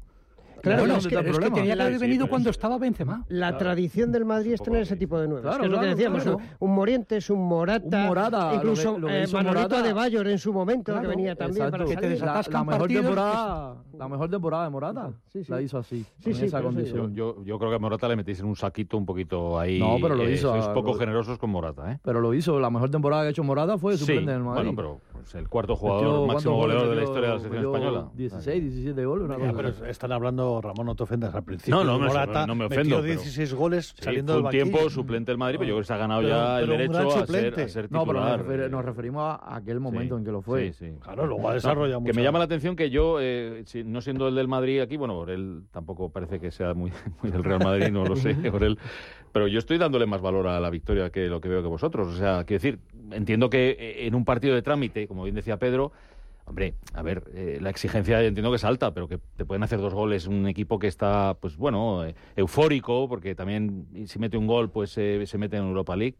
Claro, 0.61 0.79
bueno, 0.81 0.93
es 0.95 1.05
es 1.05 1.07
que- 1.07 1.15
es 1.15 1.21
que 1.21 1.29
problema. 1.31 1.55
tenía 1.55 1.75
que 1.75 1.81
haber 1.81 1.93
Sí, 1.95 2.01
venido 2.01 2.25
pero 2.25 2.29
cuando 2.29 2.49
es- 2.49 2.55
estaba 2.55 2.77
Benzema. 2.77 3.25
La 3.29 3.57
tradición 3.57 4.11
del 4.11 4.25
Madrid 4.25 4.53
es 4.53 4.61
tener 4.61 4.81
ese 4.83 4.95
tipo 4.95 5.19
de 5.19 5.27
nueve. 5.27 5.41
Claro, 5.43 5.59
que 5.59 5.65
es 5.65 5.71
lo 5.71 5.77
que 5.77 5.81
claro, 5.85 5.95
decíamos. 5.95 6.23
claro. 6.23 6.37
Un 6.59 6.75
Morientes, 6.75 7.29
un 7.29 7.47
Morata. 7.47 7.97
Un 8.01 8.07
Morata, 8.07 8.51
Incluso 8.55 8.97
lo 8.97 9.07
que- 9.07 9.13
lo 9.13 9.19
eh, 9.23 9.27
Manolito 9.31 9.43
Morata- 9.67 9.81
de 9.81 9.93
Bayor 9.93 10.27
en 10.27 10.37
su 10.37 10.53
momento, 10.53 10.91
que 10.93 10.99
Claro, 10.99 11.09
venía 11.09 11.35
también 11.35 11.65
Exacto. 11.65 11.85
para 11.85 11.89
Que 11.89 11.95
te 12.07 12.19
la, 12.19 12.25
la 12.25 12.63
mejor 12.63 12.79
partidos 12.79 13.05
temporada, 13.05 13.75
la 13.97 14.07
mejor 14.07 14.29
temporada 14.29 14.63
de 14.65 14.69
Morata 14.69 15.11
Sí, 15.27 15.43
sí. 15.43 15.51
la 15.51 15.61
hizo 15.61 15.77
así, 15.77 16.05
Sí, 16.19 16.29
en 16.31 16.35
sí, 16.35 16.45
esa 16.45 16.61
condición. 16.61 17.13
yo, 17.13 17.43
yo 17.43 17.57
creo 17.59 17.69
que 17.69 17.75
a 17.75 17.79
Morata 17.79 18.07
le 18.07 18.15
metís 18.15 18.39
en 18.39 18.45
un 18.45 18.55
saquito 18.55 18.97
un 18.97 19.05
poquito 19.05 19.59
ahí. 19.59 19.79
No, 19.79 19.97
pero 20.01 20.15
lo 20.15 20.23
eh, 20.23 20.33
hizo 20.33 20.49
Sois 20.51 20.67
poco 20.69 20.93
generosos 20.93 21.37
con 21.37 21.49
Morata, 21.49 21.91
¿eh? 21.91 21.99
Pero 22.03 22.21
lo 22.21 22.33
hizo, 22.33 22.59
la 22.59 22.69
mejor 22.69 22.89
temporada 22.89 23.23
que 23.23 23.27
ha 23.27 23.31
hecho 23.31 23.43
Morata 23.43 23.77
fue 23.77 23.93
de 23.93 23.97
Sí, 23.97 24.05
suplente 24.05 24.31
en 24.31 24.37
el 24.37 24.43
Madrid. 24.43 24.73
bueno, 24.73 24.75
pero 24.75 25.39
el 25.39 25.47
cuarto 25.49 25.75
jugador 25.75 26.01
¿cuántos 26.03 26.27
máximo 26.27 26.55
goleador 26.55 26.89
de 26.89 26.95
la 26.95 27.03
historia 27.03 27.27
de 27.29 27.33
la 27.35 27.39
selección 27.39 27.65
española. 27.75 28.09
16, 28.15 28.63
17 28.63 29.05
goles, 29.05 29.27
pero 29.55 29.69
están 29.87 30.11
hablando, 30.11 30.50
Ramón, 30.59 30.87
no 30.87 30.95
te 30.95 31.03
ofendas 31.03 31.33
al 31.35 31.43
principio. 31.43 31.75
No, 31.75 31.83
no, 31.83 31.99
me- 31.99 32.07
Morata 32.07 32.45
no 32.47 32.55
me 32.55 32.65
metió 32.65 32.79
ofendo, 32.81 32.95
pero- 33.01 33.07
16 33.13 33.53
goles 33.53 33.93
Sí, 33.95 34.03
saliendo 34.03 34.33
fue 34.33 34.37
del 34.39 34.45
un 34.45 34.51
tiempo 34.51 34.89
suplente 34.89 35.31
del 35.31 35.37
Madrid, 35.37 35.57
pero 35.59 35.69
yo 35.69 35.75
creo 35.75 35.81
que 35.83 35.87
se 35.87 35.93
ha 35.93 35.97
ganado 35.97 36.21
Pero- 36.21 36.35
ya 36.35 36.59
el 36.59 36.65
pero 36.65 36.71
derecho 36.77 36.99
a 37.23 37.27
ser, 37.27 37.59
a 37.61 37.67
ser 37.69 37.91
No, 37.91 38.05
pero 38.05 38.19
nos, 38.19 38.31
titular. 38.37 38.45
refer- 38.59 38.69
nos 38.71 38.83
referimos 38.85 39.23
a 39.41 39.55
aquel 39.55 39.79
momento 39.79 40.15
Sí, 40.15 40.19
en 40.19 40.25
que 40.25 40.31
lo 40.31 40.41
fue. 40.41 40.73
Sí, 40.73 40.85
sí. 40.87 40.93
Claro, 41.01 41.27
luego 41.27 41.47
ha 41.49 41.53
desarrollado 41.53 41.93
No, 41.93 41.99
mucho. 42.01 42.11
que 42.11 42.17
me 42.17 42.23
llama 42.23 42.39
la 42.39 42.45
atención 42.45 42.75
que 42.75 42.89
yo, 42.89 43.19
eh, 43.21 43.61
si- 43.67 43.83
no 43.83 44.01
siendo 44.01 44.27
el 44.27 44.35
del 44.35 44.47
Madrid 44.47 44.81
aquí, 44.81 44.97
bueno, 44.97 45.23
él 45.27 45.61
tampoco 45.71 46.09
parece 46.09 46.39
que 46.39 46.49
sea 46.51 46.73
muy, 46.73 46.91
muy 47.21 47.31
del 47.31 47.43
Real 47.43 47.63
Madrid, 47.63 47.89
no 47.91 48.03
lo 48.03 48.15
sé, 48.15 48.33
por 48.51 48.63
él, 48.63 48.79
pero 49.31 49.47
yo 49.47 49.59
estoy 49.59 49.77
dándole 49.77 50.05
más 50.07 50.21
valor 50.21 50.47
a 50.47 50.59
la 50.59 50.69
victoria 50.71 51.09
que 51.11 51.27
lo 51.27 51.39
que 51.39 51.47
veo 51.49 51.61
que 51.61 51.67
vosotros. 51.67 52.07
O 52.07 52.17
sea, 52.17 52.43
quiero 52.43 52.61
decir, 52.61 52.79
entiendo 53.11 53.49
que 53.49 53.71
eh, 53.79 54.07
en 54.07 54.15
un 54.15 54.25
partido 54.25 54.55
de 54.55 54.61
trámite, 54.61 55.07
como 55.07 55.23
bien 55.23 55.35
decía 55.35 55.57
Pedro, 55.57 55.91
hombre, 56.45 56.75
a 56.93 57.01
ver, 57.01 57.23
eh, 57.33 57.59
la 57.61 57.69
exigencia 57.69 58.21
entiendo 58.21 58.49
que 58.51 58.57
es 58.57 58.63
alta, 58.63 58.93
pero 58.93 59.07
que 59.07 59.19
te 59.37 59.45
pueden 59.45 59.63
hacer 59.63 59.79
dos 59.79 59.93
goles 59.93 60.27
un 60.27 60.47
equipo 60.47 60.79
que 60.79 60.87
está, 60.87 61.37
pues 61.39 61.57
bueno, 61.57 62.05
eh, 62.05 62.15
eufórico, 62.35 63.07
porque 63.07 63.35
también 63.35 63.87
si 64.07 64.19
mete 64.19 64.37
un 64.37 64.47
gol, 64.47 64.69
pues 64.69 64.97
eh, 64.97 65.25
se 65.25 65.37
mete 65.37 65.57
en 65.57 65.63
Europa 65.63 65.95
League. 65.95 66.15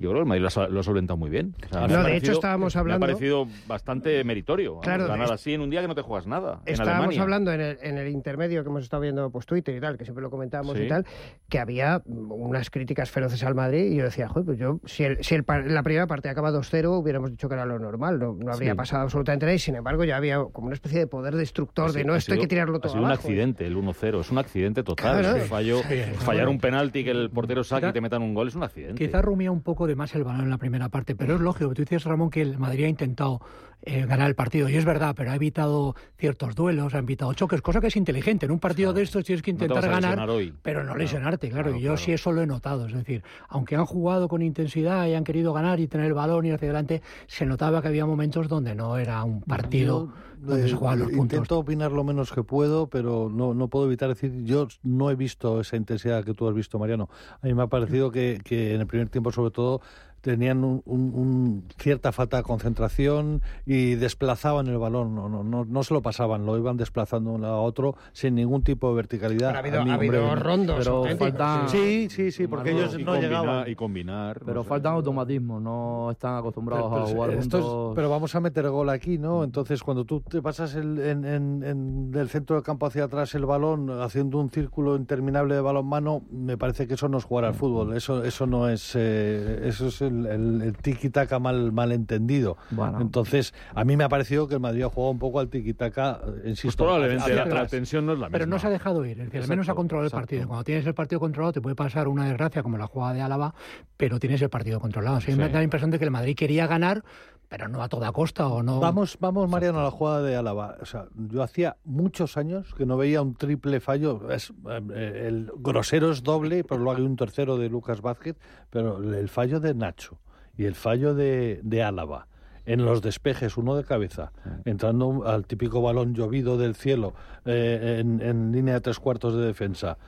Yo 0.00 0.08
creo 0.10 0.14
que 0.14 0.20
el 0.20 0.26
Madrid 0.26 0.40
lo 0.42 0.48
ha, 0.48 0.50
sol- 0.50 0.72
lo 0.72 0.80
ha 0.80 0.82
solventado 0.82 1.16
muy 1.16 1.30
bien. 1.30 1.54
O 1.64 1.68
sea, 1.68 1.80
No, 1.82 1.88
de 1.88 1.94
parecido- 1.94 2.16
hecho, 2.16 2.32
estábamos 2.32 2.74
hablando- 2.76 3.06
Me 3.06 3.12
ha 3.12 3.14
parecido 3.14 3.46
bastante 3.68 4.24
meritorio. 4.24 4.78
Claro, 4.80 5.06
ganar 5.06 5.26
es- 5.26 5.32
así 5.32 5.52
en 5.54 5.60
un 5.60 5.70
día 5.70 5.80
que 5.82 5.88
no 5.88 5.94
te 5.94 6.02
juegas 6.02 6.26
nada. 6.26 6.60
en 6.66 6.72
Estábamos 6.72 6.96
Alemania. 7.08 7.22
hablando 7.22 7.52
en 7.52 7.60
el, 7.60 7.78
en 7.82 7.98
el 7.98 8.08
intermedio 8.08 8.62
que 8.62 8.68
hemos 8.70 8.82
estado 8.82 9.02
viendo 9.02 9.30
pues 9.30 9.46
Twitter 9.46 9.76
y 9.76 9.80
tal, 9.80 9.96
que 9.98 10.04
siempre 10.04 10.22
lo 10.22 10.30
comentábamos 10.30 10.76
Sí. 10.76 10.84
y 10.84 10.88
tal, 10.88 11.04
que 11.48 11.58
había 11.58 12.02
unas 12.06 12.70
críticas 12.70 13.10
feroces 13.10 13.42
al 13.44 13.54
Madrid 13.54 13.92
y 13.92 13.96
yo 13.96 14.04
decía, 14.04 14.28
joder, 14.28 14.46
pues 14.46 14.58
yo, 14.58 14.80
si, 14.86 15.04
el, 15.04 15.22
si 15.22 15.34
el 15.34 15.44
la 15.66 15.82
primera 15.82 16.06
parte 16.06 16.28
acaba 16.28 16.50
2-0, 16.50 16.98
hubiéramos 16.98 17.30
dicho 17.30 17.48
que 17.48 17.54
era 17.54 17.66
lo 17.66 17.78
normal, 17.78 18.18
no, 18.18 18.34
no 18.38 18.52
habría 18.52 18.72
Sí. 18.72 18.76
pasado 18.76 19.02
absolutamente 19.02 19.46
nada 19.46 19.54
y 19.54 19.58
sin 19.58 19.74
embargo 19.76 20.04
ya 20.04 20.16
había 20.16 20.38
como 20.52 20.66
una 20.68 20.74
especie 20.74 20.98
de 20.98 21.06
poder 21.06 21.34
destructor 21.36 21.92
de 21.92 22.04
no, 22.04 22.14
esto 22.14 22.32
hay 22.32 22.36
sido- 22.38 22.42
que 22.44 22.48
tirarlo 22.48 22.78
todo 22.78 22.88
Ha 22.88 22.92
sido 22.92 23.02
un 23.02 23.06
abajo. 23.10 23.22
accidente 23.22 23.66
el 23.66 23.76
1-0, 23.76 24.20
es 24.20 24.30
un 24.30 24.38
accidente 24.38 24.82
total. 24.82 25.20
Claro. 25.20 25.36
Es 25.36 25.42
un 25.44 25.48
fallo, 25.48 25.80
fallar 26.20 26.48
un 26.48 26.58
penalti 26.58 27.04
que 27.04 27.10
el 27.10 27.30
portero 27.30 27.64
saque 27.64 27.88
y 27.88 27.92
te 27.92 28.00
metan 28.00 28.22
un 28.22 28.34
gol 28.34 28.48
es 28.48 28.54
un 28.54 28.62
accidente. 28.62 28.94
Quizá 29.04 29.20
rumía 29.22 29.50
un 29.50 29.62
poco 29.62 29.86
de 29.86 29.89
más 29.96 30.14
el 30.14 30.24
balón 30.24 30.42
en 30.42 30.50
la 30.50 30.58
primera 30.58 30.88
parte, 30.88 31.14
pero 31.14 31.34
es 31.34 31.40
lógico. 31.40 31.74
Tú 31.74 31.82
dices, 31.82 32.04
Ramón, 32.04 32.30
que 32.30 32.42
el 32.42 32.58
Madrid 32.58 32.84
ha 32.84 32.88
intentado 32.88 33.40
eh, 33.82 34.04
ganar 34.06 34.28
el 34.28 34.34
partido, 34.34 34.68
y 34.68 34.76
es 34.76 34.84
verdad, 34.84 35.14
pero 35.16 35.30
ha 35.30 35.36
evitado 35.36 35.94
ciertos 36.18 36.54
duelos, 36.54 36.94
ha 36.94 36.98
evitado 36.98 37.32
choques, 37.32 37.62
cosa 37.62 37.80
que 37.80 37.86
es 37.86 37.96
inteligente. 37.96 38.44
En 38.46 38.52
un 38.52 38.58
partido 38.58 38.92
de 38.92 39.02
estos 39.02 39.24
tienes 39.24 39.42
que 39.42 39.50
intentar 39.50 39.88
ganar, 39.88 40.28
hoy. 40.28 40.52
pero 40.62 40.80
no 40.80 40.88
Claro, 40.88 40.98
lesionarte, 41.00 41.48
claro. 41.48 41.64
claro, 41.70 41.78
y 41.78 41.82
yo 41.82 41.96
sí 41.96 42.12
eso 42.12 42.30
lo 42.30 42.42
he 42.42 42.46
notado. 42.46 42.86
Es 42.86 42.92
decir, 42.92 43.22
aunque 43.48 43.76
han 43.76 43.86
jugado 43.86 44.28
con 44.28 44.42
intensidad 44.42 45.06
y 45.06 45.14
han 45.14 45.24
querido 45.24 45.52
ganar 45.52 45.80
y 45.80 45.88
tener 45.88 46.06
el 46.06 46.14
balón 46.14 46.44
y 46.44 46.50
hacia 46.50 46.66
adelante, 46.66 47.02
se 47.26 47.46
notaba 47.46 47.80
que 47.80 47.88
había 47.88 48.04
momentos 48.04 48.48
donde 48.48 48.74
no 48.74 48.98
era 48.98 49.24
un 49.24 49.40
partido 49.42 50.08
Yo, 50.08 50.29
eh, 50.48 50.68
se 50.68 50.74
jugaban 50.74 51.00
los 51.00 51.08
puntos. 51.08 51.24
Intento 51.24 51.58
opinar 51.58 51.92
lo 51.92 52.04
menos 52.04 52.32
que 52.32 52.42
puedo, 52.42 52.88
pero 52.88 53.30
no, 53.30 53.54
no 53.54 53.68
puedo 53.68 53.86
evitar 53.86 54.08
decir, 54.08 54.44
yo 54.44 54.68
no 54.82 55.10
he 55.10 55.14
visto 55.14 55.60
esa 55.60 55.76
intensidad 55.76 56.24
que 56.24 56.34
tú 56.34 56.48
has 56.48 56.54
visto, 56.54 56.78
Mariano. 56.78 57.08
A 57.40 57.46
mí 57.46 57.54
me 57.54 57.62
ha 57.62 57.66
parecido 57.66 58.10
que, 58.10 58.40
que 58.44 58.74
en 58.74 58.80
el 58.80 58.86
primer 58.86 59.08
tiempo, 59.08 59.32
sobre 59.32 59.50
todo, 59.50 59.80
tenían 60.20 60.64
un, 60.64 60.82
un- 60.84 61.12
un 61.14 61.64
cierta 61.78 62.12
falta 62.12 62.36
de 62.38 62.42
concentración 62.42 63.42
y 63.66 63.94
desplazaban 63.94 64.66
el 64.66 64.78
balón, 64.78 65.14
no, 65.14 65.28
no, 65.28 65.42
no, 65.44 65.64
no 65.64 65.82
se 65.82 65.94
lo 65.94 66.02
pasaban, 66.02 66.46
lo 66.46 66.56
iban 66.58 66.76
desplazando 66.76 67.30
de 67.30 67.36
un 67.36 67.42
lado 67.42 67.54
a 67.54 67.60
otro 67.62 67.96
sin 68.12 68.34
ningún 68.34 68.62
tipo 68.62 68.88
de 68.90 68.94
verticalidad. 68.96 69.48
Pero 69.48 69.56
ha 69.56 69.60
habido, 69.60 69.80
A 69.80 69.84
mí, 69.84 69.90
ha 69.90 69.94
habido 69.94 70.24
hombre, 70.26 70.40
rondos 70.42 70.76
pero 70.78 71.04
falta- 71.18 71.68
sí. 71.68 72.08
Sí, 72.10 72.30
sí, 72.32 72.46
porque 72.46 72.70
ellos 72.72 72.92
no 72.98 73.12
combinar, 73.12 73.20
llegaban. 73.22 73.68
Y 73.70 73.74
combinar. 73.74 74.40
Pero 74.40 74.54
no 74.54 74.62
sé. 74.62 74.68
faltan 74.68 74.94
automatismos, 74.94 75.62
no 75.62 76.10
están 76.10 76.36
acostumbrados 76.36 76.90
Pero, 76.92 77.04
a 77.04 77.06
jugar 77.06 77.30
esto 77.30 77.58
es- 77.58 77.64
juntos. 77.64 77.92
pero 77.94 78.10
vamos 78.10 78.34
a 78.34 78.40
meter 78.40 78.68
gol 78.68 78.88
aquí, 78.90 79.18
¿no? 79.18 79.44
Entonces, 79.44 79.82
cuando 79.82 80.04
tú 80.04 80.20
te 80.20 80.42
pasas 80.42 80.74
el- 80.74 80.98
en, 80.98 81.24
en- 81.24 81.62
en- 81.64 82.10
del 82.10 82.28
centro 82.28 82.56
del 82.56 82.62
campo 82.64 82.86
hacia 82.86 83.04
atrás 83.04 83.34
el 83.34 83.46
balón, 83.46 83.90
haciendo 84.02 84.38
un 84.38 84.50
círculo 84.50 84.96
interminable 84.96 85.54
de 85.54 85.60
balón 85.60 85.86
mano, 85.86 86.22
me 86.30 86.56
parece 86.58 86.86
que 86.86 86.94
eso 86.94 87.08
no 87.08 87.18
es 87.18 87.24
jugar 87.24 87.44
al 87.44 87.54
fútbol. 87.54 87.96
Eso, 87.96 88.22
eso 88.24 88.46
no 88.46 88.68
es, 88.68 88.92
eh, 88.96 89.60
eso 89.64 89.86
es 89.88 90.00
el, 90.10 90.26
el- 90.26 90.62
el 90.62 90.76
tiki-taka 90.76 91.38
mal, 91.38 91.72
mal 91.72 91.92
entendido. 91.92 92.56
Bueno. 92.70 93.00
Entonces, 93.00 93.54
a 93.74 93.84
mí 93.84 93.96
me 93.96 94.04
ha 94.04 94.08
parecido 94.08 94.46
que 94.48 94.54
el 94.54 94.60
Madrid 94.60 94.82
ha 94.82 94.88
jugado 94.90 95.12
un 95.12 95.18
poco 95.18 95.40
al 95.40 95.48
tiki-taka, 95.48 96.20
eh, 96.22 96.30
Pues 96.32 96.46
insisto. 96.46 96.84
probablemente 96.84 97.22
hacia 97.24 97.44
la, 97.46 97.54
la 97.62 97.66
tensión 97.66 98.06
no 98.06 98.12
es 98.12 98.18
la 98.18 98.26
misma. 98.26 98.32
Pero 98.38 98.46
no 98.46 98.58
se 98.58 98.66
ha 98.66 98.70
dejado 98.70 99.04
ir, 99.06 99.12
es 99.20 99.26
decir, 99.26 99.40
al 99.42 99.48
menos 99.48 99.64
ha 99.64 99.72
Exacto, 99.72 99.76
controlado 99.76 100.06
el 100.06 100.10
partido. 100.12 100.46
Cuando 100.48 100.64
tienes 100.64 100.86
el 100.86 100.94
partido 100.94 101.20
controlado 101.20 101.52
te 101.52 101.60
puede 101.60 101.76
pasar 101.76 102.08
una 102.08 102.26
desgracia 102.26 102.62
como 102.62 102.76
la 102.78 102.86
jugada 102.86 103.14
de 103.14 103.22
Álava, 103.22 103.54
pero 103.96 104.18
tienes 104.18 104.42
el 104.42 104.50
partido 104.50 104.80
controlado. 104.80 105.16
O 105.18 105.20
sea, 105.20 105.34
me 105.36 105.48
da 105.48 105.58
la 105.58 105.62
impresión 105.64 105.90
de 105.90 105.98
que 105.98 106.04
el 106.04 106.10
Madrid 106.10 106.34
quería 106.36 106.66
ganar, 106.66 107.02
pero 107.50 107.66
no 107.66 107.82
a 107.82 107.88
toda 107.88 108.12
costa 108.12 108.46
o 108.46 108.62
no. 108.62 108.78
Vamos, 108.78 109.18
vamos, 109.18 109.50
Mariano, 109.50 109.80
a 109.80 109.82
la 109.82 109.90
jugada 109.90 110.22
de 110.22 110.36
Álava. 110.36 110.76
O 110.80 110.86
sea, 110.86 111.06
yo 111.16 111.42
hacía 111.42 111.76
muchos 111.84 112.36
años 112.36 112.72
que 112.76 112.86
no 112.86 112.96
veía 112.96 113.20
un 113.22 113.34
triple 113.34 113.80
fallo. 113.80 114.30
Es, 114.30 114.52
eh, 114.70 115.24
el 115.26 115.50
grosero 115.56 116.12
es 116.12 116.22
doble, 116.22 116.62
pero 116.62 116.80
luego 116.80 116.96
hay 116.96 117.04
un 117.04 117.16
tercero 117.16 117.58
de 117.58 117.68
Lucas 117.68 118.02
Vázquez, 118.02 118.36
pero 118.70 118.98
el 118.98 119.28
fallo 119.28 119.58
de 119.58 119.74
Nacho 119.74 120.20
y 120.56 120.64
el 120.66 120.76
fallo 120.76 121.12
de, 121.12 121.58
de 121.64 121.82
Álava 121.82 122.28
en 122.66 122.84
los 122.84 123.02
despejes, 123.02 123.56
uno 123.56 123.74
de 123.74 123.82
cabeza, 123.82 124.30
entrando 124.64 125.26
al 125.26 125.44
típico 125.44 125.82
balón 125.82 126.14
llovido 126.14 126.56
del 126.56 126.76
cielo 126.76 127.14
eh, 127.46 127.96
en, 127.98 128.20
en 128.22 128.52
línea 128.52 128.74
de 128.74 128.80
tres 128.80 129.00
cuartos 129.00 129.34
de 129.34 129.44
defensa, 129.44 129.98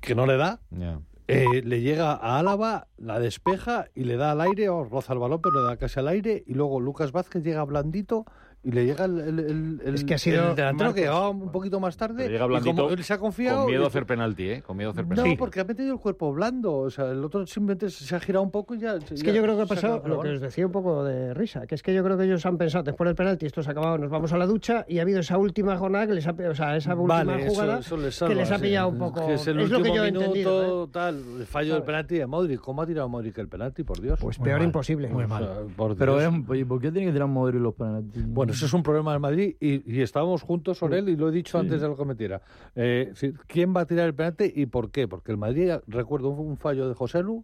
que 0.00 0.16
no 0.16 0.26
le 0.26 0.38
da. 0.38 0.58
Eh, 1.28 1.62
le 1.64 1.80
llega 1.80 2.12
a 2.12 2.38
Álava, 2.38 2.86
la 2.96 3.18
despeja 3.18 3.86
y 3.94 4.04
le 4.04 4.16
da 4.16 4.32
al 4.32 4.40
aire, 4.40 4.68
o 4.68 4.84
roza 4.84 5.12
el 5.12 5.18
balón, 5.18 5.40
pero 5.42 5.60
le 5.60 5.66
da 5.66 5.76
casi 5.76 5.98
al 5.98 6.08
aire. 6.08 6.44
Y 6.46 6.54
luego 6.54 6.80
Lucas 6.80 7.12
Vázquez 7.12 7.42
llega 7.42 7.64
blandito 7.64 8.26
y 8.66 8.72
le 8.72 8.84
llega 8.84 9.04
el, 9.04 9.20
el, 9.20 9.38
el- 9.38 9.80
el- 9.84 9.94
Es 9.94 10.04
que 10.04 10.14
ha 10.14 10.18
sido 10.18 10.50
el 10.50 10.56
delantero 10.56 10.92
que 10.92 11.02
llegaba 11.02 11.28
un 11.30 11.52
poquito 11.52 11.78
más 11.78 11.96
tarde. 11.96 12.24
Pero 12.24 12.30
llega 12.32 12.44
y 12.44 12.48
blandito 12.48 12.82
como 12.82 12.90
él 12.94 13.04
se 13.04 13.12
ha 13.14 13.18
confiado. 13.18 13.58
Con 13.62 13.70
miedo 13.70 13.84
a 13.84 13.86
hacer 13.86 14.06
penalti, 14.06 14.48
¿eh? 14.50 14.62
Con 14.62 14.76
miedo 14.76 14.90
a 14.90 14.92
hacer 14.92 15.04
No, 15.04 15.10
penalti. 15.10 15.36
porque 15.36 15.60
ha 15.60 15.64
metido 15.64 15.92
el 15.94 16.00
cuerpo 16.00 16.32
blando. 16.32 16.76
O 16.78 16.90
sea, 16.90 17.10
el 17.12 17.22
otro 17.24 17.46
simplemente 17.46 17.90
se 17.90 18.16
ha 18.16 18.18
girado 18.20 18.42
un 18.44 18.50
poco 18.50 18.74
y 18.74 18.78
ya. 18.80 18.96
Es 18.96 19.22
que 19.22 19.32
yo 19.32 19.42
creo 19.42 19.56
que 19.56 19.62
ha 19.62 19.66
pasado 19.66 20.02
lo 20.06 20.20
que 20.20 20.30
os 20.30 20.40
decía 20.40 20.66
un 20.66 20.72
poco 20.72 21.04
de 21.04 21.32
risa, 21.32 21.66
que 21.66 21.74
es 21.76 21.82
que 21.82 21.94
yo 21.94 22.02
creo 22.02 22.18
que 22.18 22.24
ellos 22.24 22.44
han 22.44 22.58
pensado 22.58 22.82
después 22.84 23.06
del 23.06 23.14
penalti, 23.14 23.46
esto 23.46 23.62
se 23.62 23.68
ha 23.68 23.72
acabado, 23.72 23.98
nos 23.98 24.10
vamos 24.10 24.32
a 24.32 24.36
la 24.38 24.46
ducha 24.46 24.84
y 24.88 24.98
ha 24.98 25.02
habido 25.02 25.20
esa 25.20 25.38
última 25.38 25.76
jornada 25.76 26.06
que 26.08 26.14
les 26.14 26.26
ha, 26.26 26.32
o 26.32 26.54
sea, 26.54 26.76
esa 26.76 26.94
última 26.96 27.22
Vale, 27.24 27.48
jugada 27.48 27.78
eso 27.78 27.96
les 27.96 28.18
que 28.18 28.34
les 28.34 28.50
ha 28.50 28.56
sí. 28.56 28.62
pillado 28.62 28.88
un 28.88 28.98
poco. 28.98 29.26
Que 29.26 29.34
es 29.34 29.46
el 29.46 29.56
lo 29.58 29.68
que 29.68 29.76
último 29.76 29.94
yo 29.94 30.02
he 30.02 30.06
minuto, 30.06 30.24
entendido. 30.26 30.84
¿eh? 30.84 30.88
tal, 30.92 31.22
el 31.38 31.46
fallo 31.46 31.74
del 31.74 31.82
penalti 31.84 32.16
de 32.16 32.26
Modric. 32.26 32.60
¿Cómo 32.60 32.82
ha 32.82 32.86
tirado 32.86 33.08
Modric 33.08 33.38
el 33.38 33.48
penalti, 33.48 33.84
por 33.84 34.00
Dios? 34.00 34.18
Pues 34.20 34.38
Muy 34.40 34.46
peor 34.46 34.58
mal, 34.58 34.66
imposible. 34.66 35.08
muy 35.08 35.24
O 35.24 35.28
mal. 35.28 35.44
sea, 35.44 35.76
por 35.76 35.96
Pero 35.96 36.18
Dios. 36.18 36.32
es, 36.50 36.58
¿y 36.60 36.64
por 36.64 36.80
qué 36.80 36.90
tiene 36.90 37.06
que 37.08 37.12
tirar 37.12 37.28
Modric 37.28 37.60
los 37.60 37.74
penaltis? 37.74 38.26
Bueno, 38.26 38.52
ese 38.56 38.66
es 38.66 38.72
un 38.72 38.82
problema 38.82 39.12
del 39.12 39.20
Madrid 39.20 39.54
y, 39.60 39.90
y 39.98 40.02
estábamos 40.02 40.42
juntos 40.42 40.78
sobre 40.78 40.98
él 40.98 41.08
y 41.08 41.16
lo 41.16 41.28
he 41.28 41.32
dicho 41.32 41.58
antes 41.58 41.80
de 41.80 41.88
lo 41.88 41.96
que 41.96 42.04
metiera. 42.04 42.40
Eh, 42.74 43.12
si- 43.14 43.32
¿Quién 43.46 43.74
va 43.76 43.82
a 43.82 43.86
tirar 43.86 44.06
el 44.06 44.14
penalti 44.14 44.52
y 44.54 44.66
por 44.66 44.90
qué? 44.90 45.06
Porque 45.08 45.32
el 45.32 45.38
Madrid, 45.38 45.72
recuerdo 45.86 46.28
un, 46.30 46.46
un 46.46 46.56
fallo 46.56 46.88
de 46.88 46.94
José 46.94 47.22
Lu, 47.22 47.40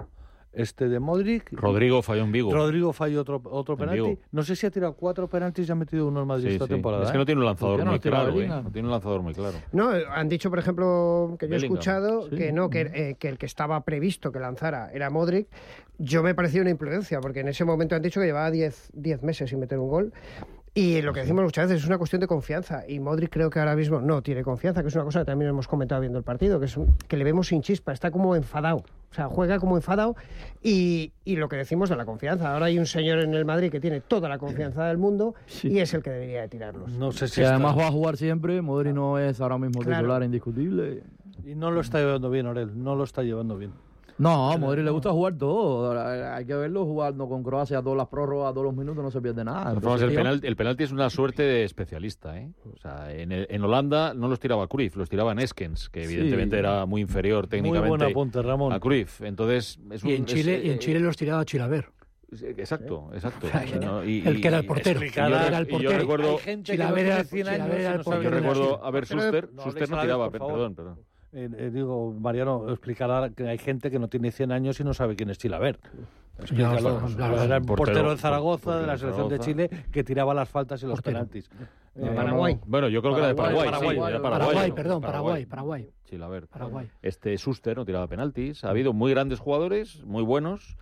este 0.55 0.91
de 0.91 1.01
Modric. 1.01 1.51
Rodrigo 1.53 2.03
falló 2.03 2.25
en 2.25 2.33
Vigo. 2.33 2.53
Rodrigo 2.53 2.93
falló 2.93 3.23
otro, 3.23 3.41
otro 3.45 3.73
En 3.73 3.81
penalti. 3.81 4.03
Vigo. 4.03 4.19
No 4.33 4.43
sé 4.43 4.55
si 4.55 4.67
ha 4.67 4.71
tirado 4.71 4.93
cuatro 4.93 5.27
penaltis 5.27 5.67
y 5.67 5.73
ha 5.73 5.75
metido 5.75 6.07
uno 6.07 6.21
en 6.21 6.27
Madrid 6.27 6.49
Sí, 6.49 6.53
esta 6.53 6.67
sí. 6.67 6.73
temporada. 6.73 7.05
Es 7.05 7.11
que 7.11 7.17
¿eh? 7.17 7.19
no 7.19 7.25
tiene 7.25 7.41
un 7.41 7.45
¿Por 7.47 7.51
lanzador 7.53 7.85
no 7.85 7.91
muy 7.93 8.01
claro, 8.01 8.39
¿eh? 8.39 8.47
No 8.49 8.71
tiene 8.71 8.87
un 8.89 8.93
lanzador 8.93 9.23
muy 9.23 9.33
claro. 9.33 9.57
No, 9.73 9.89
han 9.91 10.29
dicho, 10.29 10.51
por 10.51 10.59
ejemplo, 10.59 11.37
que 11.39 11.49
yo 11.49 11.55
he 11.55 11.57
escuchado 11.57 12.29
sí. 12.29 12.37
que 12.37 12.53
no, 12.53 12.69
que, 12.69 12.83
eh, 12.83 13.17
que 13.19 13.31
el 13.31 13.39
que 13.39 13.47
estaba 13.47 13.81
previsto 13.83 14.31
que 14.31 14.41
lanzara 14.41 14.91
era 14.93 15.09
Modric. 15.09 15.49
Yo 15.97 16.23
me 16.23 16.35
pareció 16.35 16.61
una 16.61 16.71
imprudencia, 16.71 17.21
porque 17.23 17.41
en 17.41 17.49
ese 17.49 17.65
momento 17.65 17.95
han 17.97 18.03
dicho 18.03 18.21
que 18.21 18.27
llevaba 18.27 18.51
10 18.51 18.91
10 18.93 19.23
meses 19.23 19.49
sin 19.49 19.59
meter 19.59 19.79
un 19.79 19.89
gol. 19.89 20.13
Y 20.75 21.03
lo 21.03 21.13
que 21.13 21.21
decimos 21.21 21.45
muchas 21.45 21.69
veces 21.69 21.83
es 21.83 21.87
una 21.87 21.99
cuestión 21.99 22.21
de 22.21 22.27
confianza. 22.27 22.85
Y 22.89 22.99
Modric 22.99 23.31
creo 23.31 23.51
que 23.51 23.59
ahora 23.59 23.77
mismo 23.77 24.01
no 24.01 24.23
tiene 24.23 24.43
confianza, 24.43 24.81
que 24.81 24.89
es 24.89 24.95
una 24.95 25.05
cosa 25.05 25.19
que 25.21 25.27
también 25.27 25.51
hemos 25.51 25.69
comentado 25.69 26.01
viendo 26.01 26.17
el 26.19 26.25
partido, 26.25 26.59
que 26.59 26.65
es 26.65 26.77
un- 26.79 26.95
que 27.09 27.19
le 27.19 27.25
vemos 27.25 27.49
sin 27.49 27.61
chispa, 27.61 27.93
está 27.93 28.11
como 28.11 28.35
enfadado. 28.37 28.79
O 29.11 29.15
sea, 29.15 29.27
juega 29.29 29.59
como 29.59 29.77
enfadado. 29.77 30.17
Y, 30.63 31.13
y 31.27 31.37
lo 31.37 31.51
que 31.51 31.57
decimos 31.57 31.91
de 31.91 31.97
la 31.97 32.07
confianza. 32.07 32.55
Ahora 32.55 32.67
hay 32.67 32.79
un 32.79 32.87
señor 32.87 33.19
en 33.19 33.35
el 33.35 33.45
Madrid 33.45 33.71
que 33.71 33.81
tiene 33.81 34.01
toda 34.01 34.31
la 34.31 34.39
confianza 34.39 34.87
del 34.87 34.97
mundo 34.97 35.35
y 35.63 35.79
es 35.81 35.93
el 35.93 36.03
que 36.03 36.09
debería 36.09 36.41
de 36.41 36.49
tirarlos. 36.49 36.91
No 36.93 37.13
sé 37.13 37.29
si 37.29 37.43
está- 37.43 37.55
además 37.57 37.77
va 37.77 37.89
a 37.89 37.93
jugar 37.93 38.17
siempre, 38.17 38.63
Modric 38.63 38.95
no 38.95 39.19
es 39.19 39.43
ahora 39.43 39.59
mismo 39.59 39.83
Claro. 39.83 39.99
titular 40.05 40.23
indiscutible. 40.23 41.03
Y 41.45 41.55
no 41.55 41.71
lo 41.71 41.83
está 41.83 41.99
llevando 41.99 42.31
bien, 42.31 42.47
Orel. 42.47 42.83
No 42.83 42.95
lo 42.95 43.05
está 43.05 43.23
llevando 43.23 43.59
bien. 43.59 43.73
No, 44.23 44.53
a 44.53 44.57
Modric 44.57 44.85
le 44.85 44.91
gusta 44.91 45.11
jugar 45.11 45.37
todo. 45.37 45.99
Hay 46.33 46.45
que 46.47 46.55
verlo 46.55 46.85
jugando 46.85 47.29
con 47.29 47.43
Croacia 47.43 47.83
todas 47.83 47.97
las 47.99 48.07
prórrogas, 48.09 48.53
todos 48.55 48.67
los 48.67 48.75
minutos, 48.77 49.03
no 49.03 49.11
se 49.11 49.21
pierde 49.21 49.45
nada. 49.45 49.73
Entonces, 49.73 50.09
el, 50.09 50.15
penalti, 50.15 50.47
el 50.47 50.57
penalti 50.57 50.85
es 50.85 50.93
una 50.93 51.11
suerte 51.11 51.43
de 51.43 51.65
especialista. 51.65 52.39
¿eh? 52.39 52.51
O 52.73 52.77
sea, 52.79 53.13
en, 53.13 53.33
el- 53.33 53.47
en 53.51 53.63
Holanda 53.65 54.15
no 54.15 54.29
los 54.29 54.39
tiraba 54.39 54.69
Cruyff, 54.69 54.97
los 54.97 55.09
tiraba 55.11 55.35
Neskens, 55.35 55.89
que 55.89 56.05
Sí. 56.07 56.15
evidentemente 56.15 56.59
era 56.59 56.87
muy 56.87 57.01
inferior 57.01 57.45
Muy 57.45 57.49
técnicamente 57.51 57.89
buen 57.89 58.03
apunte, 58.13 58.43
Ramón. 58.43 58.73
a 58.73 58.79
Cruyff. 58.81 59.23
Entonces, 59.23 59.79
es 59.91 60.03
un, 60.05 60.11
Y 60.11 60.15
en 60.15 60.21
es- 60.23 60.27
Chile, 60.27 60.61
y 60.65 60.69
eh, 60.69 60.73
en 60.75 60.79
Chile 60.79 61.01
los 61.01 61.17
tiraba 61.17 61.45
Chilaver. 61.45 61.89
Exacto, 62.57 63.11
exacto. 63.13 63.47
sea, 63.53 63.81
¿no? 63.81 64.05
Y- 64.05 64.23
el 64.27 64.41
que 64.41 64.49
era 64.49 64.59
el 64.59 64.67
portero. 64.67 65.01
y 65.01 65.05
Explicar 65.09 65.31
yo, 65.31 65.37
a- 65.37 65.47
era 65.49 65.59
el 65.59 65.67
y 65.67 65.71
yo 65.71 65.73
portero. 65.79 65.99
recuerdo, 65.99 66.31
Hay 66.33 66.39
gente 66.39 66.73
que 66.73 66.79
no 66.79 66.85
Chilavera- 66.85 67.25
tiene 67.25 67.25
100 67.25 67.49
años 67.49 67.57
Chilavera 67.67 67.83
y 67.83 67.85
era 67.87 67.95
el 67.97 68.01
portero 68.05 68.23
yo 68.23 68.31
recuerdo 68.31 68.85
a 68.85 68.91
ver 68.91 69.07
Suster, 69.07 69.49
no 69.53 69.65
no 69.67 69.73
tiraba, 70.01 70.31
perdón, 70.31 70.75
perdón. 70.75 70.99
Eh, 71.33 71.49
eh, 71.57 71.71
digo, 71.73 72.13
Mariano, 72.13 72.69
explicará 72.71 73.31
que 73.31 73.49
hay 73.49 73.59
gente 73.59 73.91
que 73.91 73.99
no 73.99 74.09
tiene 74.09 74.31
100 74.31 74.53
años 74.53 74.79
y 74.81 74.85
no 74.85 74.93
sabe 74.93 75.17
quién 75.17 75.31
es 75.31 75.39
Chilaver. 75.39 75.79
Claro, 76.47 77.01
claro. 77.17 77.43
Era 77.43 77.57
el 77.57 77.63
Portero- 77.63 77.77
portero 77.77 78.11
de 78.11 78.17
Zaragoza, 78.17 78.65
portero 78.65 78.81
de 78.81 78.87
la 78.87 78.99
selección 78.99 79.29
de. 79.29 79.39
Chile, 79.39 79.71
que 79.93 80.03
tiraba 80.05 80.35
las 80.35 80.49
faltas 80.49 80.83
y 80.83 80.87
los 80.87 80.97
Portero. 80.97 81.15
penaltis. 81.19 81.49
De 81.95 82.07
Eh, 82.07 82.15
Paraguay. 82.15 82.59
Bueno, 82.67 82.89
yo 82.89 83.03
creo 83.03 83.15
que 83.15 83.19
era 83.21 83.29
de 83.29 83.35
Paraguay, 83.35 83.67
Paraguay, 83.67 83.91
sí, 83.91 83.97
Paraguay, 84.01 84.11
era 84.15 84.23
Paraguay, 84.23 84.47
Paraguay, 84.47 84.69
¿no? 84.71 84.75
perdón, 84.75 85.01
Paraguay, 85.03 85.47
Paraguay. 85.47 85.91
Chilaver. 86.05 86.47
Paraguay. 86.49 86.91
Este 87.03 87.37
Suster 87.39 87.77
no 87.77 87.85
tiraba 87.85 88.07
penaltis. 88.09 88.65
Ha 88.65 88.71
habido 88.71 88.93
muy 88.95 89.11
grandes 89.13 89.39
jugadores, 89.41 90.03
muy 90.05 90.23
buenos, 90.23 90.77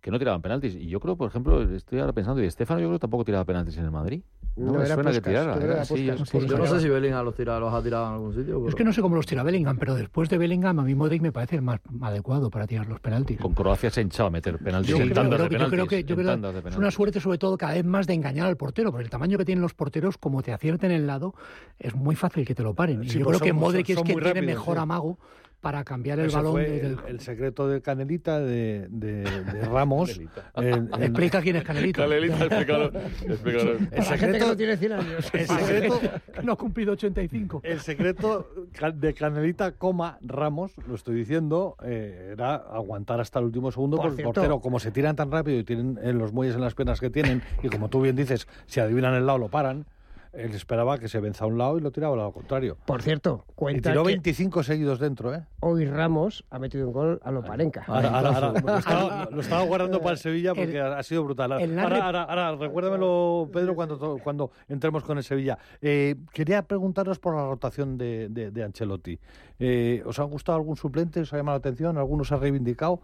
que 0.00 0.10
no 0.10 0.18
tiraban 0.18 0.40
penaltis. 0.42 0.74
Y 0.74 0.86
yo 0.88 1.00
creo, 1.00 1.16
por 1.16 1.28
ejemplo, 1.28 1.60
estoy 1.62 1.98
ahora 2.00 2.12
pensando, 2.12 2.42
y 2.42 2.46
Estefano 2.46 2.80
yo 2.80 2.86
creo 2.86 2.98
que 2.98 3.02
tampoco 3.02 3.24
tiraba 3.24 3.44
penaltis 3.44 3.76
en 3.78 3.84
el 3.84 3.90
Madrid. 3.90 4.22
No, 4.56 4.72
No, 4.72 4.78
me 4.80 4.84
era 4.86 4.94
suena 4.96 5.12
que 5.12 5.20
tirara. 5.20 5.52
que 5.56 5.64
era 5.64 5.72
era 5.74 5.82
así, 5.82 5.94
Puskás, 5.94 6.18
yo- 6.18 6.24
sí. 6.40 6.46
Yo 6.48 6.58
no 6.58 6.66
sé 6.66 6.80
si 6.80 6.88
Bellingham 6.88 7.24
los, 7.24 7.34
tira, 7.36 7.60
los 7.60 7.72
ha 7.72 7.80
tirado 7.80 8.06
en 8.08 8.12
algún 8.14 8.34
sitio. 8.34 8.66
Es 8.68 8.74
que 8.74 8.82
no 8.82 8.92
sé 8.92 9.00
cómo 9.02 9.14
los 9.14 9.24
tira 9.24 9.44
Bellingham, 9.44 9.76
pero 9.78 9.94
después 9.94 10.28
de 10.28 10.36
Bellingham 10.38 10.80
a 10.80 10.82
mí 10.82 10.96
Modric 10.96 11.22
me 11.22 11.30
parece 11.30 11.56
el 11.56 11.62
más 11.62 11.78
adecuado 12.00 12.50
para 12.50 12.66
tirar 12.66 12.88
los 12.88 12.98
penaltis. 13.00 13.38
Con 13.38 13.54
Croacia 13.54 13.88
se 13.90 14.02
hinchaba 14.02 14.26
a 14.28 14.30
meter 14.30 14.58
penaltis 14.58 14.96
Yo 14.96 15.02
en 15.02 15.12
tandas 15.12 15.42
de 15.42 15.48
que- 15.48 15.54
yo 15.54 15.58
penaltis. 15.58 15.70
creo 15.76 15.86
que, 15.86 16.04
yo 16.04 16.16
creo 16.16 16.36
de 16.36 16.68
es 16.70 16.76
una 16.76 16.90
suerte 16.90 17.20
sobre 17.20 17.38
todo 17.38 17.56
cada 17.56 17.74
vez 17.74 17.84
más 17.84 18.08
de 18.08 18.14
engañar 18.14 18.46
al 18.48 18.56
portero, 18.56 18.90
porque 18.90 19.04
el 19.04 19.10
tamaño 19.10 19.38
que 19.38 19.44
tienen 19.44 19.62
los 19.62 19.74
porteros, 19.74 20.18
como 20.18 20.42
te 20.42 20.52
acierten 20.52 20.90
el 20.90 21.06
lado, 21.06 21.34
es 21.78 21.94
muy 21.94 22.16
fácil 22.16 22.44
que 22.44 22.56
te 22.56 22.64
lo 22.64 22.74
paren. 22.74 23.04
Y 23.04 23.08
Sí, 23.10 23.18
yo 23.20 23.24
pues 23.26 23.38
creo 23.38 23.46
que 23.46 23.52
Modric 23.52 23.86
son- 23.86 23.92
es 23.92 23.98
son 23.98 24.06
que 24.08 24.12
muy 24.14 24.22
tiene 24.22 24.42
mejor 24.42 24.74
sí. 24.76 24.80
amago 24.82 25.18
para 25.60 25.82
cambiar 25.82 26.20
el 26.20 26.26
Ese 26.26 26.36
balón. 26.36 26.52
fue 26.52 26.62
desde 26.68 26.86
el, 26.86 26.92
el- 26.92 26.98
el 27.08 27.20
secreto 27.20 27.66
de 27.68 27.82
Canelita 27.82 28.38
de, 28.38 28.86
de- 28.90 29.22
de 29.24 29.60
Ramos. 29.68 30.16
En- 30.54 30.88
en- 30.94 30.94
Explica 31.02 31.40
quién 31.42 31.56
es 31.56 31.64
Canelito. 31.64 32.00
Canelita, 32.02 32.44
explícalo, 32.44 32.92
explícalo. 33.26 33.72
el 33.72 33.88
Para 33.88 34.04
gente 34.18 34.38
que 34.38 34.46
no 34.46 34.56
tiene 34.56 34.76
100 34.76 34.92
años. 34.92 35.30
el 35.34 35.46
secreto, 35.48 36.00
no 36.44 36.52
ha 36.52 36.56
cumplido 36.56 36.92
85. 36.92 37.60
el 37.64 37.80
secreto 37.80 38.48
de 38.94 39.14
Canelita, 39.14 39.72
coma 39.72 40.18
Ramos, 40.22 40.72
lo 40.86 40.94
estoy 40.94 41.16
diciendo, 41.16 41.76
eh, 41.82 42.30
era 42.34 42.54
aguantar 42.54 43.20
hasta 43.20 43.38
el 43.40 43.46
último 43.46 43.72
segundo 43.72 43.96
Por 43.96 44.06
porque 44.06 44.22
el 44.22 44.26
cierto- 44.26 44.34
portero, 44.40 44.60
como 44.60 44.78
se 44.78 44.92
tiran 44.92 45.16
tan 45.16 45.30
rápido 45.32 45.58
y 45.58 45.64
tienen 45.64 45.98
en 46.02 46.18
los 46.18 46.32
muelles 46.32 46.54
en 46.54 46.60
las 46.60 46.74
piernas 46.74 47.00
que 47.00 47.10
tienen, 47.10 47.42
y 47.62 47.68
como 47.68 47.88
tú 47.88 48.00
bien 48.00 48.14
dices, 48.14 48.46
si 48.66 48.78
adivinan 48.80 49.14
el 49.14 49.26
lado 49.26 49.38
lo 49.38 49.48
paran, 49.48 49.86
él 50.32 50.52
esperaba 50.54 50.98
que 50.98 51.08
se 51.08 51.20
venza 51.20 51.44
a 51.44 51.46
un 51.48 51.58
lado 51.58 51.78
y 51.78 51.80
lo 51.80 51.90
tiraba 51.90 52.12
al 52.14 52.18
lado 52.18 52.32
contrario. 52.32 52.76
Por 52.86 53.02
cierto, 53.02 53.44
Y 53.48 53.52
cuenta 53.54 53.90
tiró 53.90 54.02
que 54.04 54.08
25 54.08 54.62
seguidos 54.62 54.98
dentro, 54.98 55.34
¿eh? 55.34 55.44
hoy 55.60 55.84
Ramos 55.86 56.44
ha 56.50 56.58
metido 56.58 56.86
un 56.86 56.92
gol 56.92 57.20
a 57.24 57.30
lo 57.30 57.42
Palenca. 57.42 57.84
Ahora, 57.86 58.08
ahora, 58.10 58.28
ahora, 58.30 58.60
lo, 58.60 58.78
estaba, 58.78 59.28
lo 59.30 59.40
estaba 59.40 59.62
guardando 59.64 60.00
para 60.00 60.12
el 60.12 60.18
Sevilla 60.18 60.54
porque 60.54 60.78
El- 60.78 60.92
ha 60.92 61.02
sido 61.02 61.24
brutal. 61.24 61.52
Ahora, 61.52 62.54
recuérdamelo, 62.56 63.48
Pedro, 63.52 63.74
cuando, 63.74 64.18
cuando 64.22 64.50
entremos 64.68 65.02
con 65.04 65.18
el 65.18 65.24
Sevilla. 65.24 65.58
Eh, 65.80 66.16
quería 66.32 66.62
preguntaros 66.62 67.18
por 67.18 67.34
la 67.34 67.42
rotación 67.46 67.98
de, 67.98 68.28
de- 68.28 68.50
de 68.50 68.62
Ancelotti. 68.64 69.18
Eh, 69.58 70.02
¿Os 70.06 70.18
ha 70.18 70.22
gustado 70.24 70.56
algún 70.56 70.76
suplente? 70.76 71.20
¿Os 71.20 71.32
ha 71.32 71.36
llamado 71.36 71.56
la 71.56 71.60
atención? 71.60 71.98
¿Algunos 71.98 72.30
ha 72.32 72.36
reivindicado? 72.36 73.00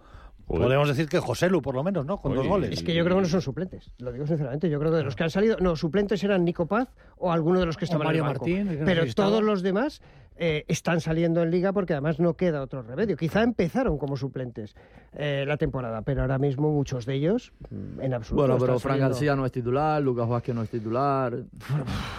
Joder. 0.47 0.63
Podemos 0.65 0.89
decir 0.89 1.09
que 1.09 1.19
José 1.21 1.49
Lu, 1.49 1.63
por 1.63 1.75
lo 1.75 1.83
menos, 1.83 2.05
¿no? 2.05 2.21
Con 2.21 2.33
Oye, 2.33 2.41
dos 2.41 2.49
goles. 2.49 2.71
Es 2.71 2.83
que 2.83 2.95
yo 2.95 3.03
creo 3.05 3.17
que 3.17 3.23
no 3.23 3.29
son 3.29 3.41
suplentes, 3.41 3.91
lo 3.99 4.13
digo 4.13 4.27
sinceramente. 4.27 4.69
Yo 4.69 4.79
creo 4.79 4.91
que 4.93 4.99
de 4.99 5.03
los 5.05 5.17
que 5.17 5.25
han 5.25 5.31
salido, 5.31 5.57
no, 5.61 5.75
suplentes 5.77 6.23
eran 6.23 6.45
Nico 6.45 6.67
Paz 6.67 6.89
o 7.17 7.33
alguno 7.33 7.61
de 7.61 7.67
los 7.67 7.77
que 7.77 7.87
estaban 7.87 8.07
Mario 8.07 8.23
en 8.23 8.29
el 8.29 8.33
banco. 8.35 8.45
Martín, 8.47 8.69
que 8.69 8.73
no 8.75 8.79
sé 8.81 8.85
Pero 8.85 9.15
todos 9.15 9.43
los 9.43 9.63
demás 9.63 10.03
eh, 10.37 10.65
están 10.69 11.01
saliendo 11.01 11.43
en 11.43 11.51
liga 11.51 11.73
porque 11.73 11.93
además 11.95 12.19
no 12.21 12.35
queda 12.35 12.61
otro 12.61 12.83
remedio. 12.83 13.17
Quizá 13.17 13.43
empezaron 13.43 13.97
como 13.99 14.17
suplentes 14.17 14.75
eh, 15.15 15.45
la 15.47 15.57
temporada, 15.57 16.03
pero 16.03 16.23
ahora 16.23 16.39
mismo 16.39 16.71
muchos 16.73 17.07
de 17.07 17.15
ellos 17.15 17.53
mm, 17.71 18.01
en 18.03 18.15
absoluto. 18.15 18.43
Bueno, 18.47 18.59
pero 18.59 18.79
Fran 18.79 18.95
saliendo- 18.99 19.11
García 19.15 19.37
no 19.37 19.47
es 19.47 19.53
titular, 19.53 20.03
Lucas 20.03 20.29
Vázquez 20.29 20.55
no 20.55 20.63
es 20.63 20.69
titular, 20.71 21.33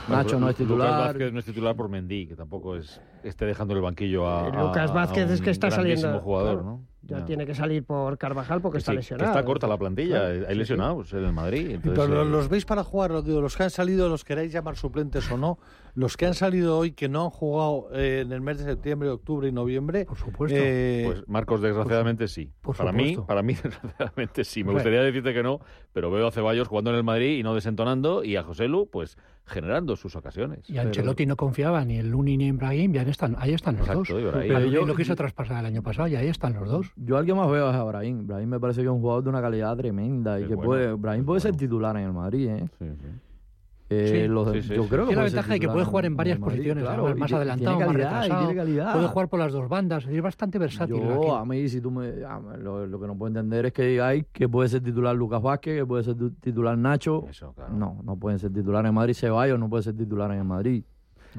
Nacho 0.08 0.40
no 0.40 0.50
es 0.50 0.54
Lucas 0.54 0.56
titular. 0.58 1.08
Vázquez 1.08 1.34
no 1.34 1.40
es 1.40 1.46
titular 1.46 1.76
por 1.76 1.90
Mendy, 1.90 2.28
que 2.28 2.36
tampoco 2.36 2.76
es 2.76 3.00
esté 3.24 3.46
dejando 3.46 3.74
el 3.76 3.82
banquillo 3.82 4.28
a, 4.28 4.48
Eh, 4.48 4.52
Lucas 4.52 4.92
a 4.92 4.94
Vázquez 4.94 5.30
es 5.32 5.42
que 5.42 5.50
está 5.52 5.70
saliendo- 5.70 6.20
jugador, 6.22 6.54
claro. 6.62 6.64
¿no? 6.64 6.82
Ya 7.08 7.24
tiene 7.26 7.46
que 7.46 7.54
salir 7.54 7.84
por 7.84 8.18
Carvajal 8.18 8.62
porque 8.62 8.76
Que 8.76 8.80
está 8.80 8.92
sí, 8.92 8.96
que 8.96 9.00
lesionado. 9.02 9.32
está 9.32 9.46
corta 9.46 9.68
la 9.68 9.78
plantilla, 9.78 10.20
Claro, 10.22 10.46
hay 10.48 10.54
sí, 10.54 10.56
lesionados 10.60 11.14
en 11.14 11.24
el 11.26 11.34
Madrid. 11.34 11.70
entonces, 11.72 12.06
Pero 12.08 12.22
eh, 12.24 12.26
los 12.26 12.50
veis 12.50 12.66
para 12.66 12.84
jugar, 12.84 13.12
los 13.12 13.56
que 13.56 13.64
han 13.64 13.70
salido, 13.70 14.10
los 14.10 14.24
queráis 14.24 14.52
llamar 14.52 14.76
suplentes 14.76 15.32
o 15.32 15.38
no, 15.38 15.60
los 15.94 16.18
que 16.18 16.26
han 16.26 16.34
salido 16.34 16.78
hoy 16.78 16.92
que 16.92 17.08
no 17.08 17.26
han 17.26 17.30
jugado 17.30 17.88
eh, 17.94 18.22
en 18.26 18.32
el 18.32 18.42
mes 18.42 18.58
de 18.58 18.64
septiembre, 18.66 19.10
octubre 19.10 19.48
y 19.48 19.52
noviembre. 19.52 20.06
Por 20.06 20.18
supuesto. 20.18 20.58
eh, 20.60 21.04
Pues 21.06 21.28
Marcos, 21.28 21.62
desgraciadamente 21.62 22.28
sí. 22.28 22.52
por 22.62 22.76
para 22.76 22.92
mí, 22.92 23.16
para 23.28 23.42
mí, 23.44 23.54
desgraciadamente 23.64 24.44
sí. 24.44 24.64
Me 24.64 24.74
gustaría 24.74 25.02
decirte 25.02 25.34
que 25.34 25.44
no, 25.44 25.60
pero 25.94 26.10
veo 26.12 26.28
a 26.28 26.32
Ceballos 26.32 26.68
jugando 26.68 26.90
en 26.90 26.98
el 26.98 27.04
Madrid 27.04 27.38
y 27.38 27.44
no 27.44 27.54
desentonando, 27.54 28.24
y 28.24 28.36
a 28.36 28.44
Joselu, 28.44 28.90
pues 28.90 29.18
generando 29.46 29.96
sus 29.96 30.16
ocasiones. 30.16 30.70
Y 30.70 30.78
Ancelotti 30.78 31.26
no 31.26 31.36
confiaba 31.36 31.84
ni 31.86 31.98
en 32.00 32.10
Luni 32.12 32.38
ni 32.38 32.48
en 32.48 32.58
Brahim, 32.58 32.94
y 32.96 32.98
ahí 32.98 33.10
están, 33.10 33.36
ahí 33.40 33.54
están 33.54 33.78
los 33.78 33.88
Exacto, 33.88 34.14
dos. 34.14 34.22
y 34.22 34.26
Brahim. 34.26 34.56
A 34.56 34.60
Luni 34.60 34.72
Yo- 34.74 34.86
lo 34.86 34.96
quiso 34.96 35.16
traspasar 35.16 35.60
el 35.60 35.66
año 35.68 35.82
pasado 35.84 36.08
y 36.08 36.16
ahí 36.16 36.28
están 36.28 36.54
los 36.54 36.68
dos. 36.70 36.92
Yo 36.96 37.18
al 37.18 37.26
que 37.26 37.34
más 37.34 37.50
veo 37.50 37.70
es 37.70 37.76
a 37.76 37.84
Brahim. 37.84 38.26
Brahim 38.28 38.50
me 38.50 38.60
parece 38.60 38.82
que 38.82 38.88
es 38.88 38.92
un 38.94 39.02
jugador 39.02 39.24
de 39.24 39.30
una 39.30 39.42
calidad 39.42 39.76
tremenda 39.78 40.40
y 40.40 40.44
Es 40.44 40.50
que 40.50 40.56
bueno, 40.56 40.68
puede, 40.70 40.94
Brahim 40.94 41.26
puede 41.26 41.40
ser 41.42 41.52
bueno. 41.52 41.60
titular 41.60 41.98
en 41.98 42.04
el 42.04 42.14
Madrid, 42.14 42.48
¿eh? 42.50 42.66
Sí, 42.80 42.86
sí. 42.90 43.08
Eh, 43.88 44.24
Sí. 44.24 44.28
los- 44.28 44.52
Sí, 44.52 44.62
sí, 44.64 44.76
yo 44.76 44.84
sí. 44.84 44.90
creo 44.90 45.02
que 45.04 45.10
Tiene 45.10 45.16
la 45.22 45.24
ventaja 45.26 45.54
de 45.54 45.60
que 45.60 45.68
puede 45.70 45.86
jugar 45.86 46.06
en 46.06 46.16
varias 46.18 46.40
Madrid, 46.40 46.56
posiciones, 46.56 46.84
claro, 46.86 47.10
y 47.10 47.14
más 47.20 47.32
adelantado, 47.34 47.78
tiene 47.78 47.86
más 47.86 47.94
y 47.94 47.98
retrasado. 48.00 48.40
tiene 48.48 48.56
calidad. 48.56 48.94
Puede 48.94 49.08
jugar 49.08 49.30
por 49.30 49.40
las 49.40 49.54
dos 49.54 49.70
bandas, 49.70 50.08
es 50.08 50.22
bastante 50.24 50.58
versátil. 50.58 50.96
Yo, 50.96 51.14
aquí. 51.22 51.30
a 51.42 51.46
mí, 51.46 51.70
si 51.70 51.82
tú 51.82 51.92
me. 51.92 52.08
a 52.26 52.40
mí, 52.40 52.48
lo, 52.64 52.88
lo 52.88 53.00
que 53.00 53.06
no 53.06 53.16
puedo 53.16 53.28
entender 53.28 53.68
es 53.68 53.74
que 53.74 53.84
digáis 53.84 54.26
que 54.32 54.50
puede 54.50 54.70
ser 54.70 54.82
titular 54.82 55.16
Lucas 55.16 55.40
Vázquez, 55.42 55.78
que 55.78 55.86
puede 55.86 56.04
ser 56.04 56.16
tu- 56.16 56.32
titular 56.32 56.76
Nacho. 56.76 57.26
Eso, 57.30 57.54
claro. 57.54 57.74
No, 57.76 58.02
no 58.04 58.16
pueden 58.18 58.40
ser 58.40 58.52
titular 58.52 58.84
en 58.88 58.94
Madrid. 58.96 59.14
Ceballos 59.14 59.60
no 59.60 59.70
puede 59.70 59.84
ser 59.84 59.96
titular 59.96 60.32
en 60.32 60.48
Madrid. 60.48 60.84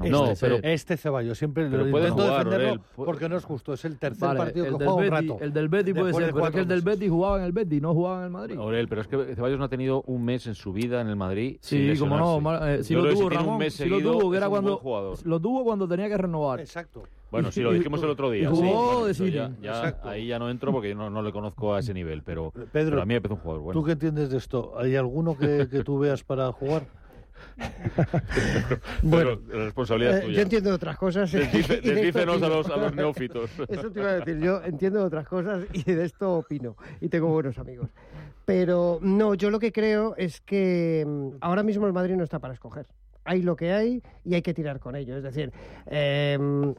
No, 0.05 0.35
ser. 0.35 0.49
pero- 0.61 0.67
Este 0.73 0.97
Ceballos, 0.97 1.37
siempre 1.37 1.63
lo 1.69 1.89
puede 1.89 2.07
intento 2.09 2.13
jugar, 2.23 2.37
defenderlo 2.45 2.67
Orel, 2.73 2.79
puede- 2.95 3.05
porque 3.05 3.29
no 3.29 3.37
es 3.37 3.43
justo. 3.43 3.73
Es 3.73 3.85
el 3.85 3.97
tercer 3.97 4.27
Vale, 4.27 4.39
partido 4.39 4.65
el, 4.65 4.71
que 4.73 4.77
del 4.77 4.87
juega 4.87 4.93
un 5.07 5.09
Betis, 5.15 5.29
rato. 5.31 5.43
el 5.45 5.53
del 5.53 5.67
Betis 5.69 5.93
puede 5.95 6.13
ser, 6.13 6.25
de 6.27 6.33
pero 6.33 6.45
es 6.45 6.51
que 6.51 6.59
el 6.59 6.67
del. 6.67 6.81
Betis 6.81 7.09
jugaba 7.09 7.37
en 7.39 7.43
el 7.43 7.51
Betis, 7.51 7.81
no 7.81 7.93
jugaba 7.93 8.17
en 8.19 8.23
el 8.25 8.29
Madrid. 8.29 8.57
Aurel, 8.57 8.87
pero 8.87 9.01
es 9.01 9.07
que 9.07 9.35
Ceballos 9.35 9.57
no 9.59 9.65
ha 9.65 9.69
tenido 9.69 10.03
un 10.07 10.23
mes 10.25 10.45
en 10.47 10.55
su 10.55 10.73
vida 10.73 11.01
en 11.01 11.07
el 11.07 11.15
Madrid. 11.15 11.57
sin 11.61 11.93
Sí, 11.95 11.99
como 11.99 12.17
no, 12.17 12.65
eh, 12.67 12.83
si 12.83 12.93
Yo 12.93 13.01
lo 13.01 13.13
tuvo 13.13 13.29
si 13.29 13.35
Ramón, 13.35 13.57
mes 13.57 13.73
si 13.73 13.85
lo 13.85 13.95
seguido, 13.97 14.17
tuvo, 14.19 14.31
que 14.31 14.37
era 14.37 14.49
cuando 14.49 14.81
lo 15.23 15.39
tuvo 15.39 15.63
cuando 15.63 15.87
tenía 15.87 16.07
que 16.07 16.17
renovar. 16.17 16.59
Exacto. 16.59 17.03
Bueno, 17.29 17.51
sí, 17.51 17.61
lo 17.61 17.73
dijimos 17.73 18.01
el 18.03 18.09
otro 18.09 18.31
día. 18.31 18.49
y 18.49 18.55
sí. 18.55 18.61
Bueno, 18.61 19.05
de 19.05 19.51
ya- 19.61 19.99
ahí 20.03 20.27
ya 20.27 20.39
no 20.39 20.49
entro 20.49 20.71
porque 20.71 20.89
yo 20.89 20.95
no, 20.95 21.09
no 21.09 21.21
le 21.21 21.33
conozco 21.33 21.73
a 21.73 21.79
ese 21.79 21.93
nivel, 21.93 22.23
pero, 22.23 22.51
Pedro, 22.71 22.91
pero 22.91 23.01
a 23.01 23.05
mí 23.05 23.15
me 23.15 23.19
parece 23.21 23.33
un 23.33 23.39
jugador 23.41 23.63
bueno. 23.63 23.79
¿Tú 23.81 23.85
qué 23.85 23.91
entiendes 23.93 24.29
de 24.29 24.37
esto? 24.37 24.73
¿Hay 24.79 24.95
alguno 24.95 25.37
que, 25.37 25.67
que 25.69 25.83
tú 25.83 25.99
veas 25.99 26.23
para 26.23 26.49
jugar? 26.53 26.83
Bueno, 29.01 29.39
la 29.49 29.65
responsabilidad 29.65 30.17
es 30.17 30.23
Eh, 30.23 30.25
tuya. 30.25 30.35
yo 30.37 30.41
entiendo 30.43 30.73
otras 30.73 30.97
cosas. 30.97 31.31
Desdícenos 31.83 32.41
a 32.41 32.47
los, 32.49 32.69
a 32.69 32.77
los 32.77 32.95
neófitos. 32.95 33.49
Eso 33.69 33.91
te 33.91 33.99
iba 33.99 34.09
a 34.09 34.15
decir, 34.19 34.39
yo 34.39 34.61
entiendo 34.63 35.03
otras 35.03 35.27
cosas 35.27 35.65
y 35.73 35.83
de 35.83 36.05
esto 36.05 36.35
opino 36.37 36.75
y 37.01 37.09
tengo 37.09 37.27
buenos 37.27 37.57
amigos. 37.57 37.89
Pero 38.45 38.99
no, 39.01 39.33
yo 39.33 39.49
lo 39.49 39.59
que 39.59 39.71
creo 39.71 40.15
es 40.17 40.39
que 40.41 41.03
mm, 41.05 41.37
ahora 41.41 41.63
mismo 41.63 41.85
el 41.87 41.93
Madrid 41.93 42.15
no 42.15 42.23
está 42.23 42.39
para 42.39 42.53
escoger. 42.53 42.85
Hay 43.25 43.41
lo 43.41 43.55
que 43.57 43.73
hay 43.73 44.01
y 44.23 44.35
hay 44.35 44.41
que 44.41 44.53
tirar 44.53 44.79
con 44.79 44.95
ello. 44.95 45.17
Es 45.17 45.23
decir, 45.23 45.51
eh, 45.87 46.73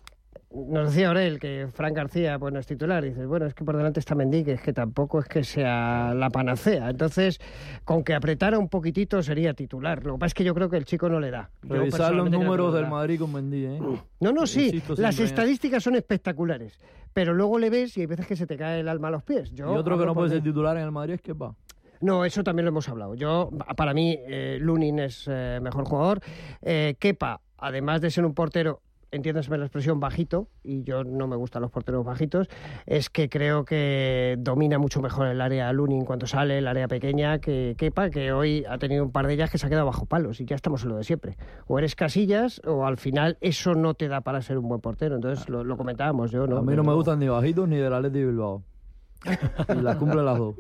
nos 0.51 0.88
decía 0.88 1.09
Aurel 1.09 1.38
que 1.38 1.68
Fran 1.72 1.92
García 1.94 2.38
pues, 2.38 2.53
no 2.53 2.61
es 2.61 2.66
titular. 2.66 3.05
Y 3.05 3.11
dices, 3.11 3.26
bueno, 3.26 3.46
es 3.46 3.55
que 3.55 3.64
por 3.64 3.76
delante 3.76 4.01
está 4.01 4.14
Mendy, 4.14 4.44
que 4.44 4.53
es 4.53 4.62
que 4.62 4.72
tampoco 4.72 5.20
es 5.20 5.26
que 5.26 5.44
sea 5.44 6.14
la 6.14 6.30
panacea. 6.30 6.90
Entonces, 6.90 7.40
con 7.84 8.03
que 8.05 8.14
apretara 8.14 8.59
un 8.59 8.68
poquitito 8.68 9.22
sería 9.22 9.55
titular. 9.55 10.05
Lo 10.05 10.14
que 10.14 10.18
pasa 10.20 10.28
es 10.28 10.34
que 10.34 10.44
yo 10.44 10.55
creo 10.55 10.70
que 10.70 10.76
el 10.76 10.84
chico 10.84 11.09
no 11.09 11.20
le 11.20 11.30
da. 11.30 11.51
Revisar 11.62 12.14
los 12.14 12.30
números 12.30 12.74
del. 12.74 12.88
Madrid 12.88 13.18
con 13.18 13.32
Mendy, 13.32 13.66
¿eh? 13.66 13.80
No, 14.20 14.32
no, 14.32 14.46
sí, 14.46 14.66
Insisto 14.66 14.94
las 14.96 15.18
estadísticas 15.20 15.82
son 15.82 15.94
espectaculares, 15.94 16.80
pero 17.12 17.34
luego 17.34 17.59
le 17.59 17.68
ves 17.68 17.96
y 17.99 18.01
hay 18.01 18.07
veces 18.07 18.26
que 18.26 18.34
se 18.34 18.46
te 18.46 18.57
cae 18.57 18.80
el 18.80 18.88
alma 18.88 19.09
a 19.09 19.11
los 19.11 19.22
pies. 19.22 19.51
Yo 19.53 19.74
Y 19.74 19.76
otro 19.76 19.99
que 19.99 20.07
no 20.07 20.14
puede 20.14 20.30
ser 20.30 20.42
titular 20.42 20.76
en 20.78 20.84
el 20.84 20.90
Madrid 20.90 21.14
es 21.14 21.20
que 21.20 21.34
va. 21.34 21.55
No, 22.01 22.24
eso 22.24 22.44
también 22.44 22.64
lo 22.64 22.70
hemos 22.70 22.88
hablado. 22.88 23.14
Yo, 23.14 23.51
para 23.76 23.92
mí, 23.92 24.16
eh, 24.26 24.59
Lunin 24.61 25.01
es 25.01 25.26
eh, 25.28 25.59
mejor 25.61 25.84
jugador. 25.84 26.20
Eh, 26.62 26.96
Kepa, 26.99 27.40
además 27.57 28.01
de 28.01 28.11
ser 28.11 28.24
un 28.24 28.34
portero, 28.34 28.80
entiéndaseme 29.11 29.59
la 29.59 29.64
expresión, 29.64 30.00
bajito, 30.00 30.48
y 30.62 30.82
yo 30.82 31.04
no 31.04 31.26
me 31.26 31.36
gustan 31.36 31.62
los 31.62 31.70
porteros 31.70 32.04
bajitos, 32.04 32.48
es 32.86 33.11
que 33.11 33.28
creo 33.28 33.64
que 33.64 34.36
domina 34.38 34.78
mucho 34.78 35.00
mejor 35.00 35.26
el 35.28 35.40
área 35.40 35.72
Lunin 35.72 36.04
cuando 36.04 36.26
sale, 36.26 36.59
el 36.59 36.66
área 36.66 36.88
pequeña, 36.88 37.38
que 37.38 37.74
Kepa, 37.78 38.11
que 38.11 38.32
hoy 38.32 38.64
ha 38.68 38.78
tenido 38.78 39.04
un 39.04 39.12
par 39.12 39.26
de 39.26 39.34
ellas 39.34 39.50
que 39.50 39.59
se 39.59 39.66
ha 39.66 39.70
quedado 39.70 39.86
bajo 39.86 40.06
palos, 40.06 40.40
y 40.40 40.44
ya 40.44 40.56
estamos 40.56 40.82
en 40.82 40.90
lo 40.90 40.96
de 40.96 41.04
siempre. 41.04 41.36
O 41.66 41.78
eres 41.78 41.94
casillas, 41.94 42.61
o 42.66 42.86
al 42.86 42.96
final 42.96 43.38
eso 43.40 43.74
no 43.74 43.94
te 43.94 44.09
da 44.09 44.20
para 44.20 44.42
ser 44.42 44.59
un 44.59 44.68
buen 44.68 44.80
portero. 44.80 45.16
Entonces, 45.16 45.48
lo, 45.48 45.64
lo 45.64 45.76
comentábamos 45.76 46.30
yo, 46.30 46.46
¿no? 46.46 46.59
a 46.59 46.62
mí 46.62 46.74
no 46.74 46.84
me 46.84 46.92
gustan 46.92 47.18
ni 47.18 47.28
bajitos 47.28 47.68
ni 47.68 47.76
del 47.76 47.92
Atleti 47.92 48.24
Bilbao. 48.24 48.62
y 49.76 49.82
las 49.82 49.96
cumple 49.96 50.22
las 50.22 50.38
dos. 50.38 50.54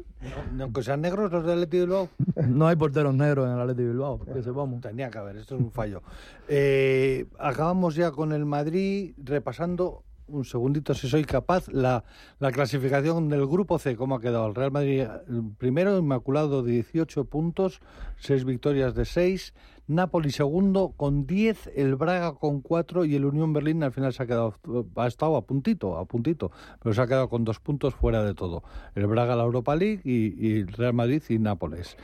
No, 0.52 0.64
Aunque 0.64 0.82
sean 0.82 1.00
negros 1.00 1.30
los 1.30 1.42
del 1.44 1.52
Atleti 1.52 1.78
Bilbao, 1.78 2.08
No 2.48 2.66
hay 2.66 2.76
porteros 2.76 3.14
negros 3.14 3.46
en 3.46 3.54
el 3.54 3.60
Atleti 3.60 3.84
Bilbao, 3.84 4.18
que 4.18 4.42
sepamos. 4.42 4.80
tenía 4.80 5.10
que 5.10 5.18
haber, 5.18 5.36
esto 5.36 5.54
es 5.54 5.60
un 5.60 5.70
fallo. 5.70 6.02
Eh, 6.48 7.26
acabamos 7.38 7.94
ya 7.94 8.10
con 8.10 8.32
el 8.32 8.44
Madrid, 8.44 9.12
repasando 9.22 10.02
un 10.26 10.44
segundito, 10.44 10.94
si 10.94 11.08
soy 11.08 11.24
capaz, 11.24 11.68
la, 11.68 12.04
la 12.38 12.52
clasificación 12.52 13.28
del 13.28 13.46
grupo 13.46 13.78
C, 13.78 13.96
cómo 13.96 14.16
ha 14.16 14.20
quedado 14.20 14.46
el 14.46 14.54
Real 14.54 14.70
Madrid 14.70 15.00
eh, 15.02 15.08
primero, 15.56 15.96
inmaculado 15.96 16.62
18 16.62 17.24
puntos, 17.24 17.80
6 18.18 18.44
victorias 18.44 18.94
de 18.94 19.04
6, 19.04 19.54
Napoli 19.88 20.30
segundo 20.30 20.92
con 20.96 21.26
10, 21.26 21.72
el 21.74 21.96
Braga 21.96 22.34
con 22.34 22.60
4 22.60 23.06
y 23.06 23.14
el 23.14 23.24
Unión 23.24 23.54
Berlín 23.54 23.82
al 23.82 23.92
final 23.92 24.12
se 24.12 24.22
ha 24.22 24.26
quedado, 24.26 24.54
ha 24.96 25.06
estado 25.06 25.36
a 25.36 25.46
puntito, 25.46 25.96
a 25.96 26.04
puntito, 26.04 26.52
pero 26.82 26.94
se 26.94 27.00
ha 27.00 27.06
quedado 27.06 27.30
con 27.30 27.44
dos 27.44 27.58
puntos 27.58 27.94
fuera 27.94 28.22
de 28.22 28.34
todo. 28.34 28.62
El 28.94 29.06
Braga 29.06 29.34
la 29.34 29.44
Europa 29.44 29.74
League 29.74 30.02
y, 30.04 30.62
Real 30.64 30.92
Madrid 30.92 31.22
y 31.30 31.38
Nápoles. 31.38 31.96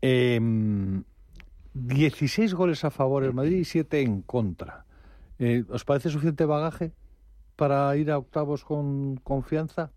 Em, 0.00 1.04
16 1.74 2.54
goles 2.54 2.84
a 2.84 2.90
favor 2.90 3.22
el 3.24 3.34
Madrid 3.34 3.58
y 3.58 3.64
7 3.64 4.00
en 4.00 4.22
contra. 4.22 4.86
Eh, 5.38 5.64
¿Os 5.68 5.84
parece 5.84 6.08
suficiente 6.08 6.46
bagaje 6.46 6.92
para 7.56 7.94
ir 7.96 8.10
a 8.10 8.16
octavos 8.16 8.64
con 8.64 9.16
confianza? 9.16 9.90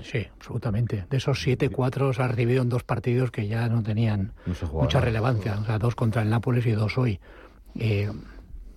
Sí, 0.00 0.26
absolutamente. 0.34 1.06
De 1.08 1.16
esos 1.16 1.40
siete, 1.40 1.68
cuatro 1.68 2.12
se 2.12 2.22
ha 2.22 2.28
recibido 2.28 2.62
en 2.62 2.68
dos 2.68 2.84
partidos 2.84 3.30
que 3.30 3.48
ya 3.48 3.68
no 3.68 3.82
tenían 3.82 4.32
No 4.46 4.72
mucha 4.72 5.00
relevancia. 5.00 5.58
O 5.60 5.64
sea, 5.64 5.78
dos 5.78 5.94
contra 5.94 6.22
el 6.22 6.30
Nápoles 6.30 6.66
y 6.66 6.72
dos 6.72 6.98
hoy. 6.98 7.18
Eh, 7.78 8.10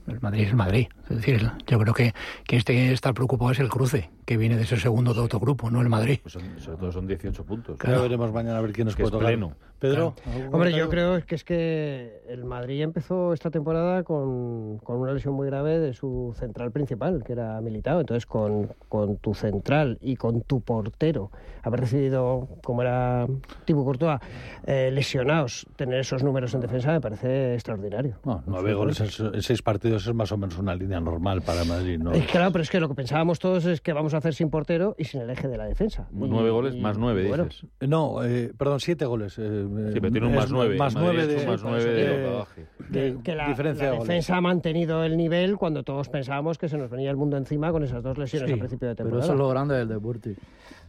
el 0.07 0.21
Madrid 0.21 0.43
es 0.43 0.49
el 0.49 0.55
Madrid. 0.55 0.87
Es 1.09 1.17
decir, 1.17 1.51
yo 1.67 1.79
creo 1.79 1.93
que, 1.93 2.13
que 2.45 2.57
este 2.57 2.91
está 2.91 3.13
preocupado 3.13 3.51
es 3.51 3.59
el 3.59 3.69
cruce, 3.69 4.09
que 4.29 4.37
viene 4.37 4.57
de 4.57 4.61
ese 4.61 4.77
segundo 4.77 5.11
de 5.15 5.21
otro 5.21 5.39
grupo, 5.39 5.71
no 5.71 5.81
el 5.81 5.89
Madrid. 5.89 6.19
Pues 6.21 6.33
son- 6.33 6.59
sobre 6.59 6.77
todo 6.77 6.91
son 6.91 7.07
18 7.07 7.43
puntos. 7.43 7.79
Ya 7.83 7.99
veremos 7.99 8.31
mañana 8.31 8.59
a 8.59 8.61
ver 8.61 8.73
quién 8.73 8.85
nos 8.85 8.95
Que 8.95 9.01
puede 9.01 9.07
es 9.15 9.19
tocar. 9.19 9.27
pleno. 9.27 9.53
Pedro, 9.79 10.13
¿algún 10.35 10.53
Hombre, 10.53 10.73
yo 10.73 10.89
creo 10.89 11.25
que 11.25 11.35
es 11.35 11.43
que 11.45 12.21
el 12.27 12.43
Madrid 12.43 12.81
empezó 12.83 13.31
esta 13.33 13.49
temporada 13.49 14.03
con, 14.03 14.77
con 14.79 14.97
una 14.97 15.13
lesión 15.13 15.33
muy 15.33 15.47
grave 15.47 15.79
de 15.79 15.93
su 15.93 16.35
central 16.37 16.69
principal, 16.71 17.23
que 17.25 17.31
era 17.31 17.59
Militao. 17.61 18.01
Entonces, 18.01 18.25
con, 18.25 18.69
con 18.89 19.15
tu 19.17 19.33
central 19.33 19.97
y 20.01 20.17
con 20.17 20.41
tu 20.41 20.59
portero, 20.61 21.31
haber 21.63 21.79
recibido, 21.79 22.49
como 22.61 22.81
era 22.81 23.25
Thibaut 23.65 23.85
Courtois, 23.85 24.19
eh, 24.67 24.91
lesionados, 24.93 25.65
tener 25.77 26.01
esos 26.01 26.23
números 26.23 26.53
en 26.53 26.59
defensa 26.59 26.91
me 26.91 26.99
parece 27.01 27.53
extraordinario. 27.53 28.17
No, 28.25 28.43
nueve 28.47 28.73
goles 28.73 28.99
en, 28.99 29.41
seis 29.41 29.61
partidos 29.63 30.05
es 30.05 30.13
más 30.13 30.31
o 30.33 30.37
menos 30.37 30.57
una 30.59 30.75
línea 30.75 30.99
normal 30.99 31.41
para 31.41 31.63
Madrid. 31.63 31.97
¿no? 31.97 32.11
Es 32.11 32.25
que, 32.25 32.31
claro, 32.33 32.51
pero 32.51 32.63
es 32.63 32.69
que 32.69 32.81
lo 32.81 32.89
que 32.89 32.95
pensábamos 32.95 33.39
todos 33.39 33.63
es 33.65 33.79
que 33.79 33.93
vamos 33.93 34.13
a 34.13 34.18
hacer 34.19 34.33
sin 34.33 34.49
portero 34.49 34.95
y 34.97 35.05
sin 35.05 35.21
el 35.21 35.29
eje 35.29 35.47
de 35.47 35.57
la 35.57 35.65
defensa. 35.65 36.07
Y- 36.11 36.15
Nueve 36.15 36.49
goles 36.51 36.75
y, 36.75 36.79
más 36.79 36.97
nueve, 36.97 37.27
bueno, 37.27 37.45
dices. 37.45 37.65
No, 37.87 38.23
eh, 38.23 38.53
perdón, 38.57 38.79
siete 38.79 39.05
goles. 39.05 39.37
eh, 39.39 39.65
Sí, 39.93 39.99
pero 39.99 40.11
tiene 40.11 40.27
un 40.27 40.35
más 40.35 40.51
nueve. 40.51 40.77
Más 40.77 40.95
nueve 40.95 41.25
de, 41.27 41.45
más 41.47 41.63
nueve 41.63 41.83
de 41.85 42.05
eh, 42.05 42.29
bagaje. 42.31 42.67
de 42.89 43.17
que 43.23 43.35
la, 43.35 43.47
diferencia 43.47 43.85
la 43.85 43.91
de 43.91 43.97
goles. 43.97 44.07
defensa 44.07 44.37
ha 44.37 44.41
mantenido 44.41 45.03
el 45.03 45.17
nivel 45.17 45.57
cuando 45.57 45.83
todos 45.83 46.09
pensábamos 46.09 46.57
que 46.57 46.69
se 46.69 46.77
nos 46.77 46.89
venía 46.89 47.09
el 47.11 47.17
mundo 47.17 47.37
encima 47.37 47.71
con 47.71 47.83
esas 47.83 48.03
dos 48.03 48.17
lesiones 48.17 48.47
Sí, 48.47 48.53
al 48.53 48.59
principio 48.59 48.87
de 48.87 48.95
Pero 48.95 49.05
temporada. 49.09 49.23
eso 49.25 49.33
es 49.33 49.39
lo 49.39 49.49
grande 49.49 49.75
del 49.75 49.87
deporte. 49.87 50.35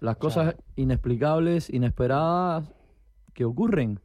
Las 0.00 0.16
cosas 0.16 0.54
inexplicables, 0.76 1.70
inesperadas 1.70 2.72
que 3.34 3.44
ocurren. 3.44 4.00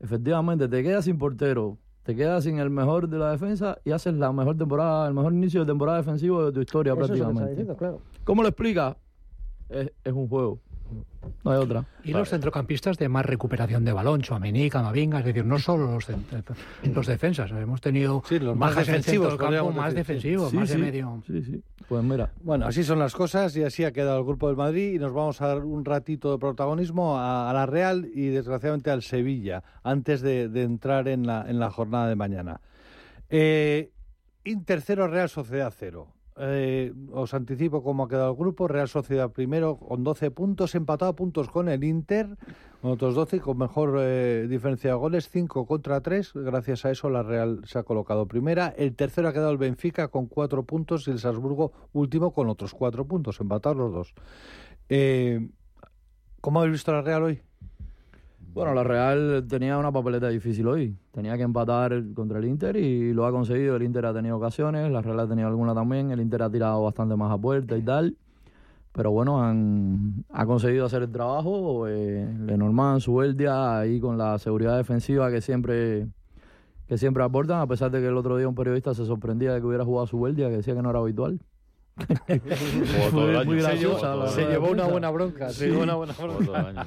Efectivamente, 0.00 0.68
te 0.68 0.82
quedas 0.82 1.04
sin 1.04 1.18
portero, 1.18 1.78
te 2.04 2.14
quedas 2.14 2.44
sin 2.44 2.58
el 2.58 2.70
mejor 2.70 3.08
de 3.08 3.18
la 3.18 3.30
defensa 3.32 3.78
y 3.84 3.90
haces 3.90 4.14
la 4.14 4.30
mejor 4.32 4.56
temporada, 4.56 5.08
el 5.08 5.14
mejor 5.14 5.32
inicio 5.32 5.60
de 5.60 5.66
temporada 5.66 5.98
defensivo 5.98 6.44
de 6.44 6.52
tu 6.52 6.60
historia 6.60 6.92
Eso 6.92 7.02
es 7.02 7.08
lo 7.08 7.14
que 7.14 7.18
está 7.18 7.24
prácticamente. 7.26 7.50
diciendo, 7.50 7.76
claro. 7.76 8.00
¿Cómo 8.24 8.42
lo 8.42 8.48
explicas? 8.48 8.96
Es, 9.70 9.90
es 10.04 10.12
un 10.12 10.28
juego. 10.28 10.60
No 11.42 11.50
hay 11.52 11.58
otra. 11.58 11.84
Y 12.04 12.12
los 12.12 12.28
centrocampistas 12.28 12.98
de 12.98 13.08
más 13.08 13.24
recuperación 13.24 13.84
de 13.84 13.92
balón, 13.92 14.20
Chouameni, 14.20 14.68
Camavinga, 14.68 15.20
es 15.20 15.24
decir, 15.24 15.44
no 15.44 15.58
solo 15.58 15.90
los, 15.92 16.08
cent- 16.08 16.22
los 16.94 17.06
defensas, 17.06 17.50
hemos 17.52 17.80
tenido 17.80 18.22
Sí, 18.28 18.38
los 18.38 18.56
más 18.56 18.76
defensivos, 18.76 19.36
campo, 19.36 19.72
más 19.72 19.94
defensivos, 19.94 20.50
Sí, 20.50 20.56
más 20.56 20.68
sí, 20.68 20.76
de 20.76 20.82
medio. 20.82 21.22
Sí, 21.26 21.42
sí. 21.42 21.62
Pues 21.88 22.02
mira, 22.04 22.30
Bueno, 22.42 22.66
así 22.66 22.82
son 22.84 22.98
las 22.98 23.14
cosas 23.14 23.56
y 23.56 23.62
así 23.62 23.84
ha 23.84 23.92
quedado 23.92 24.18
el 24.18 24.24
grupo 24.24 24.48
del 24.48 24.56
Madrid 24.56 24.94
y 24.94 24.98
nos 24.98 25.12
vamos 25.12 25.40
a 25.40 25.48
dar 25.48 25.58
un 25.64 25.84
ratito 25.84 26.30
de 26.32 26.38
protagonismo 26.38 27.18
a, 27.18 27.50
a 27.50 27.52
la 27.54 27.66
Real 27.66 28.06
y 28.14 28.28
desgraciadamente 28.28 28.90
al 28.90 29.02
Sevilla 29.02 29.62
antes 29.82 30.20
de, 30.20 30.48
de 30.48 30.62
entrar 30.62 31.08
en 31.08 31.26
la, 31.26 31.44
en 31.48 31.58
la 31.58 31.70
jornada 31.70 32.08
de 32.08 32.16
mañana. 32.16 32.60
Eh, 33.30 33.90
Inter 34.44 34.82
0, 34.82 35.08
Real 35.08 35.28
Sociedad 35.28 35.72
0. 35.76 36.08
Eh, 36.36 36.92
os 37.12 37.32
anticipo 37.32 37.82
cómo 37.82 38.04
ha 38.04 38.08
quedado 38.08 38.30
el 38.30 38.36
grupo. 38.36 38.68
Real 38.68 38.88
Sociedad 38.88 39.30
primero 39.30 39.76
con 39.76 40.02
12 40.02 40.30
puntos, 40.30 40.74
empatado 40.74 41.12
a 41.12 41.16
puntos 41.16 41.48
con 41.48 41.68
el 41.68 41.84
Inter, 41.84 42.36
con 42.80 42.90
otros 42.92 43.14
12 43.14 43.36
y 43.36 43.40
con 43.40 43.58
mejor 43.58 43.96
eh, 44.00 44.46
diferencia 44.48 44.90
de 44.90 44.96
goles, 44.96 45.28
5 45.28 45.66
contra 45.66 46.00
3. 46.00 46.32
Gracias 46.34 46.84
a 46.84 46.90
eso 46.90 47.08
la 47.10 47.22
Real 47.22 47.60
se 47.66 47.78
ha 47.78 47.84
colocado 47.84 48.26
primera. 48.26 48.74
El 48.76 48.96
tercero 48.96 49.28
ha 49.28 49.32
quedado 49.32 49.52
el 49.52 49.58
Benfica 49.58 50.08
con 50.08 50.26
4 50.26 50.64
puntos 50.64 51.06
y 51.06 51.12
el 51.12 51.18
Salzburgo 51.18 51.72
último 51.92 52.32
con 52.32 52.48
otros 52.48 52.74
4 52.74 53.06
puntos, 53.06 53.40
empatados 53.40 53.76
los 53.76 53.92
dos. 53.92 54.14
Eh, 54.88 55.48
¿Cómo 56.40 56.60
habéis 56.60 56.72
visto 56.72 56.92
la 56.92 57.02
Real 57.02 57.22
hoy? 57.22 57.42
Bueno, 58.54 58.72
la 58.72 58.84
Real 58.84 59.46
tenía 59.48 59.76
una 59.78 59.90
papeleta 59.90 60.28
difícil 60.28 60.68
hoy. 60.68 60.96
Tenía 61.10 61.36
que 61.36 61.42
empatar 61.42 62.04
contra 62.14 62.38
el 62.38 62.44
Inter 62.44 62.76
y 62.76 63.12
lo 63.12 63.26
ha 63.26 63.32
conseguido. 63.32 63.74
El 63.74 63.82
Inter 63.82 64.06
ha 64.06 64.14
tenido 64.14 64.36
ocasiones, 64.36 64.92
la 64.92 65.02
Real 65.02 65.18
ha 65.18 65.26
tenido 65.26 65.48
alguna 65.48 65.74
también. 65.74 66.12
El 66.12 66.20
Inter 66.20 66.42
ha 66.42 66.50
tirado 66.50 66.84
bastante 66.84 67.16
más 67.16 67.32
a 67.32 67.38
puerta 67.38 67.76
y 67.76 67.82
tal. 67.82 68.16
Pero 68.92 69.10
bueno, 69.10 69.42
han, 69.42 70.24
ha 70.30 70.46
conseguido 70.46 70.86
hacer 70.86 71.02
el 71.02 71.10
trabajo. 71.10 71.88
Eh, 71.88 72.32
Lenormand, 72.46 73.00
Sueldia, 73.00 73.80
ahí 73.80 73.98
con 73.98 74.16
la 74.16 74.38
seguridad 74.38 74.76
defensiva 74.76 75.32
que 75.32 75.40
siempre, 75.40 76.06
que 76.86 76.96
siempre 76.96 77.24
aportan, 77.24 77.60
a 77.60 77.66
pesar 77.66 77.90
de 77.90 78.00
que 78.00 78.06
el 78.06 78.16
otro 78.16 78.36
día 78.36 78.46
un 78.46 78.54
periodista 78.54 78.94
se 78.94 79.04
sorprendía 79.04 79.52
de 79.52 79.60
que 79.60 79.66
hubiera 79.66 79.84
jugado 79.84 80.06
Sueldia, 80.06 80.48
que 80.48 80.58
decía 80.58 80.76
que 80.76 80.82
no 80.82 80.90
era 80.90 81.00
habitual. 81.00 81.40
Como 81.96 83.10
todo 83.10 83.30
el 83.30 83.36
año. 83.36 83.44
muy 83.44 83.60
Se 83.60 83.76
llevó- 83.76 84.26
Se 84.28 84.44
una 84.72 84.86
buena 84.86 85.10
bronca. 85.10 85.48
Se 85.50 85.68
llevó 85.68 85.82
una 85.84 85.94
buena 85.94 86.12
bronca. 86.14 86.60
el. 86.60 86.86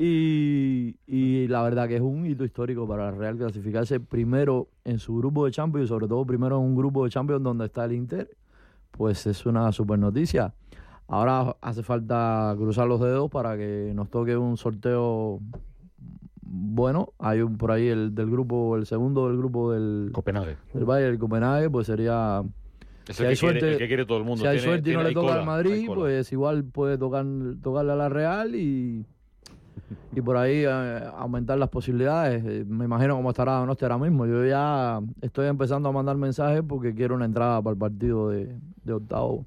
Y, 0.00 0.96
y 1.06 1.46
la 1.48 1.62
verdad 1.62 1.86
que 1.88 1.96
es 1.96 2.02
un 2.02 2.26
hito 2.26 2.44
histórico 2.44 2.86
para 2.88 3.04
la 3.06 3.10
Real 3.12 3.36
clasificarse 3.36 4.00
primero 4.00 4.68
en 4.84 4.98
su 4.98 5.16
grupo 5.16 5.44
de 5.46 5.52
Champions 5.52 5.86
y 5.86 5.88
sobre 5.88 6.08
todo 6.08 6.24
primero 6.26 6.56
en 6.58 6.64
un 6.64 6.76
grupo 6.76 7.04
de 7.04 7.10
Champions 7.10 7.42
donde 7.42 7.66
está 7.66 7.84
el 7.84 7.92
Inter, 7.92 8.28
pues 8.90 9.26
es 9.26 9.46
una 9.46 9.70
super 9.72 9.98
noticia. 9.98 10.52
Ahora 11.06 11.54
hace 11.60 11.82
falta 11.82 12.54
cruzar 12.56 12.86
los 12.88 13.00
dedos 13.00 13.30
para 13.30 13.56
que 13.56 13.92
nos 13.94 14.08
toque 14.10 14.36
un 14.36 14.56
sorteo 14.56 15.38
bueno. 16.42 17.12
Hay 17.18 17.40
un 17.40 17.56
por 17.56 17.70
ahí 17.72 17.88
el 17.88 18.14
del 18.14 18.30
grupo, 18.30 18.76
el 18.76 18.86
segundo 18.86 19.28
del 19.28 19.36
grupo 19.36 19.72
del, 19.72 20.10
Copenhague. 20.12 20.56
del 20.72 20.84
Bayern, 20.84 21.12
el 21.12 21.18
Copenhague, 21.18 21.68
pues 21.70 21.86
sería 21.86 22.42
Es 23.08 23.16
Si 23.16 23.22
el, 23.22 23.28
hay 23.28 23.34
que 23.34 23.40
quiere, 23.40 23.60
suerte- 23.60 23.72
el 23.72 23.78
que 23.78 23.86
quiere 23.88 24.06
todo 24.06 24.18
el 24.18 24.24
mundo. 24.24 24.42
si 24.42 24.46
hay 24.48 24.56
Tiene- 24.58 24.72
suerte 24.72 24.90
y 24.90 24.94
no 24.94 25.02
le 25.02 25.12
toca 25.12 25.26
cola, 25.28 25.40
al 25.40 25.46
Madrid, 25.46 25.86
pues 25.94 26.32
igual 26.32 26.64
puede 26.64 26.96
tocar, 26.98 27.24
tocarle 27.62 27.92
a 27.92 27.96
la 27.96 28.08
Real 28.08 28.54
y, 28.54 29.04
y 30.14 30.20
por 30.22 30.36
ahí 30.38 30.64
eh, 30.66 31.00
aumentar 31.18 31.58
las 31.58 31.68
posibilidades. 31.68 32.42
Eh, 32.46 32.64
Me 32.66 32.86
imagino 32.86 33.14
cómo 33.16 33.30
estará 33.30 33.52
Donosti 33.58 33.84
ahora 33.84 33.98
mismo. 33.98 34.26
Yo 34.26 34.44
ya 34.46 35.00
estoy 35.20 35.48
empezando 35.48 35.88
a 35.88 35.92
mandar 35.92 36.16
mensajes 36.16 36.62
porque 36.66 36.94
quiero 36.94 37.14
una 37.14 37.26
entrada 37.26 37.60
para 37.60 37.72
el 37.74 37.78
partido 37.78 38.30
de, 38.30 38.56
de 38.84 38.92
octavo. 38.92 39.44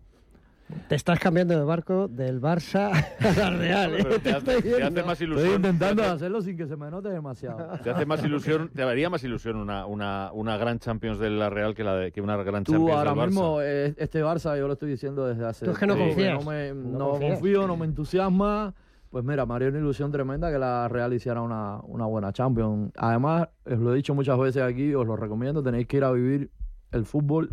Te 0.90 0.96
estás 0.96 1.18
cambiando 1.20 1.58
de 1.58 1.64
barco 1.64 2.10
del 2.10 2.42
Barça 2.42 2.92
a 3.20 3.40
la 3.40 3.50
Real. 3.52 3.94
¿eh? 3.96 4.00
Pero 4.04 4.20
te, 4.20 4.32
hace, 4.32 4.58
estoy 4.58 4.72
te 4.74 4.84
hace 4.84 5.04
más 5.04 5.12
Estoy 5.14 5.28
ilusión. 5.28 5.56
intentando 5.56 6.02
te 6.02 6.08
hace- 6.08 6.16
hacerlo 6.16 6.42
sin 6.42 6.58
que 6.58 6.68
se 6.68 6.76
me 6.76 6.92
note 6.92 7.08
demasiado. 7.10 7.80
Te 7.84 7.90
hace 7.90 8.06
más 8.06 8.22
ilusión, 8.24 8.70
te 8.74 8.84
haría 8.84 9.10
más 9.10 9.24
ilusión 9.24 9.56
una, 9.56 9.86
una, 9.86 10.30
una 10.34 10.58
gran 10.58 10.80
Champions 10.80 11.20
de 11.20 11.30
la 11.30 11.50
Real 11.50 11.74
que, 11.74 11.84
la 11.86 11.96
de, 11.96 12.12
que 12.12 12.20
una 12.22 12.36
gran 12.44 12.66
Tú 12.66 12.74
Champions 12.74 12.98
ahora 12.98 13.12
del 13.12 13.20
Barça. 13.20 13.26
mismo, 13.28 13.62
eh, 13.62 13.94
este 13.98 14.24
Barça, 14.24 14.58
yo 14.58 14.68
lo 14.68 14.74
estoy 14.74 14.90
diciendo 14.90 15.26
desde 15.26 15.46
hace... 15.46 15.66
Tú 15.66 15.72
es 15.72 15.78
que 15.78 15.88
no 15.88 15.98
confías. 15.98 16.44
No, 16.44 16.52
me- 16.52 16.74
No 16.74 17.00
no 17.00 17.10
confías. 17.12 17.32
confío, 17.40 17.68
no 17.68 17.78
me 17.78 17.86
entusiasma. 17.86 18.74
Pues 19.10 19.24
mira, 19.24 19.46
me 19.46 19.54
haría 19.56 19.70
una 19.70 19.80
ilusión 19.80 20.12
tremenda 20.12 20.52
que 20.52 20.60
la 20.60 20.90
Real 20.90 21.14
hiciera 21.14 21.42
una, 21.42 21.80
una 21.84 22.06
buena 22.08 22.34
Champions. 22.34 22.92
Además, 22.98 23.48
os 23.66 23.80
lo 23.80 23.94
he 23.94 23.96
dicho 23.96 24.14
muchas 24.14 24.38
veces 24.38 24.62
aquí, 24.64 24.94
os 24.94 25.08
lo 25.08 25.16
recomiendo, 25.16 25.64
tenéis 25.64 25.88
que 25.88 25.96
ir 25.98 26.04
a 26.04 26.12
vivir 26.12 26.52
el 26.92 27.06
fútbol 27.06 27.52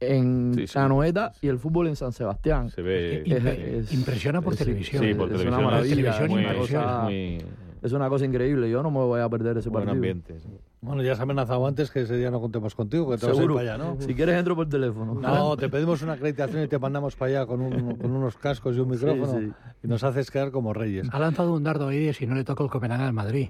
en 0.00 0.52
Sí, 0.54 0.66
sí. 0.66 0.78
Anoeta 0.78 1.32
y 1.40 1.48
el 1.48 1.58
fútbol 1.58 1.86
en 1.88 1.96
San 1.96 2.12
Sebastián. 2.12 2.70
Se 2.70 2.82
ve. 2.82 3.22
Es 3.22 3.26
Es- 3.26 3.42
impre- 3.42 3.58
es- 3.78 3.92
impresiona 3.94 4.40
por 4.42 4.54
sí, 4.54 4.64
televisión. 4.64 5.02
sí, 5.04 5.14
por 5.14 5.28
es 5.28 5.34
una 5.34 5.38
televisión. 5.38 5.64
maravilla, 5.64 5.94
Televisión 5.96 6.24
es 6.24 6.30
muy, 6.30 6.56
cosa- 6.58 6.96
es 6.98 7.02
muy 7.04 7.38
Es 7.82 7.92
una 7.92 8.08
cosa 8.08 8.24
increíble, 8.24 8.68
yo 8.70 8.82
no 8.82 8.90
me 8.90 8.98
voy 8.98 9.20
a 9.20 9.28
perder 9.28 9.58
ese 9.58 9.68
buen 9.68 9.84
partido. 9.84 9.94
ambiente. 9.96 10.34
Sí. 10.80 10.86
Bueno, 10.86 11.02
ya 11.02 11.12
has 11.12 11.20
amenazado 11.20 11.66
antes 11.66 11.90
que 11.90 12.02
ese 12.02 12.16
día 12.16 12.30
no 12.30 12.40
contemos 12.40 12.74
contigo, 12.74 13.10
que 13.10 13.16
te 13.18 13.26
vas 13.26 13.32
a 13.32 13.36
ir 13.36 13.36
Seguro. 13.36 13.54
para 13.56 13.74
allá, 13.74 13.84
¿no? 13.84 13.96
Si 14.00 14.14
quieres 14.14 14.36
entro 14.36 14.54
por 14.54 14.68
teléfono. 14.68 15.14
No, 15.14 15.56
te 15.56 15.68
pedimos 15.68 16.02
una 16.02 16.12
acreditación 16.14 16.62
y 16.62 16.68
te 16.68 16.78
mandamos 16.78 17.16
para 17.16 17.30
allá 17.30 17.46
con, 17.46 17.60
un- 17.60 17.96
con 17.98 18.10
unos 18.10 18.36
cascos 18.36 18.76
y 18.76 18.80
un 18.80 18.90
micrófono 18.90 19.38
sí. 19.40 19.52
y 19.82 19.88
nos 19.88 20.04
haces 20.04 20.30
quedar 20.30 20.50
como 20.50 20.72
reyes. 20.72 21.08
Ha 21.10 21.18
lanzado 21.18 21.52
un 21.54 21.64
dardo 21.64 21.88
ahí 21.88 22.06
de 22.06 22.12
si 22.14 22.26
no 22.26 22.34
le 22.34 22.44
toca 22.44 22.62
el 22.62 22.70
Copenhague 22.70 23.04
al 23.04 23.12
Madrid. 23.12 23.48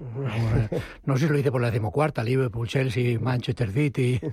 No 1.05 1.17
sé 1.17 1.25
si 1.25 1.31
lo 1.31 1.37
dice 1.37 1.51
por 1.51 1.61
la 1.61 1.67
decimocuarta, 1.67 2.23
Liverpool, 2.23 2.67
Chelsea, 2.67 3.19
Manchester 3.19 3.71
City. 3.71 4.19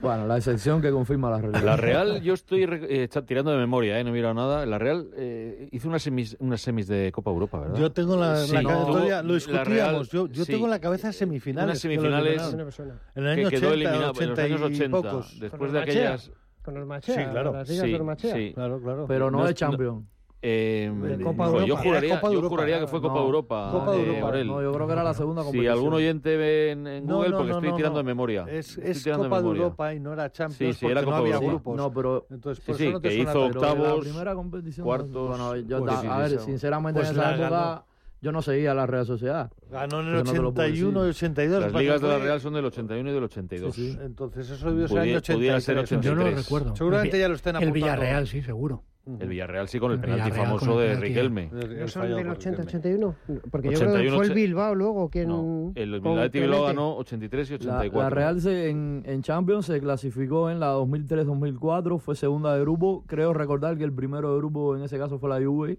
Bueno, 0.00 0.26
la 0.26 0.38
excepción 0.38 0.80
que 0.80 0.90
confirma 0.90 1.28
la 1.28 1.38
realidad. 1.42 1.62
La 1.62 1.76
Real, 1.76 2.22
yo 2.22 2.32
estoy 2.32 2.66
eh, 2.66 3.06
tirando 3.26 3.50
de 3.50 3.58
memoria, 3.58 3.98
eh, 4.00 4.04
no 4.04 4.08
he 4.08 4.12
mirado 4.14 4.32
nada. 4.32 4.64
La 4.64 4.78
Real 4.78 5.08
eh, 5.14 5.68
hizo 5.72 5.88
unas 5.88 6.02
semis, 6.02 6.38
unas 6.40 6.62
semis 6.62 6.86
de 6.86 7.12
Copa 7.12 7.30
Europa, 7.30 7.60
¿verdad? 7.60 7.76
Yo 7.78 7.92
tengo 7.92 8.16
la, 8.16 8.36
Sí, 8.36 8.54
la 8.54 8.62
no, 8.62 8.88
lo 8.88 9.04
la 9.06 9.22
discutíamos, 9.22 9.66
Real, 9.68 10.06
yo, 10.08 10.26
yo 10.28 10.44
sí. 10.46 10.52
tengo 10.52 10.64
en 10.64 10.70
la 10.70 10.78
cabeza 10.80 11.12
semifinales. 11.12 11.66
Unas 11.68 11.78
semifinales 11.80 12.29
En 12.34 13.26
el 13.26 13.34
que 13.36 13.40
año 13.40 13.50
quedó 13.50 13.68
80, 13.68 13.74
eliminado 13.74 14.10
80 14.12 14.22
en 14.44 14.50
los 14.52 14.60
años 14.62 14.70
y 14.70 14.82
80, 14.82 14.96
pocos. 14.96 15.40
después 15.40 15.60
Con 15.60 15.72
de 15.72 15.78
aquellas... 15.80 16.30
Con 16.62 16.74
los 16.74 16.86
Machea, 16.86 17.14
Sí, 17.24 17.30
claro. 17.30 17.52
Las 17.52 17.68
ligas 17.68 17.86
Sí, 17.86 17.98
Machea. 18.00 18.54
Claro, 18.54 18.80
claro. 18.82 19.04
Pero 19.08 19.30
no, 19.30 19.46
es- 19.46 19.54
Champions. 19.54 20.04
Eh, 20.42 20.90
De 21.18 21.22
Copa 21.22 21.50
pues 21.50 21.66
yo 21.66 21.76
juraría, 21.76 22.14
Copa 22.14 22.28
yo 22.28 22.34
Europa, 22.36 22.48
juraría 22.48 22.80
que 22.80 22.86
fue 22.86 23.00
Copa 23.02 23.14
No, 23.14 23.20
Europa. 23.26 23.68
Copa 23.72 23.94
eh, 23.94 24.00
Europa. 24.06 24.26
Aurel. 24.26 24.46
No, 24.46 24.62
yo 24.62 24.72
creo 24.72 24.86
que 24.86 24.92
era 24.94 25.04
la 25.04 25.12
segunda 25.12 25.42
Si 25.44 25.66
algún 25.66 25.92
oyente 25.92 26.36
ve 26.38 26.70
en, 26.70 26.86
en 26.86 27.06
Google, 27.06 27.28
no, 27.28 27.36
porque 27.36 27.50
no, 27.50 27.56
estoy 27.58 27.70
no, 27.70 27.76
tirando 27.76 27.94
no. 27.96 27.98
de 27.98 28.04
memoria. 28.04 28.46
Es, 28.48 28.78
Estoy 28.78 28.90
es 28.90 29.04
Copa 29.18 29.36
de 29.36 29.42
memoria. 29.42 29.62
Europa 29.64 29.94
y 29.94 30.00
no 30.00 30.12
era 30.14 30.32
Champions 30.32 30.56
Sí, 30.56 30.72
sí, 30.72 30.86
era 30.86 31.00
porque 31.02 31.04
no 31.04 31.10
Copa 31.10 31.18
había 31.18 31.34
Europa. 31.34 31.50
grupos. 31.50 31.76
No, 31.76 31.92
pero 31.92 32.26
Entonces, 32.30 32.64
Sí, 32.64 32.70
por 32.72 32.76
sí, 32.78 32.84
eso 32.84 32.92
no 32.92 33.00
te 33.02 33.08
que 33.10 33.14
hizo 33.16 33.44
octavos, 33.44 33.96
la 33.96 34.00
primera 34.00 34.34
competición. 34.34 34.86
cuartos, 34.86 35.28
Bueno, 35.28 35.56
yo, 35.56 35.78
pues 35.80 35.94
a 36.04 36.18
ver, 36.18 36.38
sinceramente 36.40 37.00
Pues 37.00 37.10
en 37.10 37.16
esa 37.16 37.22
la 37.22 37.36
época 37.36 37.50
ganó. 37.50 37.84
Yo 38.20 38.32
no 38.32 38.42
seguía 38.42 38.74
la 38.74 38.86
Real 38.86 39.06
Sociedad. 39.06 39.50
Ganó 39.70 40.00
en 40.00 40.08
el 40.08 40.14
Eso 40.16 40.24
no 40.24 40.30
te 40.32 40.36
lo 40.38 40.52
puedo 40.54 40.66
81 40.68 41.04
y 41.04 41.06
decir. 41.08 41.28
82. 41.28 41.60
Las 41.62 41.72
ligas 41.74 42.00
de 42.02 42.08
la. 42.08 42.18
Real 42.18 42.40
son 42.40 42.54
del 42.54 42.64
81 42.66 43.10
y 43.10 43.12
del 43.14 43.24
82. 43.24 43.74
Sí, 43.74 43.92
sí. 43.92 43.98
Entonces 44.02 44.50
eso 44.50 44.68
debió 44.70 44.88
ser 44.88 44.98
Podía- 44.98 45.02
año 45.12 45.18
83. 45.18 45.36
pudiera 45.38 45.60
ser 45.60 46.00
Yo 46.00 46.10
no 46.10 46.16
lo 46.16 46.22
83. 46.22 46.44
recuerdo. 46.44 46.76
Seguramente 46.76 47.16
El 47.16 47.20
ya 47.22 47.28
lo 47.28 47.34
estén 47.34 47.50
El 47.50 47.56
apuntando. 47.62 47.74
Villarreal, 47.74 48.26
sí, 48.26 48.42
seguro. 48.42 48.84
El 49.18 49.28
Villarreal 49.28 49.66
sí 49.66 49.80
con 49.80 49.90
el 49.92 49.96
El 49.96 50.02
penalti 50.02 50.24
Villarreal 50.24 50.46
famoso 50.46 50.72
el 50.72 50.78
de 50.78 50.84
penalti. 50.94 51.08
Riquelme. 51.08 51.50
El- 51.52 51.72
el 51.72 51.80
¿No 51.80 51.88
son 51.88 52.02
del 52.02 52.26
por 52.26 52.36
80-81? 52.38 53.14
Porque 53.50 53.68
yo 53.70 53.78
81, 53.78 53.92
creo 53.92 54.02
que 54.04 54.10
fue 54.10 54.24
el 54.26 54.30
80. 54.30 54.34
Bilbao 54.34 54.74
luego 54.74 55.08
quien... 55.08 55.28
No, 55.28 55.72
el 55.74 56.00
con 56.02 56.18
Athletic 56.18 56.42
Bilbao 56.42 56.64
ganó 56.66 56.96
83 56.98 57.48
y 57.48 57.52
La, 57.52 57.56
84. 57.78 58.00
la 58.02 58.10
Real 58.10 58.40
se- 58.40 58.68
en, 58.68 59.02
en 59.06 59.22
Champions 59.22 59.66
se 59.66 59.80
clasificó 59.80 60.50
en 60.50 60.60
la 60.60 60.74
2003-2004, 60.74 61.98
fue 61.98 62.14
segunda 62.14 62.54
de 62.54 62.60
grupo. 62.60 63.04
Creo 63.06 63.32
recordar 63.32 63.76
que 63.78 63.84
el 63.84 63.92
primero 63.92 64.32
de 64.32 64.38
grupo 64.38 64.76
en 64.76 64.82
ese 64.82 64.98
caso 64.98 65.18
fue 65.18 65.28
la 65.30 65.44
Juve. 65.44 65.78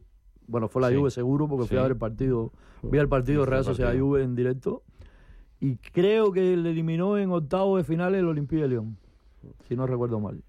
Bueno, 0.51 0.67
fue 0.67 0.81
la 0.81 0.89
Sí. 0.89 0.95
Juve 0.95 1.09
seguro 1.11 1.47
porque 1.47 1.65
fui 1.65 1.77
a 1.77 1.83
ver 1.83 1.91
el 1.91 1.97
partido, 1.97 2.51
vi 2.83 2.97
el 2.97 3.07
partido 3.07 3.45
Real 3.45 3.63
Sociedad. 3.63 3.97
Juve 3.97 4.21
en 4.21 4.35
directo. 4.35 4.83
Y 5.61 5.77
creo 5.77 6.31
que 6.33 6.57
le 6.57 6.71
eliminó 6.71 7.17
en 7.17 7.31
octavo 7.31 7.77
de 7.77 7.83
final 7.85 8.15
el 8.15 8.27
Olympique 8.27 8.61
de 8.61 8.67
León, 8.67 8.97
si 9.67 9.75
no 9.75 9.87
recuerdo 9.87 10.19
mal. 10.19 10.43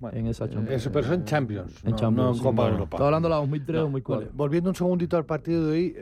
Bueno, 0.00 0.18
en 0.18 0.26
esa 0.26 0.46
Champions. 0.48 0.70
Eso, 0.70 0.90
pero 0.92 1.04
eso 1.06 1.14
en 1.14 1.24
Champions. 1.24 1.84
En 1.84 1.92
no, 1.92 1.96
Champions, 1.96 2.16
no 2.26 2.28
en 2.30 2.34
sí. 2.34 2.42
Copa 2.42 2.62
Bueno, 2.62 2.72
Europa. 2.72 2.96
Estaba 2.96 3.08
hablando 3.16 3.28
de 3.28 3.34
la 3.34 3.40
2003-2004. 3.42 4.02
Vale, 4.08 4.30
volviendo 4.34 4.70
un 4.70 4.76
segundito 4.76 5.16
al 5.16 5.24
partido 5.24 5.66
de 5.66 5.72
hoy, 5.72 5.96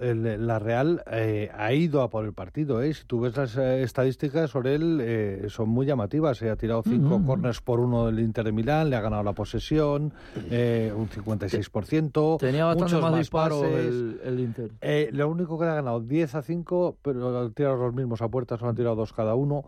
el 0.00 0.26
el- 0.26 0.46
la 0.46 0.58
Real 0.58 1.02
eh, 1.10 1.50
ha 1.56 1.72
ido 1.72 2.02
a 2.02 2.10
por 2.10 2.24
el 2.26 2.34
partido. 2.34 2.82
¿eh? 2.82 2.92
Si 2.94 3.04
tú 3.04 3.20
ves 3.20 3.36
las 3.36 3.56
eh, 3.56 3.82
estadísticas 3.82 4.50
sobre 4.50 4.74
él, 4.74 4.98
eh, 5.02 5.46
son 5.48 5.70
muy 5.70 5.86
llamativas. 5.86 6.36
Se 6.38 6.50
ha 6.50 6.56
tirado 6.56 6.82
cinco 6.82 7.16
Ujú. 7.16 7.24
corners 7.26 7.60
por 7.60 7.80
uno 7.80 8.06
del 8.06 8.20
Inter 8.20 8.44
de 8.44 8.52
Milán, 8.52 8.90
le 8.90 8.96
ha 8.96 9.00
ganado 9.00 9.22
la 9.22 9.32
posesión, 9.32 10.12
eh, 10.50 10.92
un 10.94 11.08
56%. 11.08 12.36
Tenía 12.38 12.66
bastante 12.66 12.94
muchos 12.94 13.10
más, 13.10 13.18
disparos 13.18 13.64
el, 13.64 14.20
el 14.24 14.40
Inter. 14.40 14.70
Eh, 14.82 15.08
lo 15.12 15.28
único 15.28 15.58
que 15.58 15.64
le 15.64 15.70
ha 15.70 15.74
ganado 15.74 16.00
10 16.00 16.34
a 16.34 16.42
5, 16.42 16.98
pero 17.02 17.40
han 17.40 17.52
tirado 17.54 17.76
los 17.76 17.94
mismos 17.94 18.20
a 18.22 18.28
puertas, 18.28 18.58
solo 18.58 18.70
han 18.70 18.76
tirado 18.76 18.94
dos 18.94 19.12
cada 19.12 19.34
uno. 19.34 19.64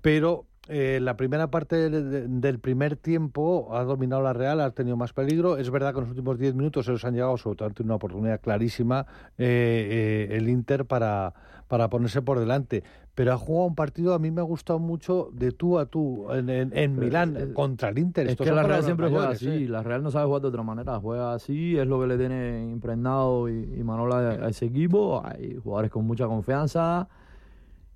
Pero 0.00 0.46
eh, 0.68 0.98
la 1.02 1.16
primera 1.16 1.50
parte 1.50 1.76
de- 1.90 2.02
de- 2.02 2.26
del 2.28 2.58
primer 2.58 2.96
tiempo 2.96 3.68
ha 3.76 3.84
dominado 3.84 4.22
la 4.22 4.32
Real, 4.32 4.60
ha 4.60 4.70
tenido 4.70 4.96
más 4.96 5.12
peligro. 5.12 5.56
Es 5.58 5.70
verdad 5.70 5.92
que 5.92 5.98
en 5.98 6.04
los 6.04 6.10
últimos 6.10 6.38
10 6.38 6.54
minutos 6.54 6.86
se 6.86 6.92
los 6.92 7.04
han 7.04 7.14
llegado, 7.14 7.36
sobre 7.36 7.56
todo 7.56 7.68
ante 7.68 7.82
una 7.82 7.96
oportunidad 7.96 8.40
clarísima, 8.40 9.06
eh, 9.36 10.28
eh, 10.30 10.36
el 10.36 10.48
Inter 10.48 10.86
para, 10.86 11.34
para 11.68 11.88
ponerse 11.90 12.22
por 12.22 12.38
delante. 12.38 12.82
Pero 13.14 13.32
ha 13.32 13.36
jugado 13.36 13.66
un 13.66 13.74
partido, 13.76 14.12
a 14.14 14.18
mí 14.18 14.30
me 14.30 14.40
ha 14.40 14.44
gustado 14.44 14.78
mucho, 14.78 15.28
de 15.32 15.52
tú 15.52 15.78
a 15.78 15.86
tú, 15.86 16.32
en, 16.32 16.48
en- 16.50 16.98
Milán, 16.98 17.36
es- 17.36 17.46
contra 17.52 17.90
el 17.90 17.98
Inter. 17.98 18.26
Es 18.26 18.32
Estos 18.32 18.46
que 18.46 18.52
la 18.52 18.62
Real 18.64 18.82
siempre 18.82 19.08
juega 19.08 19.28
así, 19.28 19.48
¿eh? 19.64 19.68
la 19.68 19.82
Real 19.82 20.02
no 20.02 20.10
sabe 20.10 20.26
jugar 20.26 20.42
de 20.42 20.48
otra 20.48 20.62
manera, 20.62 20.98
juega 20.98 21.34
así, 21.34 21.78
es 21.78 21.86
lo 21.86 22.00
que 22.00 22.06
le 22.08 22.16
tiene 22.18 22.68
impregnado 22.70 23.48
y, 23.48 23.74
y 23.78 23.84
Manola 23.84 24.16
a, 24.16 24.46
a 24.46 24.48
ese 24.48 24.64
equipo, 24.64 25.22
hay 25.24 25.56
jugadores 25.62 25.90
con 25.92 26.04
mucha 26.06 26.26
confianza 26.26 27.06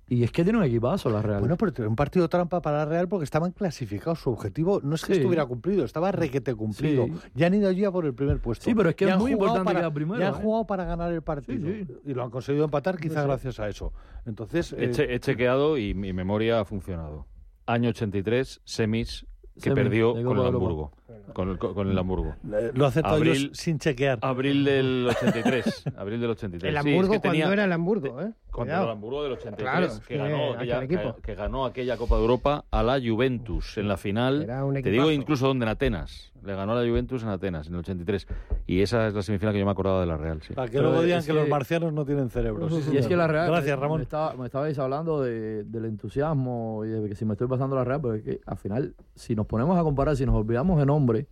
y 0.09 0.23
es 0.23 0.31
que 0.31 0.43
tiene 0.43 0.57
un 0.59 0.65
equipazo 0.65 1.09
la 1.09 1.21
Real. 1.21 1.39
Bueno, 1.39 1.55
pero 1.55 1.87
un 1.87 1.95
partido 1.95 2.27
trampa 2.27 2.61
para 2.61 2.79
la 2.79 2.85
Real 2.85 3.07
porque 3.07 3.23
estaban 3.25 3.51
clasificados. 3.51 4.19
Su 4.19 4.31
objetivo 4.31 4.81
no 4.83 4.95
es 4.95 5.05
que 5.05 5.13
Sí. 5.13 5.19
estuviera 5.19 5.45
cumplido, 5.45 5.85
estaba 5.85 6.11
requete 6.11 6.55
cumplido. 6.55 7.05
Sí. 7.05 7.13
Ya 7.35 7.47
han 7.47 7.53
ido 7.53 7.69
allí 7.69 7.85
a 7.85 7.91
por 7.91 8.05
el 8.05 8.13
primer 8.13 8.39
puesto. 8.39 8.65
Sí, 8.65 8.73
pero 8.75 8.89
es 8.89 8.95
que 8.95 9.05
Ya 9.05 9.11
es 9.11 9.15
han 9.15 9.21
muy 9.21 9.33
jugado 9.33 9.45
importante 9.57 9.65
para, 9.69 9.79
quedar 9.81 9.93
primero, 9.93 10.19
Ya 10.19 10.29
han 10.29 10.33
¿eh? 10.35 10.43
jugado 10.43 10.65
para 10.67 10.83
ganar 10.85 11.13
el 11.13 11.21
partido. 11.21 11.67
Sí, 11.67 11.85
sí. 11.85 11.93
Y 12.05 12.13
lo 12.13 12.23
han 12.23 12.31
conseguido 12.31 12.65
empatar 12.65 12.97
quizá 12.97 13.21
Sí. 13.21 13.27
gracias 13.27 13.59
a 13.59 13.67
eso. 13.69 13.93
Entonces, 14.25 14.73
eh, 14.77 14.91
he 15.09 15.19
chequeado 15.19 15.77
y 15.77 15.93
mi 15.93 16.11
memoria 16.11 16.59
ha 16.59 16.65
funcionado. 16.65 17.27
Año 17.67 17.89
83, 17.89 18.61
semis, 18.63 19.27
que 19.61 19.71
perdió 19.71 20.13
con 20.23 20.37
el. 20.39 20.45
Hamburgo. 20.47 20.91
con 21.33 21.49
el, 21.51 21.57
con 21.57 21.89
el 21.89 21.97
Hamburgo. 21.97 22.35
Lo 22.73 22.85
acertado 22.85 23.23
yo 23.23 23.33
sin 23.53 23.77
chequear. 23.79 24.19
Abril 24.21 24.63
del 24.65 25.07
83. 25.09 25.83
abril 25.97 26.19
del 26.21 26.29
83. 26.31 26.63
El 26.75 26.81
Sí, 26.81 26.89
es 26.89 26.93
Hamburgo 26.95 27.13
que 27.13 27.19
cuando 27.19 27.39
tenía- 27.39 27.53
era 27.53 27.63
el 27.65 27.71
Hamburgo, 27.71 28.21
¿eh? 28.21 28.31
Contra 28.49 28.75
Cuidado. 28.77 28.83
el 28.85 28.91
Hamburgo 28.91 29.23
del 29.23 29.31
83, 29.33 29.69
Claro, 29.69 29.85
es 29.85 29.99
que, 29.99 30.07
que 30.07 30.17
ganó 30.17 30.53
aquella, 30.53 30.87
que, 30.87 31.13
que 31.21 31.35
ganó 31.35 31.65
aquella 31.65 31.97
Copa 31.97 32.15
de 32.15 32.21
Europa 32.21 32.65
a 32.71 32.83
la 32.83 32.99
Juventus 32.99 33.77
en 33.77 33.87
la 33.87 33.97
final. 33.97 34.41
Era 34.43 34.65
un 34.65 34.73
Te 34.81 34.89
digo 34.89 35.11
incluso 35.11 35.47
donde 35.47 35.65
en 35.65 35.69
Atenas. 35.69 36.31
Le 36.49 36.55
ganó 36.55 36.71
a 36.71 36.81
la 36.83 36.89
Juventus 36.89 37.21
en 37.21 37.29
Atenas 37.29 37.67
en 37.67 37.73
el 37.73 37.79
83. 37.81 38.27
Y 38.65 38.81
esa 38.81 39.07
es 39.07 39.13
la 39.13 39.21
semifinal 39.21 39.53
que 39.53 39.59
yo 39.59 39.65
me 39.65 39.71
acordaba 39.71 39.99
de 40.01 40.07
la 40.07 40.17
Real. 40.17 40.41
Sí. 40.41 40.53
Para 40.55 40.67
que 40.67 40.77
Pero 40.77 40.89
luego 40.89 41.03
digan 41.03 41.19
es 41.19 41.25
que, 41.27 41.31
que- 41.33 41.39
los 41.39 41.47
marcianos 41.47 41.93
no 41.93 42.05
tienen 42.05 42.29
cerebro. 42.31 42.67
Sí, 42.69 42.89
Y 42.91 42.97
es 42.97 43.07
que 43.07 43.15
la 43.15 43.27
Real. 43.27 43.47
Gracias, 43.51 43.77
me- 43.77 43.81
Ramón. 43.81 43.97
Me, 43.99 44.03
estaba- 44.03 44.33
me 44.33 44.45
estabais 44.45 44.79
hablando 44.79 45.21
de- 45.21 45.63
del 45.63 45.85
entusiasmo 45.85 46.83
y 46.85 46.89
de 46.89 47.07
que 47.09 47.13
si 47.15 47.23
me 47.25 47.33
estoy 47.33 47.47
pasando 47.47 47.75
la 47.75 47.83
Real, 47.83 48.01
pero 48.01 48.15
es 48.15 48.23
que 48.23 48.41
al 48.45 48.57
final, 48.57 48.95
si 49.13 49.35
nos 49.35 49.45
ponemos 49.45 49.77
a 49.77 49.83
comparar, 49.83 50.15
si 50.15 50.25
nos 50.25 50.33
olvidamos 50.35 50.79
de 50.79 50.87
nombre 50.87 51.27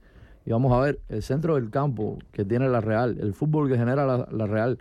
y 0.45 0.51
vamos 0.51 0.71
a 0.71 0.79
ver 0.81 0.99
el 1.09 1.23
centro 1.23 1.55
del 1.55 1.71
campo 1.71 2.19
que 2.31 2.45
tiene 2.45 2.69
la 2.69 2.79
Real, 2.79 3.17
el 3.19 3.33
fútbol 3.33 3.67
que 3.69 3.77
genera 3.77 4.05
la, 4.05 4.27
la 4.31 4.45
Real, 4.45 4.77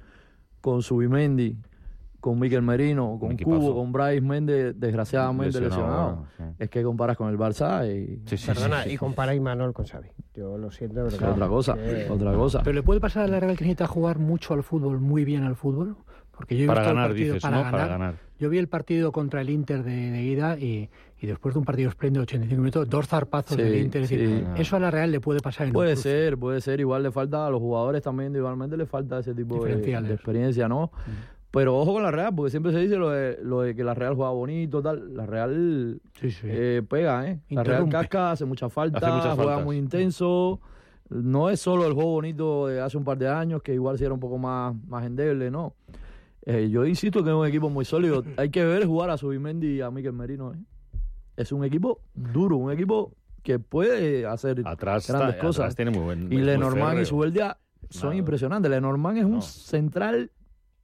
con 0.61 0.82
Subimendi, 0.82 1.57
con 2.27 2.41
Miquel 2.41 2.61
Merino, 2.62 3.18
con. 3.20 3.37
Cubo, 3.37 3.72
con 3.77 3.93
Bryce 3.93 4.20
Méndez, 4.20 4.74
desgraciadamente 4.77 5.61
Lesionado, 5.61 6.27
lesionado. 6.27 6.27
sí. 6.37 6.43
Es 6.59 6.68
que 6.70 6.83
comparas 6.83 7.16
con 7.16 7.29
el 7.29 7.39
Barça 7.39 7.87
y. 7.87 8.20
Sí, 8.29 8.37
sí, 8.37 8.47
Perdona, 8.49 8.83
sí, 8.83 8.89
sí, 8.89 8.95
y 8.95 8.99
compara 8.99 9.31
a 9.31 9.35
Imanol 9.37 9.72
con 9.72 9.87
Xavi. 9.87 10.09
Yo 10.35 10.59
lo 10.59 10.72
siento, 10.72 10.97
pero 10.97 11.07
es 11.09 11.14
claro, 11.16 11.35
otra 11.35 11.47
cosa, 11.49 11.74
que- 11.74 12.09
otra 12.11 12.33
cosa. 12.33 12.62
Pero 12.64 12.74
le 12.74 12.83
puede 12.83 12.99
pasar 12.99 13.22
a 13.22 13.29
la 13.29 13.39
Real 13.39 13.57
que 13.57 13.62
necesita 13.64 13.87
jugar 13.87 14.18
mucho 14.18 14.55
al 14.55 14.64
fútbol, 14.64 14.99
muy 15.01 15.24
bien 15.24 15.45
al 15.45 15.55
fútbol. 15.55 15.97
Porque 16.37 16.55
yo 16.57 16.64
he 16.64 16.66
Para 16.66 16.81
visto 16.81 16.91
el 16.91 16.97
ganar, 16.97 17.11
partido- 17.11 17.35
dices, 17.35 17.43
para 17.43 17.57
¿no? 17.57 17.62
ganar. 17.62 17.81
Para 17.81 17.93
ganar. 17.93 18.14
Yo 18.39 18.51
vi 18.51 18.59
el 18.59 18.68
partido 18.68 19.12
contra 19.12 19.41
el 19.41 19.49
Inter 19.49 19.83
de, 19.85 20.11
de 20.11 20.22
ida 20.22 20.59
y, 20.59 20.91
y 21.18 21.27
después 21.27 21.55
de 21.55 21.61
un 21.61 21.64
partido 21.64 21.89
espléndido 21.89 22.20
de 22.20 22.24
85 22.24 22.61
minutos, 22.61 22.91
dos 22.91 23.07
zarpazos 23.07 23.57
Sí, 23.57 23.62
del 23.62 23.77
Inter. 23.77 24.03
Es 24.03 24.11
decir, 24.11 24.29
sí. 24.55 24.61
eso 24.61 24.77
a 24.77 24.81
la 24.81 24.91
Real 24.91 25.11
le 25.12 25.20
puede 25.20 25.41
pasar 25.41 25.62
en 25.62 25.68
un 25.70 25.74
Puede 25.74 25.93
cruce. 25.95 26.11
ser, 26.11 26.37
puede 26.37 26.61
ser. 26.61 26.81
Igual 26.81 27.05
le 27.05 27.11
falta 27.12 27.47
a 27.47 27.51
los 27.51 27.61
jugadores 27.61 28.03
también, 28.03 28.37
igualmente 28.37 28.77
le 28.77 28.85
falta 28.85 29.20
ese 29.20 29.33
tipo 29.35 29.64
de, 29.64 29.77
de 29.77 30.12
experiencia, 30.12 30.68
¿no? 30.68 30.91
Pero 31.51 31.79
ojo 31.79 31.95
con 31.95 32.03
la 32.03 32.11
Real, 32.11 32.35
porque 32.35 32.51
siempre 32.51 32.73
se 32.73 32.79
dice 32.81 32.97
lo 32.97 33.11
de, 33.11 33.39
lo 33.43 33.63
de 33.63 33.75
que 33.75 33.83
la 33.85 33.95
Real 33.95 34.15
juega 34.15 34.31
bonito, 34.33 34.83
tal. 34.83 35.15
La 35.17 35.25
Real 35.27 36.01
Sí, 36.21 36.31
sí. 36.31 36.47
eh, 36.51 36.83
pega, 36.87 37.27
¿eh? 37.29 37.41
La 37.49 37.63
Real 37.65 37.89
casca, 37.89 38.33
hace 38.33 38.45
mucha 38.45 38.69
falta, 38.69 38.99
Hace 38.99 39.29
juega 39.31 39.37
faltas. 39.37 39.65
muy 39.65 39.77
intenso. 39.77 40.61
No 41.09 41.49
es 41.51 41.61
solo 41.61 41.87
el 41.87 41.93
juego 41.95 42.11
bonito 42.11 42.67
de 42.67 42.81
hace 42.81 42.97
un 42.99 43.05
par 43.05 43.17
de 43.17 43.29
años, 43.29 43.63
que 43.63 43.73
igual 43.73 43.97
sí 43.97 44.05
era 44.05 44.13
un 44.13 44.21
poco 44.21 44.39
más, 44.39 44.75
más 44.89 45.07
endeble, 45.07 45.51
¿no? 45.51 45.75
Eh, 46.45 46.69
yo 46.71 46.85
insisto 46.85 47.23
que 47.25 47.31
es 47.31 47.35
un 47.37 47.47
equipo 47.47 47.71
muy 47.71 47.85
sólido. 47.85 48.23
Hay 48.37 48.51
que 48.51 48.65
ver 48.65 48.85
jugar 48.87 49.11
a 49.11 49.17
Subimendi 49.17 49.77
y 49.77 49.81
a 49.81 49.91
Miquel 49.91 50.13
Merino, 50.13 50.53
¿eh? 50.53 50.59
Es 51.37 51.53
un 51.53 51.65
equipo 51.65 52.01
duro, 52.15 52.57
un 52.57 52.73
equipo 52.73 53.13
que 53.43 53.59
puede 53.61 54.27
hacer 54.27 54.63
Atrás, 54.67 55.07
grandes 55.09 55.35
está- 55.37 55.47
cosas. 55.47 55.61
atrás 55.61 55.77
tiene 55.77 55.91
muy 55.93 56.01
buen. 56.03 56.33
Y 56.33 56.39
Lenormand 56.39 57.01
y. 57.01 57.05
Sueldia 57.05 57.57
son 57.89 58.09
Nada. 58.11 58.17
impresionantes. 58.19 58.71
Lenormand 58.71 59.19
es 59.19 59.25
un 59.25 59.31
No. 59.35 59.43
central 59.43 60.31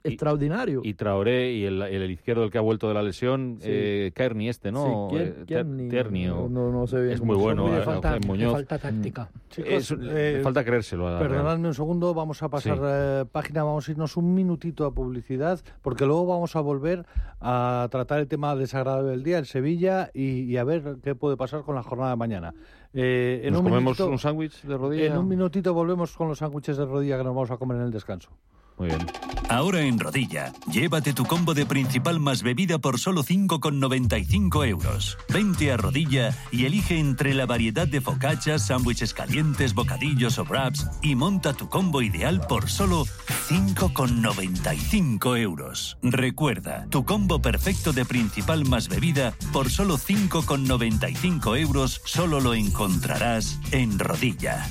Y- 0.04 0.08
extraordinario. 0.08 0.80
Y 0.84 0.94
Traoré 0.94 1.52
y 1.52 1.64
el, 1.64 1.80
el 1.82 2.10
izquierdo, 2.10 2.44
el 2.44 2.50
que 2.50 2.58
ha 2.58 2.60
vuelto 2.60 2.88
de 2.88 2.94
la 2.94 3.02
lesión, 3.02 3.58
Sí. 3.60 3.68
eh, 3.70 4.12
Kearney 4.14 4.48
este, 4.48 4.72
¿no? 4.72 5.08
Sí, 5.10 5.16
Kier- 5.16 5.20
Eh, 5.22 5.32
Ter- 5.32 5.46
Kearney, 5.46 5.88
Tierney 5.88 6.28
o- 6.28 6.48
no, 6.48 6.72
no 6.72 6.86
sé 6.86 7.00
bien 7.00 7.12
es 7.14 7.20
muy 7.22 7.36
se 7.36 7.42
bueno, 7.42 7.68
le 7.68 7.78
eh, 7.78 7.82
falta, 7.82 8.18
le 8.18 8.26
Muñoz. 8.26 8.52
falta 8.52 8.78
táctica. 8.78 9.30
Chicos, 9.50 9.70
Es- 9.72 9.90
eh, 9.92 9.96
le 10.38 10.40
falta 10.42 10.64
creérselo 10.64 11.06
a. 11.08 11.18
Perdonadme 11.18 11.68
un 11.68 11.74
segundo, 11.74 12.14
vamos 12.14 12.42
a 12.42 12.48
pasar 12.48 12.76
Sí. 12.78 12.82
eh, 12.84 13.24
página, 13.30 13.62
vamos 13.62 13.88
a 13.88 13.92
irnos 13.92 14.16
un 14.16 14.34
minutito 14.34 14.86
a 14.86 14.92
publicidad, 14.92 15.60
porque 15.82 16.04
luego 16.04 16.26
vamos 16.26 16.56
a 16.56 16.60
volver 16.60 17.04
a 17.40 17.86
tratar 17.90 18.18
el 18.20 18.26
tema 18.28 18.56
desagradable 18.56 19.10
del 19.10 19.22
día, 19.22 19.38
el 19.38 19.46
Sevilla, 19.46 20.10
y, 20.14 20.40
y 20.42 20.56
a 20.56 20.64
ver 20.64 20.96
qué 21.02 21.14
puede 21.14 21.36
pasar 21.36 21.62
con 21.62 21.74
la 21.74 21.82
jornada 21.82 22.10
de 22.10 22.16
mañana. 22.16 22.54
Eh, 22.94 23.40
en 23.44 23.52
¿Nos 23.52 23.60
un 23.60 23.64
comemos 23.68 23.82
minutito- 23.98 24.08
un 24.10 24.18
sándwich 24.18 24.62
de 24.64 24.76
rodilla? 24.76 25.06
En 25.06 25.16
un 25.16 25.28
minutito 25.28 25.72
volvemos 25.72 26.14
con 26.16 26.28
los 26.28 26.38
sándwiches 26.38 26.76
de 26.76 26.84
rodilla 26.84 27.16
que 27.18 27.24
nos 27.24 27.34
vamos 27.34 27.50
a 27.50 27.56
comer 27.56 27.78
en 27.78 27.84
el 27.84 27.90
descanso. 27.90 28.30
Muy 28.78 28.88
bien. 28.88 29.06
Ahora 29.48 29.82
en 29.82 29.98
Rodilla, 29.98 30.52
llévate 30.70 31.12
tu 31.12 31.24
combo 31.26 31.52
de 31.52 31.66
principal 31.66 32.18
más 32.20 32.42
bebida 32.42 32.78
por 32.78 32.98
solo 32.98 33.22
5,95 33.22 34.66
euros. 34.66 35.18
Vente 35.28 35.70
a 35.70 35.76
Rodilla 35.76 36.34
y 36.50 36.64
elige 36.64 36.98
entre 36.98 37.34
la 37.34 37.44
variedad 37.44 37.86
de 37.86 38.00
focachas, 38.00 38.68
sándwiches 38.68 39.12
calientes, 39.12 39.74
bocadillos 39.74 40.38
o 40.38 40.44
wraps 40.44 40.86
y 41.02 41.14
monta 41.16 41.52
tu 41.52 41.68
combo 41.68 42.00
ideal 42.00 42.40
por 42.48 42.70
solo 42.70 43.04
5,95 43.48 45.38
euros. 45.38 45.98
Recuerda, 46.02 46.86
tu 46.88 47.04
combo 47.04 47.42
perfecto 47.42 47.92
de 47.92 48.04
principal 48.04 48.64
más 48.64 48.88
bebida 48.88 49.34
por 49.52 49.70
solo 49.70 49.98
5,95 49.98 51.58
euros 51.58 52.00
solo 52.04 52.40
lo 52.40 52.54
encontrarás 52.54 53.58
en 53.70 53.98
Rodilla. 53.98 54.66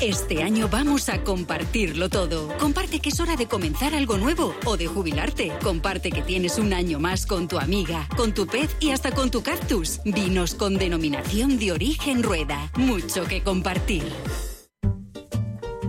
Este 0.00 0.44
año 0.44 0.68
vamos 0.70 1.08
a 1.08 1.24
compartirlo 1.24 2.08
todo. 2.08 2.56
Comparte 2.58 3.00
que 3.00 3.08
es 3.08 3.18
hora 3.18 3.34
de 3.36 3.48
comenzar 3.48 3.94
algo 3.94 4.16
nuevo 4.16 4.54
o 4.64 4.76
de 4.76 4.86
jubilarte. 4.86 5.52
Comparte 5.62 6.10
que 6.10 6.22
tienes 6.22 6.58
un 6.58 6.72
año 6.72 7.00
más 7.00 7.26
con 7.26 7.48
tu 7.48 7.58
amiga, 7.58 8.06
con 8.16 8.32
tu 8.32 8.46
pez 8.46 8.76
y 8.78 8.92
hasta 8.92 9.10
con 9.10 9.30
tu 9.30 9.42
cactus. 9.42 10.00
Vinos 10.04 10.54
con 10.54 10.78
denominación 10.78 11.58
de 11.58 11.72
origen 11.72 12.22
rueda. 12.22 12.70
Mucho 12.76 13.24
que 13.24 13.42
compartir. 13.42 14.04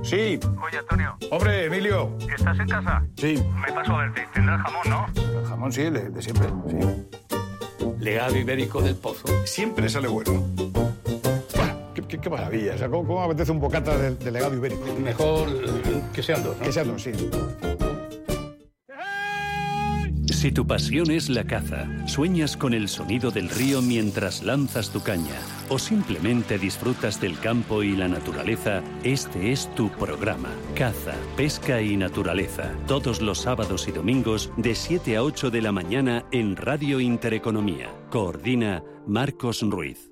Sí. 0.01 0.39
Oye, 0.65 0.79
Antonio, 0.79 1.15
Hombre, 1.29 1.65
Emilio. 1.65 2.17
¿estás 2.35 2.57
en 2.59 2.67
casa? 2.67 3.03
Sí. 3.15 3.37
Me 3.61 3.71
paso 3.71 3.93
a 3.93 4.03
verte. 4.05 4.27
Tendrás 4.33 4.61
jamón, 4.63 4.89
¿no? 4.89 5.39
El 5.39 5.45
jamón 5.45 5.71
sí, 5.71 5.83
de, 5.83 6.09
de 6.09 6.21
siempre. 6.21 6.47
Sí. 6.67 6.77
Legado 7.99 8.35
ibérico 8.37 8.81
del 8.81 8.95
pozo. 8.95 9.27
Siempre 9.45 9.87
sale 9.87 10.07
bueno. 10.07 10.47
Qué, 12.09 12.29
maravilla. 12.29 12.75
O 12.75 12.77
sea, 12.77 12.89
¿cómo, 12.89 13.07
cómo 13.07 13.23
apetece 13.23 13.51
un 13.51 13.59
bocata 13.59 13.97
de, 13.97 14.15
de 14.15 14.31
legado 14.31 14.55
ibérico? 14.55 14.85
Mejor 14.99 15.47
eh, 15.49 16.01
que 16.13 16.23
sean 16.23 16.43
dos, 16.43 16.57
¿no? 16.57 16.63
Que 16.63 16.71
sean 16.71 16.87
dos, 16.87 17.01
sí. 17.01 17.11
Si 20.39 20.53
tu 20.53 20.65
pasión 20.65 21.11
es 21.11 21.29
la 21.29 21.43
caza, 21.43 21.85
sueñas 22.07 22.55
con 22.55 22.73
el 22.73 22.87
sonido 22.87 23.29
del 23.29 23.49
río 23.49 23.81
mientras 23.81 24.41
lanzas 24.41 24.89
tu 24.89 25.01
caña 25.01 25.35
o 25.67 25.77
simplemente 25.77 26.57
disfrutas 26.57 27.19
del 27.19 27.37
campo 27.39 27.83
y 27.83 27.93
la 27.93 28.07
naturaleza, 28.07 28.81
este 29.03 29.51
es 29.51 29.67
tu 29.75 29.89
programa. 29.89 30.49
Caza, 30.75 31.13
pesca 31.35 31.81
y 31.81 31.97
naturaleza. 31.97 32.71
Todos 32.87 33.21
los 33.21 33.39
sábados 33.39 33.89
y 33.89 33.91
domingos 33.91 34.49
de 34.55 34.75
7 34.75 35.17
a 35.17 35.23
8 35.23 35.51
de 35.51 35.61
la 35.61 35.73
mañana 35.73 36.25
en 36.31 36.55
Radio 36.55 37.01
Intereconomía. 37.01 37.89
Coordina 38.09 38.81
Marcos 39.05 39.61
Ruiz. 39.61 40.08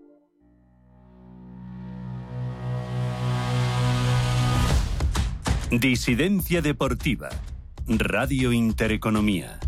Disidencia 5.71 6.61
Deportiva. 6.61 7.27
Radio 7.89 8.53
Intereconomía. 8.53 9.59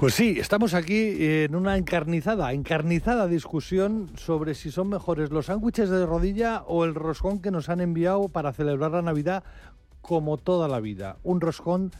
Pues 0.00 0.14
sí, 0.14 0.36
estamos 0.38 0.72
aquí 0.72 1.14
en 1.18 1.54
una 1.54 1.76
encarnizada, 1.76 2.54
encarnizada 2.54 3.26
discusión 3.26 4.08
sobre 4.16 4.54
si 4.54 4.70
son 4.70 4.88
mejores 4.88 5.28
los 5.28 5.44
sándwiches 5.44 5.90
de 5.90 6.06
rodilla 6.06 6.62
o 6.66 6.86
el 6.86 6.94
roscón 6.94 7.42
que 7.42 7.50
nos 7.50 7.68
han 7.68 7.82
enviado 7.82 8.30
para 8.30 8.54
celebrar 8.54 8.92
la 8.92 9.02
Navidad 9.02 9.44
como 10.00 10.38
toda 10.38 10.68
la 10.68 10.80
vida. 10.80 11.18
Un 11.22 11.42
roscón 11.42 11.90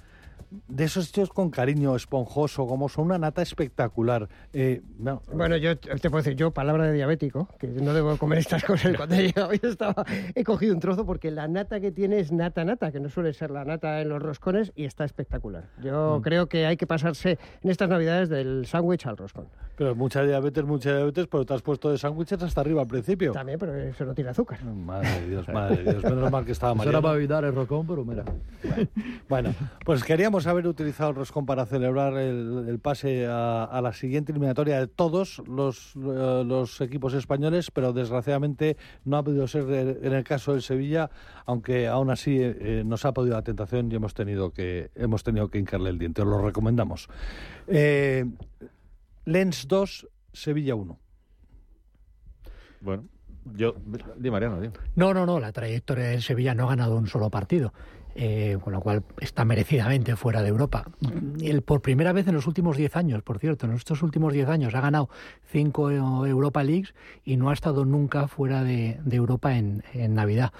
de 0.68 0.84
esos 0.84 1.08
hechos 1.10 1.30
con 1.30 1.50
cariño, 1.50 1.94
esponjoso, 1.94 2.66
como 2.66 2.88
son 2.88 3.04
una 3.06 3.18
nata 3.18 3.40
espectacular. 3.42 4.28
Eh, 4.52 4.82
no, 4.98 5.22
Bueno, 5.32 5.56
yo 5.56 5.78
te 5.78 6.10
puedo 6.10 6.22
decir, 6.22 6.34
yo, 6.36 6.50
palabra 6.50 6.86
de 6.86 6.92
diabético, 6.94 7.48
que 7.58 7.68
no 7.68 7.94
debo 7.94 8.16
comer 8.16 8.38
estas 8.38 8.64
cosas. 8.64 8.96
Cuando 8.96 9.14
he 9.14 9.22
llegado, 9.28 9.52
yo 9.62 9.68
estaba, 9.68 10.04
he 10.34 10.42
cogido 10.44 10.74
un 10.74 10.80
trozo 10.80 11.06
porque 11.06 11.30
la 11.30 11.46
nata 11.48 11.78
que 11.80 11.92
tiene 11.92 12.18
es 12.18 12.32
nata 12.32 12.64
nata, 12.64 12.90
que 12.90 12.98
no 13.00 13.08
suele 13.08 13.32
ser 13.32 13.50
la 13.50 13.64
nata 13.64 14.00
en 14.00 14.08
los 14.08 14.20
roscones, 14.22 14.72
y 14.74 14.84
está 14.84 15.04
espectacular. 15.04 15.64
Yo 15.82 16.18
Mm. 16.18 16.22
creo 16.22 16.48
que 16.48 16.66
hay 16.66 16.76
que 16.76 16.86
pasarse 16.86 17.38
en 17.62 17.70
estas 17.70 17.88
navidades 17.88 18.28
del 18.28 18.66
sándwich 18.66 19.06
al 19.06 19.16
roscón. 19.16 19.46
pero 19.76 19.94
mucha 19.94 20.22
diabetes, 20.22 20.64
mucha 20.64 20.94
diabetes, 20.94 21.26
pero 21.26 21.46
te 21.46 21.54
has 21.54 21.62
puesto 21.62 21.90
de 21.90 21.96
sándwiches 21.96 22.42
hasta 22.42 22.60
arriba 22.60 22.82
al 22.82 22.86
principio. 22.88 23.32
También, 23.32 23.58
pero 23.58 23.74
eso 23.76 24.04
no 24.04 24.14
tiene 24.14 24.30
azúcar. 24.30 24.62
Madre 24.64 25.08
de 25.22 25.28
Dios, 25.28 25.48
madre 25.48 25.82
de 25.82 25.92
Dios. 25.92 26.04
Menos 26.04 26.30
mal 26.30 26.44
que 26.44 26.52
estaba 26.52 26.74
Eso 26.80 26.90
era 26.90 27.00
para 27.00 27.14
evitar 27.16 27.44
el 27.44 27.54
rocón, 27.54 27.86
pero 27.86 28.04
mira. 28.04 28.24
Bueno, 29.28 29.54
pues 29.84 30.04
queríamos 30.04 30.39
haber 30.46 30.66
utilizado 30.66 31.10
el 31.10 31.16
roscón 31.16 31.46
para 31.46 31.66
celebrar 31.66 32.14
el, 32.16 32.66
el 32.68 32.78
pase 32.78 33.26
a, 33.26 33.64
a 33.64 33.80
la 33.80 33.92
siguiente 33.92 34.32
eliminatoria 34.32 34.78
de 34.78 34.86
todos 34.86 35.42
los, 35.46 35.94
eh, 35.96 36.44
los 36.46 36.80
equipos 36.80 37.14
españoles, 37.14 37.70
pero 37.70 37.92
desgraciadamente 37.92 38.76
no 39.04 39.16
ha 39.16 39.22
podido 39.22 39.46
ser 39.46 39.68
en 39.70 40.12
el 40.12 40.24
caso 40.24 40.52
del 40.52 40.62
Sevilla, 40.62 41.10
aunque 41.46 41.88
aún 41.88 42.10
así 42.10 42.38
eh, 42.40 42.56
eh, 42.60 42.82
nos 42.84 43.04
ha 43.04 43.12
podido 43.12 43.36
la 43.36 43.42
tentación 43.42 43.90
y 43.90 43.94
hemos 43.94 44.14
tenido 44.14 44.52
que 44.52 44.90
hemos 44.94 45.22
tenido 45.22 45.48
que 45.48 45.58
hincarle 45.58 45.90
el 45.90 45.98
diente. 45.98 46.22
Os 46.22 46.28
lo 46.28 46.40
recomendamos. 46.42 47.08
Eh, 47.66 48.24
Lens 49.24 49.68
2, 49.68 50.08
Sevilla 50.32 50.74
1. 50.74 50.98
Bueno, 52.80 53.04
yo. 53.54 53.74
Di 54.16 54.30
Mariano, 54.30 54.60
di. 54.60 54.70
No, 54.96 55.12
no, 55.12 55.26
no, 55.26 55.38
la 55.38 55.52
trayectoria 55.52 56.06
del 56.06 56.22
Sevilla 56.22 56.54
no 56.54 56.64
ha 56.64 56.70
ganado 56.70 56.96
un 56.96 57.06
solo 57.06 57.30
partido. 57.30 57.72
Eh, 58.16 58.58
con 58.62 58.72
lo 58.72 58.80
cual 58.80 59.04
está 59.20 59.44
merecidamente 59.44 60.16
fuera 60.16 60.42
de 60.42 60.48
Europa. 60.48 60.84
El, 61.40 61.62
por 61.62 61.80
primera 61.80 62.12
vez 62.12 62.26
en 62.26 62.34
los 62.34 62.48
últimos 62.48 62.76
10 62.76 62.96
años, 62.96 63.22
por 63.22 63.38
cierto, 63.38 63.66
en 63.66 63.72
estos 63.72 64.02
últimos 64.02 64.32
10 64.32 64.48
años 64.48 64.74
ha 64.74 64.80
ganado 64.80 65.08
5 65.52 66.26
Europa 66.26 66.64
Leagues 66.64 66.94
y 67.24 67.36
no 67.36 67.50
ha 67.50 67.52
estado 67.52 67.84
nunca 67.84 68.26
fuera 68.26 68.64
de, 68.64 68.98
de 69.04 69.16
Europa 69.16 69.56
en, 69.56 69.84
en 69.94 70.14
Navidad 70.14 70.52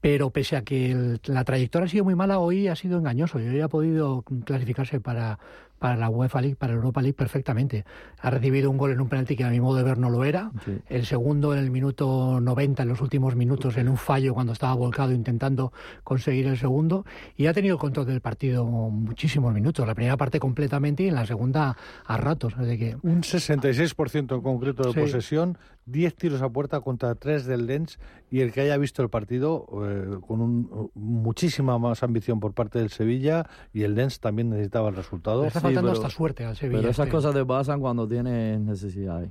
pero 0.00 0.30
pese 0.30 0.54
a 0.54 0.62
que 0.62 0.92
el, 0.92 1.20
la 1.24 1.42
trayectoria 1.42 1.86
ha 1.86 1.88
sido 1.88 2.04
muy 2.04 2.14
mala, 2.14 2.38
hoy 2.38 2.68
ha 2.68 2.76
sido 2.76 2.96
engañoso. 2.98 3.40
Yo 3.40 3.64
ha 3.64 3.68
podido 3.68 4.22
clasificarse 4.44 5.00
para, 5.00 5.40
para 5.78 5.96
la 5.96 6.08
UEFA 6.08 6.40
League, 6.40 6.56
para 6.56 6.72
la 6.72 6.76
Europa 6.78 7.02
League 7.02 7.14
perfectamente. 7.14 7.84
Ha 8.20 8.30
recibido 8.30 8.70
un 8.70 8.78
gol 8.78 8.92
en 8.92 9.00
un 9.00 9.08
penalti 9.08 9.36
que 9.36 9.44
a 9.44 9.50
mi 9.50 9.60
modo 9.60 9.76
de 9.76 9.82
ver 9.84 9.98
no 9.98 10.10
lo 10.10 10.24
era. 10.24 10.50
Sí. 10.64 10.78
El 10.88 11.06
segundo 11.06 11.52
en 11.52 11.60
el 11.60 11.70
minuto 11.70 12.40
90, 12.40 12.82
en 12.82 12.88
los 12.88 13.00
últimos 13.00 13.36
minutos, 13.36 13.76
en 13.76 13.88
un 13.88 13.96
fallo 13.96 14.34
cuando 14.34 14.52
estaba 14.52 14.74
volcado 14.74 15.12
intentando 15.12 15.72
conseguir 16.04 16.46
el 16.46 16.56
segundo. 16.58 17.04
Y 17.36 17.46
ha 17.46 17.52
tenido 17.52 17.74
el 17.74 17.80
control 17.80 18.06
del 18.06 18.20
partido 18.20 18.64
muchísimos 18.66 19.52
minutos. 19.52 19.86
La 19.86 19.94
primera 19.94 20.16
parte 20.16 20.40
completamente 20.40 21.02
y 21.02 21.08
en 21.08 21.14
la 21.14 21.26
segunda 21.26 21.76
a 22.06 22.16
ratos. 22.16 22.56
De 22.56 22.78
que... 22.78 22.96
Un 23.02 23.22
66% 23.22 24.34
en 24.34 24.40
concreto 24.40 24.82
de 24.84 24.92
Sí. 24.92 25.00
posesión, 25.00 25.58
10 25.86 26.14
tiros 26.16 26.42
a 26.42 26.48
puerta 26.48 26.80
contra 26.80 27.14
3 27.14 27.46
del 27.46 27.66
Lens 27.66 27.98
y 28.30 28.40
el 28.40 28.52
que 28.52 28.60
haya 28.60 28.76
visto 28.76 29.02
el 29.02 29.08
partido 29.08 29.66
eh, 29.84 30.18
con 30.26 30.40
un- 30.40 30.90
muchísima 30.94 31.78
más 31.78 32.02
ambición 32.02 32.40
por 32.40 32.52
parte 32.54 32.78
del 32.80 32.90
Sevilla 32.90 33.46
y 33.72 33.84
el 33.84 33.94
Lens 33.94 34.18
también 34.20 34.50
necesitaba 34.50 34.88
el 34.88 34.96
resultado. 34.96 35.42
Le 35.42 35.48
está 35.48 35.60
Sí, 35.60 35.64
faltando 35.64 35.92
pero- 35.92 36.02
hasta 36.02 36.14
suerte 36.14 36.44
al 36.44 36.56
Sevilla. 36.56 36.78
Pero 36.80 36.90
esas 36.90 37.06
este. 37.06 37.16
cosas 37.16 37.34
te 37.34 37.44
pasan 37.44 37.80
cuando 37.80 38.06
tienes 38.08 38.60
necesidades. 38.60 39.30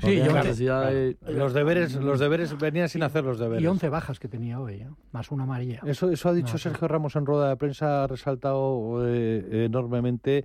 Cuando 0.00 0.20
Sí, 0.20 0.26
yo- 0.28 0.32
necesidades. 0.34 1.16
Los 1.28 1.54
deberes, 1.54 1.94
los 1.94 2.18
deberes 2.18 2.58
venían 2.58 2.88
sin 2.88 3.04
hacer 3.04 3.22
los 3.22 3.38
deberes. 3.38 3.62
Y 3.62 3.66
11 3.68 3.88
bajas 3.88 4.18
que 4.18 4.26
tenía 4.26 4.58
hoy, 4.58 4.74
¿eh? 4.80 4.88
más 5.12 5.30
una 5.30 5.44
amarilla. 5.44 5.80
Eso, 5.86 6.10
eso 6.10 6.28
ha 6.28 6.32
dicho 6.32 6.52
No, 6.54 6.58
sí. 6.58 6.64
Sergio 6.64 6.88
Ramos 6.88 7.14
en 7.14 7.24
rueda 7.24 7.48
de 7.50 7.56
prensa, 7.56 8.02
ha 8.02 8.06
resaltado 8.08 9.04
eh, 9.06 9.66
enormemente 9.66 10.44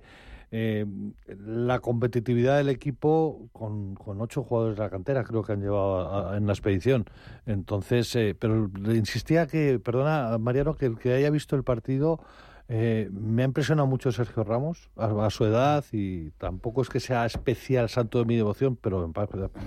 eh, 0.50 0.86
la 1.26 1.80
competitividad 1.80 2.56
del 2.56 2.68
equipo 2.68 3.48
con, 3.52 3.94
con 3.94 4.20
ocho 4.20 4.42
jugadores 4.42 4.76
de 4.76 4.82
la 4.82 4.90
cantera, 4.90 5.24
creo 5.24 5.42
que 5.42 5.52
han 5.52 5.60
llevado 5.60 6.34
en 6.34 6.46
la 6.46 6.52
expedición. 6.52 7.04
Entonces, 7.46 8.14
eh, 8.16 8.34
pero 8.38 8.70
insistía 8.86 9.46
que, 9.46 9.78
perdona, 9.78 10.38
Mariano, 10.38 10.74
que 10.74 10.86
el 10.86 10.98
que 10.98 11.12
haya 11.12 11.30
visto 11.30 11.56
el 11.56 11.64
partido. 11.64 12.20
Eh, 12.68 13.08
me 13.12 13.42
ha 13.42 13.44
impresionado 13.46 13.86
mucho 13.86 14.12
Sergio 14.12 14.44
Ramos 14.44 14.90
a, 14.96 15.06
a 15.26 15.30
su 15.30 15.44
edad 15.46 15.84
y 15.92 16.30
tampoco 16.32 16.82
es 16.82 16.88
que 16.88 17.00
sea 17.00 17.24
especial 17.24 17.88
santo 17.88 18.18
de 18.18 18.24
mi 18.26 18.36
devoción, 18.36 18.76
pero 18.76 19.10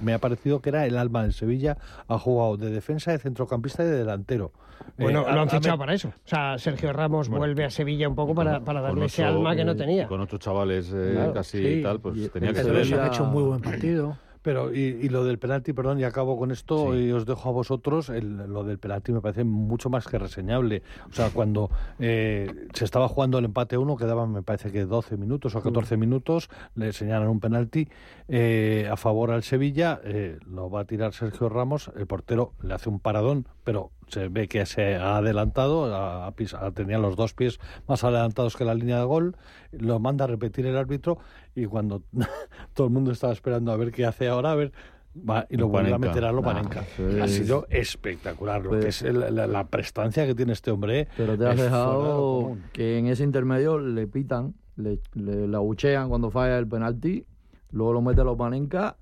me 0.03 0.13
ha 0.13 0.19
parecido 0.19 0.61
que 0.61 0.69
era 0.69 0.85
el 0.85 0.97
alma 0.97 1.23
del 1.23 1.33
Sevilla. 1.33 1.77
Ha 2.07 2.19
jugado 2.19 2.57
de 2.57 2.69
defensa, 2.69 3.11
de 3.11 3.17
centrocampista 3.19 3.83
y 3.83 3.87
de 3.87 3.97
delantero. 3.97 4.51
Bueno, 4.97 5.21
Eh, 5.21 5.23
lo 5.23 5.27
ha- 5.29 5.41
han 5.43 5.47
ha 5.47 5.51
fichado 5.51 5.77
para 5.77 5.93
eso. 5.93 6.09
O 6.09 6.27
sea, 6.27 6.57
Sergio 6.57 6.91
Ramos 6.93 7.27
Bueno, 7.29 7.39
vuelve 7.39 7.65
a 7.65 7.69
Sevilla 7.69 8.07
un 8.09 8.15
poco 8.15 8.33
para, 8.35 8.59
para 8.61 8.81
darle 8.81 9.05
ese 9.05 9.23
ocho- 9.23 9.35
alma 9.37 9.55
que 9.55 9.65
no 9.65 9.71
y 9.73 9.77
tenía. 9.77 10.07
con 10.07 10.21
otros 10.21 10.39
chavales 10.39 10.91
eh, 10.93 11.11
Claro, 11.13 11.33
casi 11.33 11.57
sí. 11.57 11.67
y 11.79 11.83
tal, 11.83 11.99
pues 11.99 12.17
Y 12.17 12.29
tenía 12.29 12.53
que 12.53 12.63
ser. 12.63 12.99
ha 12.99 13.07
hecho 13.07 13.23
un 13.23 13.31
muy 13.31 13.43
buen 13.43 13.61
partido. 13.61 14.17
Pero, 14.41 14.73
y, 14.73 14.79
y 14.79 15.09
lo 15.09 15.23
del 15.23 15.37
penalti, 15.37 15.71
perdón, 15.73 15.99
y 15.99 16.03
acabo 16.03 16.37
con 16.37 16.51
esto, 16.51 16.93
Sí. 16.93 16.99
y 16.99 17.11
os 17.11 17.25
dejo 17.25 17.49
a 17.49 17.51
vosotros, 17.51 18.09
el- 18.09 18.37
lo 18.51 18.63
del 18.63 18.79
penalti 18.79 19.11
me 19.11 19.21
parece 19.21 19.43
mucho 19.43 19.89
más 19.89 20.07
que 20.07 20.17
reseñable. 20.17 20.81
O 21.09 21.13
sea, 21.13 21.29
cuando 21.29 21.69
eh, 21.99 22.49
se 22.73 22.85
estaba 22.85 23.07
jugando 23.07 23.37
el 23.37 23.45
empate 23.45 23.77
1, 23.77 23.95
quedaban, 23.97 24.31
me 24.31 24.41
parece 24.41 24.71
que 24.71 24.85
12 24.85 25.15
minutos 25.17 25.53
o 25.55 25.61
14 25.61 25.95
minutos, 25.97 26.49
le 26.75 26.91
señalan 26.93 27.27
un 27.29 27.39
penalti 27.39 27.87
eh, 28.27 28.87
a 28.91 28.97
favor 28.97 29.31
al 29.31 29.43
Sevilla, 29.43 30.01
eh, 30.03 30.39
lo 30.49 30.69
va 30.69 30.81
a 30.81 30.85
tirar 30.85 31.13
Sergio 31.13 31.47
Ramos, 31.49 31.91
el 31.95 32.07
portero 32.07 32.53
le 32.63 32.73
hace 32.73 32.89
un 32.89 32.99
paradón, 32.99 33.45
pero 33.63 33.91
se 34.11 34.27
ve 34.27 34.47
que 34.47 34.65
se 34.65 34.95
ha 34.95 35.17
adelantado, 35.17 36.31
pis- 36.35 36.53
ha- 36.53 36.71
tenía 36.71 36.97
los 36.97 37.15
dos 37.15 37.33
pies 37.33 37.59
más 37.87 38.03
adelantados 38.03 38.55
que 38.57 38.65
la 38.65 38.73
línea 38.75 38.99
de 38.99 39.05
gol, 39.05 39.35
lo 39.71 39.99
manda 39.99 40.25
a 40.25 40.27
repetir 40.27 40.65
el 40.65 40.77
árbitro 40.77 41.17
y 41.55 41.65
cuando 41.65 42.03
todo 42.73 42.87
el 42.87 42.93
mundo 42.93 43.11
estaba 43.11 43.33
esperando 43.33 43.71
a 43.71 43.77
ver 43.77 43.91
qué 43.91 44.05
hace 44.05 44.27
ahora, 44.27 44.51
a 44.51 44.55
ver, 44.55 44.71
va 45.17 45.45
y 45.49 45.57
lo 45.57 45.67
vuelve 45.67 45.93
a 45.93 45.97
meter 45.97 46.23
a 46.25 46.31
Lopanenka. 46.31 46.83
sí. 46.95 47.19
Ha 47.21 47.27
sido 47.27 47.67
espectacular, 47.69 48.61
lo 48.63 48.69
Pues- 48.69 48.83
que 48.83 48.89
es 48.89 49.01
el- 49.01 49.35
la, 49.35 49.47
la 49.47 49.67
prestancia 49.67 50.25
que 50.25 50.35
tiene 50.35 50.53
este 50.53 50.71
hombre. 50.71 51.07
Pero 51.17 51.37
te 51.37 51.45
has 51.47 51.55
es 51.57 51.63
dejado 51.63 52.57
que 52.73 52.97
en 52.97 53.07
ese 53.07 53.23
intermedio 53.23 53.79
le 53.79 54.07
pitan, 54.07 54.55
le, 54.75 54.99
le, 55.13 55.47
le 55.47 55.55
abuchean 55.57 56.09
cuando 56.09 56.31
falla 56.31 56.57
el 56.57 56.67
penalti, 56.67 57.25
luego 57.71 57.93
lo 57.93 58.01
mete 58.01 58.21
a 58.21 58.23
los 58.23 58.37
Panenka 58.37 58.97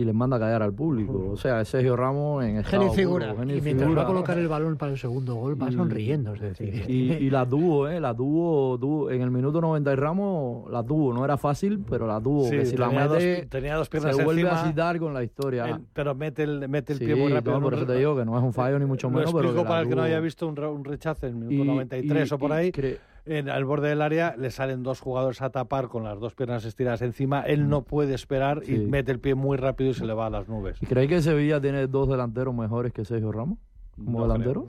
y 0.00 0.04
les 0.04 0.14
manda 0.14 0.36
a 0.38 0.40
callar 0.40 0.62
al 0.62 0.72
público. 0.72 1.28
O 1.32 1.36
sea, 1.36 1.62
Sergio 1.64 1.94
Ramos 1.94 2.42
en 2.44 2.56
estado 2.56 2.78
Genio 2.84 2.94
figura. 2.94 3.26
puro, 3.28 3.40
genio 3.40 3.56
Y 3.56 3.60
mientras 3.60 3.94
va 3.96 4.02
a 4.02 4.06
colocar 4.06 4.38
el 4.38 4.48
balón 4.48 4.76
para 4.78 4.92
el 4.92 4.98
segundo 4.98 5.34
gol, 5.34 5.60
va 5.60 5.68
Y- 5.68 5.72
sonriendo. 5.74 6.32
Es 6.34 6.40
decir, 6.40 6.84
Y, 6.88 7.12
y 7.12 7.28
la 7.30 7.44
tuvo, 7.46 7.86
¿eh? 7.86 8.00
La 8.00 8.14
tuvo, 8.14 8.78
tuvo- 8.78 9.10
en 9.10 9.20
el 9.20 9.30
minuto 9.30 9.60
90 9.60 9.92
y 9.92 9.96
Ramos 9.96 10.70
la 10.70 10.82
tuvo. 10.82 11.12
No 11.12 11.22
era 11.24 11.36
fácil, 11.36 11.84
pero 11.88 12.06
la 12.06 12.18
tuvo. 12.20 12.44
Sí, 12.44 12.50
que 12.52 12.66
si 12.66 12.76
la 12.78 12.88
tenía 12.88 13.06
dos- 13.08 13.48
tenía 13.50 13.76
dos 13.76 13.88
piernas 13.90 14.16
se 14.16 14.24
vuelve 14.24 14.42
encima. 14.42 14.62
a 14.62 14.66
citar 14.66 14.98
con 14.98 15.12
la 15.12 15.22
historia. 15.22 15.66
El- 15.66 15.80
pero 15.92 16.14
mete 16.14 16.44
el, 16.44 16.66
mete 16.68 16.94
el 16.94 16.98
Sí, 16.98 17.04
pie 17.04 17.14
muy 17.16 17.30
rápido. 17.32 17.52
no, 17.54 17.60
por 17.62 17.74
eso 17.74 17.84
te 17.86 17.94
digo 17.96 18.16
que 18.16 18.24
no 18.24 18.38
es 18.38 18.42
un 18.42 18.52
fallo 18.54 18.78
ni 18.78 18.86
mucho 18.86 19.08
Lo 19.10 19.16
menos, 19.18 19.32
pero 19.32 19.44
explico 19.44 19.64
que 19.64 19.68
para 19.68 19.82
el 19.82 19.88
que 19.88 19.96
no 19.96 20.02
haya 20.02 20.20
visto 20.20 20.48
un, 20.48 20.56
re- 20.56 20.66
un 20.68 20.84
rechace 20.84 21.26
en 21.26 21.32
el 21.34 21.38
minuto 21.44 21.64
Y- 21.64 21.68
93 21.74 22.30
y- 22.30 22.34
o 22.34 22.38
por 22.38 22.50
y 22.50 22.54
ahí. 22.54 22.72
cre- 22.72 22.96
En, 23.26 23.48
al 23.48 23.64
borde 23.64 23.88
del 23.88 24.02
área 24.02 24.34
le 24.36 24.50
salen 24.50 24.82
dos 24.82 25.00
jugadores 25.00 25.42
a 25.42 25.50
tapar 25.50 25.88
con 25.88 26.04
las 26.04 26.18
dos 26.20 26.34
piernas 26.34 26.64
estiradas 26.64 27.02
encima. 27.02 27.42
Él 27.42 27.68
no 27.68 27.82
puede 27.82 28.14
esperar 28.14 28.62
y 28.66 28.72
Mm. 28.78 28.90
Mete 28.90 29.12
el 29.12 29.20
pie 29.20 29.34
muy 29.34 29.56
rápido 29.56 29.90
y 29.90 29.94
se 29.94 30.06
le 30.06 30.14
va 30.14 30.26
a 30.26 30.30
las 30.30 30.48
nubes. 30.48 30.76
¿Y 30.82 30.86
creéis 30.86 31.10
que 31.10 31.22
Sevilla 31.22 31.60
tiene 31.60 31.86
dos 31.86 32.08
delanteros 32.08 32.54
mejores 32.54 32.92
que 32.92 33.04
Sergio 33.04 33.30
Ramos? 33.32 33.58
Como 33.96 34.20
No 34.20 34.26
delantero. 34.26 34.66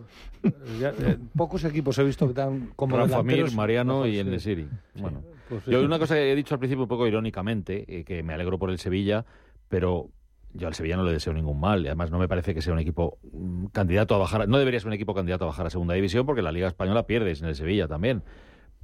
Ya, 0.79 0.89
eh, 0.89 1.17
pocos 1.37 1.63
equipos 1.63 1.97
he 1.99 2.03
visto 2.03 2.25
que 2.25 2.31
están 2.31 2.71
como 2.75 2.97
Rafa 2.97 3.23
Mir, 3.23 3.51
Mariano 3.53 4.05
y 4.05 4.17
el 4.17 4.25
sí. 4.25 4.31
Nesiri. 4.31 4.67
Bueno, 4.99 5.21
Pues 5.47 5.63
sí. 5.63 5.71
yo 5.71 5.81
una 5.83 5.97
cosa 5.99 6.15
que 6.15 6.31
he 6.31 6.35
dicho 6.35 6.53
al 6.55 6.59
principio 6.59 6.83
un 6.83 6.89
poco 6.89 7.07
irónicamente, 7.07 7.85
eh, 7.99 8.03
que 8.03 8.23
me 8.23 8.33
alegro 8.33 8.59
por 8.59 8.69
el 8.69 8.77
Sevilla, 8.77 9.23
pero 9.69 10.09
yo 10.53 10.67
al 10.67 10.73
Sevilla 10.73 10.97
no 10.97 11.03
le 11.03 11.11
deseo 11.11 11.33
ningún 11.33 11.59
mal. 11.59 11.83
Y 11.83 11.87
además 11.87 12.11
no 12.11 12.19
me 12.19 12.27
parece 12.27 12.53
que 12.53 12.61
sea 12.61 12.73
un 12.73 12.79
equipo 12.79 13.19
mm, 13.31 13.67
candidato 13.67 14.15
a 14.15 14.17
bajar. 14.17 14.47
No 14.47 14.57
debería 14.57 14.79
ser 14.79 14.87
un 14.87 14.93
equipo 14.93 15.13
candidato 15.13 15.45
a 15.45 15.47
bajar 15.47 15.65
a 15.65 15.69
segunda 15.69 15.93
división 15.93 16.25
porque 16.25 16.41
la 16.41 16.51
Liga 16.51 16.67
Española 16.67 17.07
pierde 17.07 17.31
en 17.31 17.45
el 17.45 17.55
Sevilla 17.55 17.87
también. 17.87 18.23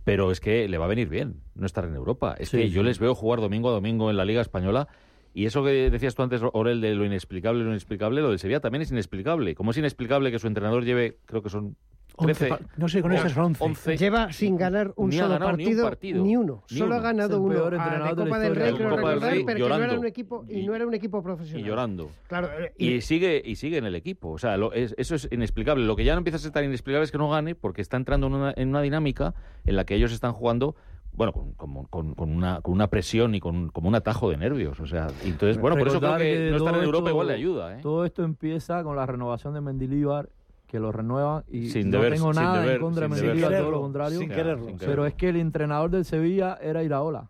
Pero 0.03 0.31
es 0.31 0.39
que 0.39 0.67
le 0.69 0.77
va 0.77 0.85
a 0.85 0.87
venir 0.87 1.09
bien 1.09 1.41
no 1.55 1.65
estar 1.65 1.83
en 1.85 1.95
Europa. 1.95 2.35
Es 2.39 2.49
Sí, 2.49 2.57
que 2.57 2.69
yo 2.69 2.83
les 2.83 2.99
veo 2.99 3.13
jugar 3.13 3.41
domingo 3.41 3.69
a 3.69 3.73
domingo 3.73 4.09
en 4.09 4.17
la 4.17 4.25
Liga 4.25 4.41
Española. 4.41 4.87
Y 5.33 5.45
eso 5.45 5.63
que 5.63 5.91
decías 5.91 6.15
tú 6.15 6.23
antes, 6.23 6.41
Orel, 6.53 6.81
de 6.81 6.95
lo 6.95 7.05
inexplicable, 7.05 7.63
lo 7.63 7.69
inexplicable, 7.69 8.21
lo 8.21 8.29
del 8.29 8.39
Sevilla 8.39 8.59
también 8.59 8.81
es 8.81 8.91
inexplicable. 8.91 9.53
Como 9.53 9.71
es 9.71 9.77
inexplicable 9.77 10.31
que 10.31 10.39
su 10.39 10.47
entrenador 10.47 10.83
lleve, 10.83 11.19
creo 11.25 11.43
que 11.43 11.49
son 11.49 11.75
11 12.17 12.33
13, 12.33 12.49
pa- 12.49 12.59
no 12.77 12.87
sé, 12.89 13.01
con 13.01 13.11
esas 13.13 13.31
son 13.31 13.45
11. 13.45 13.63
11, 13.63 13.97
Lleva 13.97 14.31
sin 14.33 14.57
ganar 14.57 14.91
un 14.95 15.09
Ni 15.09 15.17
solo 15.17 15.29
ganado 15.29 15.51
ni 15.57 15.63
un 15.63 15.69
partido, 15.69 15.83
partido. 15.85 16.23
ni 16.23 16.35
uno. 16.35 16.63
Ni 16.71 16.77
Solo 16.77 16.87
uno. 16.87 16.95
ha 16.95 16.99
ganado 16.99 17.41
uno 17.41 17.53
de 17.69 17.77
la 17.77 18.15
Copa 18.15 18.39
del 18.39 18.55
Rey, 18.55 18.73
creo 18.73 18.89
Copa 18.89 19.01
del 19.01 19.05
recordar, 19.19 19.31
Rey, 19.31 19.43
pero 19.45 19.55
que 19.57 19.59
no 19.59 19.65
era 19.67 19.77
llorando. 19.77 19.99
un 20.01 20.07
equipo 20.07 20.45
y, 20.49 20.59
Y- 20.59 20.65
no 20.67 20.75
era 20.75 20.87
un 20.87 20.93
equipo 20.93 21.21
profesional. 21.23 21.61
y 21.61 21.67
llorando. 21.69 22.09
Claro, 22.27 22.49
eh, 22.59 22.73
Y, 22.77 23.01
sigue 23.01 23.41
y 23.45 23.55
sigue 23.55 23.77
en 23.77 23.85
el 23.85 23.95
equipo. 23.95 24.29
O 24.31 24.37
sea, 24.37 24.57
lo- 24.57 24.73
es- 24.73 24.95
eso 24.97 25.15
es 25.15 25.27
inexplicable. 25.31 25.85
Lo 25.85 25.95
que 25.95 26.03
ya 26.03 26.13
no 26.13 26.19
empieza 26.19 26.37
a 26.37 26.39
ser 26.39 26.51
tan 26.51 26.65
inexplicable 26.65 27.03
es 27.05 27.11
que 27.11 27.17
no 27.17 27.29
gane 27.29 27.55
porque 27.55 27.81
está 27.81 27.97
entrando 27.97 28.27
en 28.27 28.33
una, 28.33 28.53
en 28.55 28.69
una 28.69 28.81
dinámica 28.81 29.33
en 29.65 29.75
la 29.75 29.85
que 29.85 29.95
ellos 29.95 30.11
están 30.11 30.33
jugando 30.33 30.75
bueno, 31.13 31.31
con, 31.33 31.53
con- 31.89 32.13
con- 32.13 32.29
una, 32.29 32.61
con 32.61 32.73
una 32.75 32.89
presión 32.91 33.33
y 33.33 33.39
con 33.39 33.69
como 33.69 33.87
un 33.89 33.95
atajo 33.95 34.29
de 34.29 34.37
nervios. 34.37 34.79
O 34.79 34.85
sea, 34.85 35.07
y 35.25 35.29
entonces, 35.29 35.57
bueno, 35.59 35.75
por 35.75 35.87
eso 35.87 35.97
creo 35.99 36.11
Recordar 36.11 36.21
que, 36.21 36.49
no 36.51 36.57
estar 36.57 36.71
todo 36.73 36.79
en 36.81 36.85
Europa 36.85 37.05
esto- 37.05 37.09
igual 37.09 37.27
le 37.27 37.33
ayuda. 37.33 37.77
¿eh? 37.77 37.79
Todo 37.81 38.05
esto 38.05 38.23
empieza 38.23 38.83
con 38.83 38.95
la 38.95 39.03
renovación 39.07 39.55
de 39.55 39.61
Mendilíbar, 39.61 40.29
que 40.67 40.79
lo 40.79 40.91
renuevan 40.91 41.43
y 41.47 41.69
Sin 41.69 41.89
no 41.89 41.97
deber- 41.99 42.13
tengo 42.15 42.33
sin 42.33 42.43
nada 42.43 42.61
deber- 42.63 42.75
en 42.75 42.81
contra 42.81 43.07
de 43.07 43.15
Sin 43.15 43.41
todo 43.41 43.71
lo 43.71 43.81
contrario. 43.81 44.19
sin 44.19 44.29
quererlo. 44.29 44.67
sin 44.67 44.77
Pero 44.77 45.05
es 45.05 45.13
que 45.15 45.29
el 45.29 45.37
entrenador 45.37 45.89
del 45.89 46.05
Sevilla 46.05 46.57
era 46.61 46.83
Iraola. 46.83 47.29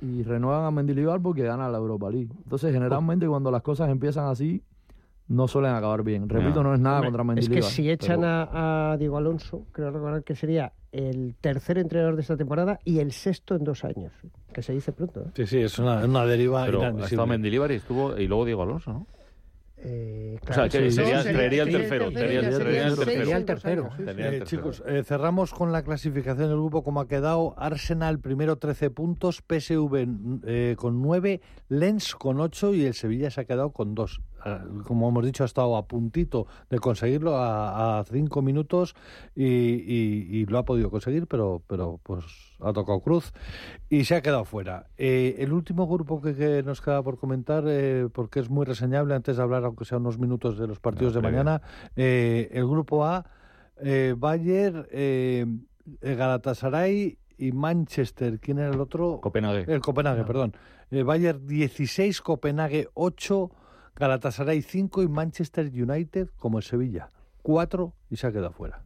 Y 0.00 0.22
renuevan 0.24 0.64
a 0.64 0.70
Mendilibar 0.70 1.20
porque 1.20 1.42
gana 1.42 1.68
la 1.68 1.78
Europa 1.78 2.10
League. 2.10 2.30
Entonces, 2.44 2.72
generalmente 2.72 3.26
cuando 3.28 3.50
las 3.50 3.62
cosas 3.62 3.88
empiezan 3.88 4.26
así, 4.26 4.62
no 5.28 5.46
suelen 5.46 5.72
acabar 5.74 6.02
bien. 6.02 6.28
Repito, 6.28 6.62
no 6.62 6.74
es 6.74 6.80
nada 6.80 6.96
Hombre, 6.96 7.08
contra 7.10 7.22
es 7.22 7.26
Mendilibar. 7.26 7.62
que 7.62 7.74
si 7.74 7.90
echan 7.90 8.20
pero- 8.20 8.32
a, 8.32 8.92
a 8.92 8.96
Diego 8.96 9.16
Alonso, 9.16 9.64
creo 9.72 9.90
recordar 9.92 10.24
que 10.24 10.34
sería 10.34 10.72
el 10.90 11.36
tercer 11.40 11.78
entrenador 11.78 12.16
de 12.16 12.22
esta 12.22 12.36
temporada 12.36 12.80
y 12.84 12.98
el 12.98 13.12
sexto 13.12 13.54
en 13.54 13.64
dos 13.64 13.84
años. 13.84 14.12
Que 14.52 14.62
se 14.62 14.72
dice 14.72 14.92
pronto. 14.92 15.20
¿eh? 15.20 15.30
Sí, 15.34 15.46
sí, 15.46 15.58
es 15.58 15.78
una, 15.78 16.04
una 16.04 16.26
deriva 16.26 16.66
Pero 16.66 16.82
estado 17.04 17.26
Mendilibar 17.26 17.70
y 17.70 17.76
estuvo 17.76 18.18
y 18.18 18.26
luego 18.26 18.44
Diego 18.44 18.62
Alonso, 18.64 18.92
¿no? 18.92 19.06
Eh, 19.84 20.38
O 20.48 20.52
sea, 20.52 20.68
que 20.68 20.90
sí, 20.90 20.96
sería- 20.96 21.18
sí, 21.22 21.24
sería 21.32 21.40
sería 21.48 21.62
el- 21.64 21.70
tercero. 21.72 22.10
Sería 22.12 23.36
el 23.36 23.44
tercero. 23.44 23.90
Eh, 24.06 24.40
chicos, 24.44 24.82
eh, 24.86 25.02
cerramos 25.04 25.52
con 25.52 25.72
la 25.72 25.82
clasificación 25.82 26.48
del 26.48 26.56
grupo 26.56 26.84
como 26.84 27.00
ha 27.00 27.08
quedado. 27.08 27.54
Arsenal 27.58 28.20
primero 28.20 28.56
13 28.56 28.90
puntos, 28.90 29.42
PSV 29.42 30.06
eh, 30.46 30.76
con 30.78 31.02
9, 31.02 31.40
Lens 31.68 32.14
con 32.14 32.38
8 32.40 32.74
y 32.74 32.84
el 32.84 32.94
Sevilla 32.94 33.30
se 33.30 33.40
ha 33.40 33.44
quedado 33.44 33.70
con 33.72 33.94
2. 33.94 34.20
a- 34.44 34.64
como 34.88 35.08
hemos 35.08 35.24
dicho, 35.24 35.44
ha 35.44 35.46
estado 35.46 35.76
a 35.76 35.86
puntito 35.86 36.48
de 36.68 36.80
conseguirlo 36.80 37.36
a, 37.36 38.00
a 38.00 38.04
cinco 38.04 38.42
minutos 38.42 38.96
y, 39.36 39.44
y- 39.46 40.26
y 40.32 40.46
lo 40.46 40.58
ha 40.58 40.64
podido 40.64 40.90
conseguir, 40.90 41.28
pero, 41.28 41.62
pero 41.68 42.00
pues 42.02 42.24
ha 42.62 42.72
tocado 42.72 43.00
cruz 43.00 43.32
y 43.88 44.04
se 44.04 44.14
ha 44.14 44.22
quedado 44.22 44.44
fuera. 44.44 44.86
Eh, 44.96 45.36
el 45.38 45.52
último 45.52 45.86
grupo 45.86 46.20
que, 46.20 46.34
que 46.34 46.62
nos 46.62 46.80
queda 46.80 47.02
por 47.02 47.18
comentar, 47.18 47.64
eh, 47.66 48.08
porque 48.12 48.40
es 48.40 48.48
muy 48.50 48.64
reseñable, 48.64 49.14
antes 49.14 49.36
de 49.36 49.42
hablar, 49.42 49.64
aunque 49.64 49.84
sea 49.84 49.98
unos 49.98 50.18
minutos 50.18 50.58
de 50.58 50.66
los 50.66 50.78
partidos 50.80 51.14
La 51.14 51.20
de 51.20 51.22
previa. 51.22 51.44
mañana, 51.44 51.62
eh, 51.96 52.48
el 52.52 52.66
grupo 52.66 53.04
A, 53.04 53.26
eh, 53.80 54.14
Bayern, 54.16 54.86
eh, 54.90 55.46
Galatasaray 56.00 57.18
y 57.38 57.52
Manchester. 57.52 58.38
¿Quién 58.38 58.58
era 58.58 58.70
el 58.70 58.80
otro? 58.80 59.20
Copenhague. 59.20 59.64
El 59.72 59.80
Copenhague, 59.80 60.24
perdón. 60.24 60.54
Eh, 60.90 61.02
Bayern 61.02 61.46
16, 61.46 62.20
Copenhague 62.20 62.88
8, 62.94 63.50
Galatasaray 63.96 64.62
5 64.62 65.02
y 65.02 65.08
Manchester 65.08 65.66
United 65.72 66.28
como 66.38 66.58
el 66.58 66.64
Sevilla 66.64 67.10
4 67.42 67.92
y 68.10 68.16
se 68.16 68.26
ha 68.26 68.32
quedado 68.32 68.52
fuera. 68.52 68.82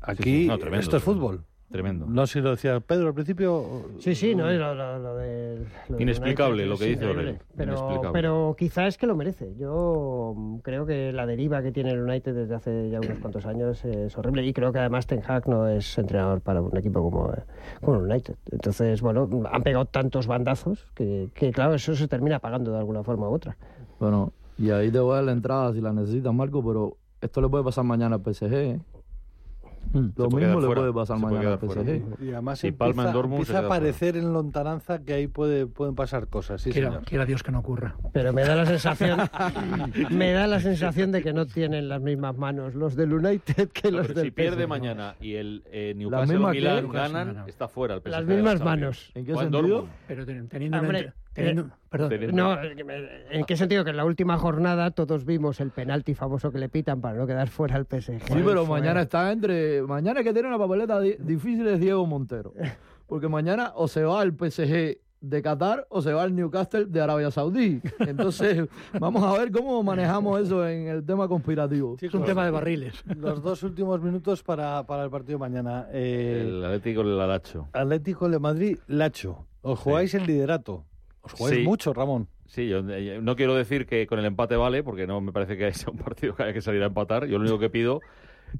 Aquí 0.00 0.22
Sí, 0.22 0.42
sí, 0.42 0.46
no, 0.48 0.58
tremendo, 0.58 0.80
esto 0.82 0.96
es 0.96 1.02
tremendo. 1.04 1.28
fútbol. 1.28 1.44
Tremendo. 1.70 2.06
No 2.08 2.26
sé 2.26 2.34
si 2.34 2.40
lo 2.40 2.50
decía 2.52 2.80
Pedro 2.80 3.08
al 3.08 3.14
principio. 3.14 3.90
Sí, 3.98 4.14
sí, 4.14 4.34
no, 4.34 4.50
lo, 4.50 4.74
lo- 4.74 4.98
lo 4.98 5.16
de- 5.16 5.66
lo 5.90 5.96
de 5.98 6.02
Inexplicable 6.02 6.64
lo 6.66 6.78
que 6.78 6.86
dice. 6.86 7.04
Aurelio, 7.06 7.36
Pero, 7.56 8.00
pero 8.12 8.54
quizá 8.58 8.86
es 8.86 8.96
que 8.96 9.06
lo 9.06 9.14
merece. 9.14 9.54
Yo 9.58 10.34
creo 10.62 10.86
que 10.86 11.12
la 11.12 11.26
deriva 11.26 11.62
que 11.62 11.70
tiene 11.70 11.90
el 11.90 12.00
United 12.00 12.34
desde 12.34 12.54
hace 12.54 12.88
ya 12.88 13.00
unos 13.00 13.18
cuantos 13.18 13.44
años 13.44 13.84
es 13.84 14.16
horrible 14.16 14.46
y 14.46 14.54
creo 14.54 14.72
que 14.72 14.78
además 14.78 15.06
Ten 15.06 15.20
Hag 15.26 15.46
no 15.46 15.68
es 15.68 15.98
entrenador 15.98 16.40
para 16.40 16.62
un 16.62 16.74
equipo 16.76 17.02
como, 17.02 17.30
eh, 17.34 17.42
como 17.82 17.98
el 17.98 18.04
United. 18.10 18.36
Entonces, 18.50 19.02
bueno, 19.02 19.28
han 19.52 19.62
pegado 19.62 19.84
tantos 19.84 20.26
bandazos 20.26 20.86
que, 20.94 21.28
que, 21.34 21.52
claro, 21.52 21.74
eso 21.74 21.94
se 21.94 22.08
termina 22.08 22.38
pagando 22.38 22.72
de 22.72 22.78
alguna 22.78 23.02
forma 23.02 23.28
u 23.28 23.34
otra. 23.34 23.58
Bueno, 24.00 24.32
y 24.56 24.70
ahí 24.70 24.90
te 24.90 25.00
voy 25.00 25.12
a 25.12 25.16
dar 25.16 25.24
la 25.24 25.32
entrada 25.32 25.72
si 25.74 25.82
la 25.82 25.92
necesitas, 25.92 26.32
Marco, 26.32 26.64
pero 26.64 26.96
esto 27.20 27.42
le 27.42 27.48
puede 27.50 27.64
pasar 27.64 27.84
mañana 27.84 28.16
al 28.16 28.22
PSG. 28.22 28.52
¿eh? 28.54 28.80
Lo 29.92 30.00
Se 30.24 30.28
puede 30.30 30.46
mismo 30.46 30.60
le 30.60 30.66
fuera, 30.66 30.80
puede 30.82 30.92
pasar 30.92 31.16
se 31.16 31.22
puede 31.22 31.34
mañana 31.36 31.54
al. 31.54 31.58
PSG. 31.60 32.22
Y 32.22 32.32
además 32.32 32.58
Si 32.58 32.72
palma 32.72 32.90
en 32.92 32.98
empieza, 33.08 33.12
Dortmund, 33.12 33.40
empieza 33.40 33.58
a 33.58 33.62
fuera. 33.62 33.74
aparecer 33.76 34.16
en 34.16 34.32
lontananza 34.32 34.98
que 35.04 35.12
ahí 35.14 35.26
puede, 35.28 35.66
pueden 35.66 35.94
pasar 35.94 36.26
cosas. 36.28 36.60
Sí, 36.62 36.70
quiera, 36.70 36.88
señor. 36.88 37.04
quiera 37.04 37.24
Dios 37.24 37.42
que 37.42 37.52
no 37.52 37.60
ocurra. 37.60 37.96
Pero 38.12 38.32
me 38.32 38.42
da 38.42 38.54
la 38.56 38.66
sensación, 38.66 39.20
me 40.10 40.32
da 40.32 40.46
la 40.46 40.60
sensación 40.60 41.12
de 41.12 41.22
que 41.22 41.32
no 41.32 41.46
tienen 41.46 41.88
las 41.88 42.00
mismas 42.00 42.36
manos 42.36 42.74
los 42.74 42.96
del 42.96 43.12
United 43.12 43.68
que 43.70 43.90
No, 43.90 43.98
los 43.98 44.14
del 44.14 44.24
si 44.26 44.30
pierde 44.30 44.64
PSG. 44.64 44.68
mañana 44.68 45.14
y 45.20 45.34
el 45.34 45.62
eh, 45.70 45.94
Newcastle 45.96 46.38
Newcastle 46.38 46.88
ganan, 46.92 47.26
gana. 47.34 47.44
está 47.46 47.68
fuera 47.68 47.94
el 47.94 48.00
PSG. 48.00 48.10
Las 48.10 48.26
de 48.26 48.34
la 48.34 48.34
mismas 48.42 48.60
manos. 48.64 49.10
¿En 49.14 49.24
qué 49.24 49.34
sentido? 49.36 49.88
Pero 50.06 50.26
ten- 50.26 50.48
teniendo, 50.48 50.78
Hombre, 50.78 51.12
teniendo- 51.38 51.62
eh, 51.62 51.78
perdón, 51.88 52.12
No, 52.34 52.56
¿en 53.30 53.44
qué 53.44 53.56
sentido? 53.56 53.84
Que 53.84 53.90
en 53.90 53.96
la 53.96 54.04
última 54.04 54.36
jornada 54.38 54.90
todos 54.90 55.24
vimos 55.24 55.60
el 55.60 55.70
penalti 55.70 56.14
famoso 56.14 56.50
que 56.52 56.58
le 56.58 56.68
pitan 56.68 57.00
para 57.00 57.16
no 57.18 57.26
quedar 57.26 57.48
fuera 57.48 57.76
el 57.76 57.86
PSG. 57.86 58.20
Sí, 58.26 58.42
pero 58.44 58.66
Fue- 58.66 58.78
mañana 58.80 59.02
está 59.02 59.32
entre. 59.32 59.82
Mañana 59.82 60.22
que 60.22 60.32
tiene 60.32 60.48
una 60.48 60.58
papeleta 60.58 61.00
di- 61.00 61.16
difícil 61.18 61.66
es 61.68 61.80
Diego 61.80 62.06
Montero. 62.06 62.52
Porque 63.06 63.28
mañana 63.28 63.72
o 63.74 63.88
se 63.88 64.04
va 64.04 64.20
al 64.20 64.32
PSG 64.34 64.98
de 65.20 65.42
Qatar 65.42 65.84
o 65.88 66.00
se 66.00 66.12
va 66.12 66.22
al 66.22 66.32
Newcastle 66.36 66.84
de 66.84 67.00
Arabia 67.00 67.30
Saudí. 67.32 67.80
Entonces, 67.98 68.68
vamos 69.00 69.24
a 69.24 69.36
ver 69.36 69.50
cómo 69.50 69.82
manejamos 69.82 70.40
eso 70.42 70.68
en 70.68 70.86
el 70.86 71.04
tema 71.04 71.26
conspirativo. 71.26 71.96
es 72.00 72.14
un 72.14 72.24
tema 72.24 72.44
de 72.44 72.52
barriles. 72.52 73.02
Los 73.16 73.42
dos 73.42 73.62
últimos 73.64 74.00
minutos 74.00 74.44
para, 74.44 74.84
para 74.86 75.02
el 75.04 75.10
partido 75.10 75.38
de 75.38 75.40
mañana. 75.40 75.88
Eh, 75.90 76.44
El 76.46 76.64
Atlético 76.64 77.00
el 77.00 77.18
Alacho. 77.20 77.66
Atlético 77.72 78.28
de 78.28 78.38
Madrid, 78.38 78.78
Lacho. 78.86 79.46
Os 79.62 79.78
jugáis 79.80 80.14
el 80.14 80.24
liderato. 80.24 80.84
Os 81.28 81.38
jugáis 81.38 81.58
Sí. 81.58 81.62
mucho, 81.64 81.92
Ramón. 81.94 82.28
Sí, 82.46 82.66
yo 82.68 82.78
eh, 82.88 83.20
no 83.22 83.36
quiero 83.36 83.54
decir 83.54 83.86
que 83.86 84.06
con 84.06 84.18
el 84.18 84.24
empate 84.24 84.56
vale, 84.56 84.82
porque 84.82 85.06
no 85.06 85.20
me 85.20 85.32
parece 85.32 85.56
que 85.56 85.72
sea 85.74 85.90
un 85.90 85.98
partido 85.98 86.34
que 86.34 86.42
haya 86.44 86.52
que 86.52 86.62
salir 86.62 86.82
a 86.82 86.86
empatar. 86.86 87.26
Yo 87.26 87.38
lo 87.38 87.42
único 87.42 87.58
que 87.58 87.68
pido 87.70 88.00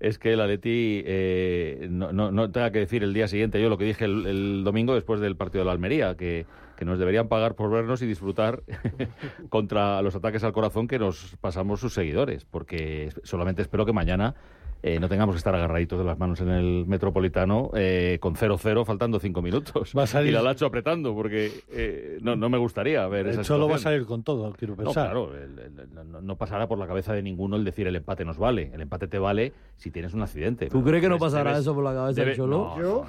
es 0.01 0.19
que 0.19 0.35
el 0.35 0.41
Atleti 0.43 1.03
eh, 1.07 1.87
no, 1.91 2.13
no, 2.13 2.31
no 2.31 2.51
tenga 2.51 2.71
que 2.71 2.81
decir 2.81 3.03
el 3.03 3.15
día 3.15 3.27
siguiente 3.27 3.59
yo 3.63 3.71
lo 3.71 3.79
que 3.79 3.87
dije 3.87 4.05
el, 4.05 4.27
el 4.27 4.63
domingo 4.63 4.95
después 4.95 5.19
del 5.21 5.35
partido 5.37 5.61
de 5.61 5.67
la 5.67 5.73
Almería, 5.73 6.15
que, 6.15 6.45
que 6.77 6.85
nos 6.85 6.99
deberían 6.99 7.29
pagar 7.29 7.55
por 7.55 7.71
vernos 7.71 8.03
y 8.03 8.07
disfrutar 8.07 8.63
contra 9.49 10.03
los 10.03 10.15
ataques 10.15 10.45
al 10.45 10.53
corazón 10.53 10.89
que 10.89 10.99
nos 10.99 11.37
pasamos 11.41 11.81
sus 11.81 11.95
seguidores, 11.95 12.45
porque 12.45 13.09
solamente 13.23 13.63
espero 13.63 13.87
que 13.87 13.95
mañana 13.95 14.35
eh, 14.83 14.99
no 15.01 15.09
tengamos 15.09 15.35
que 15.35 15.39
estar 15.39 15.55
agarraditos 15.55 15.99
de 15.99 16.05
las 16.05 16.19
manos 16.19 16.41
en 16.41 16.49
el 16.51 16.85
Metropolitano 16.87 17.71
eh, 17.75 18.19
con 18.21 18.35
0-0 18.35 18.85
faltando 18.85 19.19
5 19.19 19.43
minutos. 19.43 19.93
Va 19.97 20.05
a 20.05 20.07
salir- 20.07 20.31
Y 20.31 20.33
la 20.33 20.43
Lacho 20.43 20.67
apretando, 20.67 21.15
porque 21.15 21.51
eh, 21.71 22.19
no, 22.23 22.37
no 22.37 22.49
me 22.49 22.59
gustaría 22.59 23.07
ver 23.09 23.27
El 23.27 23.33
esa 23.33 23.43
Cholo 23.43 23.69
va 23.69 23.77
a 23.77 23.79
salir 23.79 24.07
con 24.07 24.23
todo, 24.23 24.53
quiero 24.53 24.75
No, 24.77 24.85
pensar. 24.85 25.07
claro, 25.07 25.35
el- 25.35 25.59
el- 25.59 26.11
no, 26.11 26.21
no 26.21 26.37
pasará 26.37 26.67
por 26.69 26.79
la 26.79 26.87
cabeza 26.87 27.13
de 27.13 27.23
ninguno 27.23 27.57
el 27.57 27.65
decir 27.65 27.87
el 27.87 27.97
empate 27.97 28.25
nos 28.25 28.39
vale. 28.39 28.71
El 28.73 28.81
empate 28.81 29.09
te 29.09 29.19
vale 29.19 29.53
si 29.77 29.91
tienes 29.91 30.15
un 30.15 30.23
accidente. 30.23 30.69
¿Tú 30.69 30.83
crees 30.85 31.03
que 31.03 31.09
no 31.09 31.19
pasará 31.19 31.51
debes- 31.53 31.61
eso 31.63 31.75
por 31.75 31.85
la 31.85 31.95
cabeza 31.95 32.21
debe- 32.21 32.27
del 32.31 32.37
Cholo? 32.37 32.75
No, 32.77 32.83
no, 32.83 32.83
no. 32.83 33.07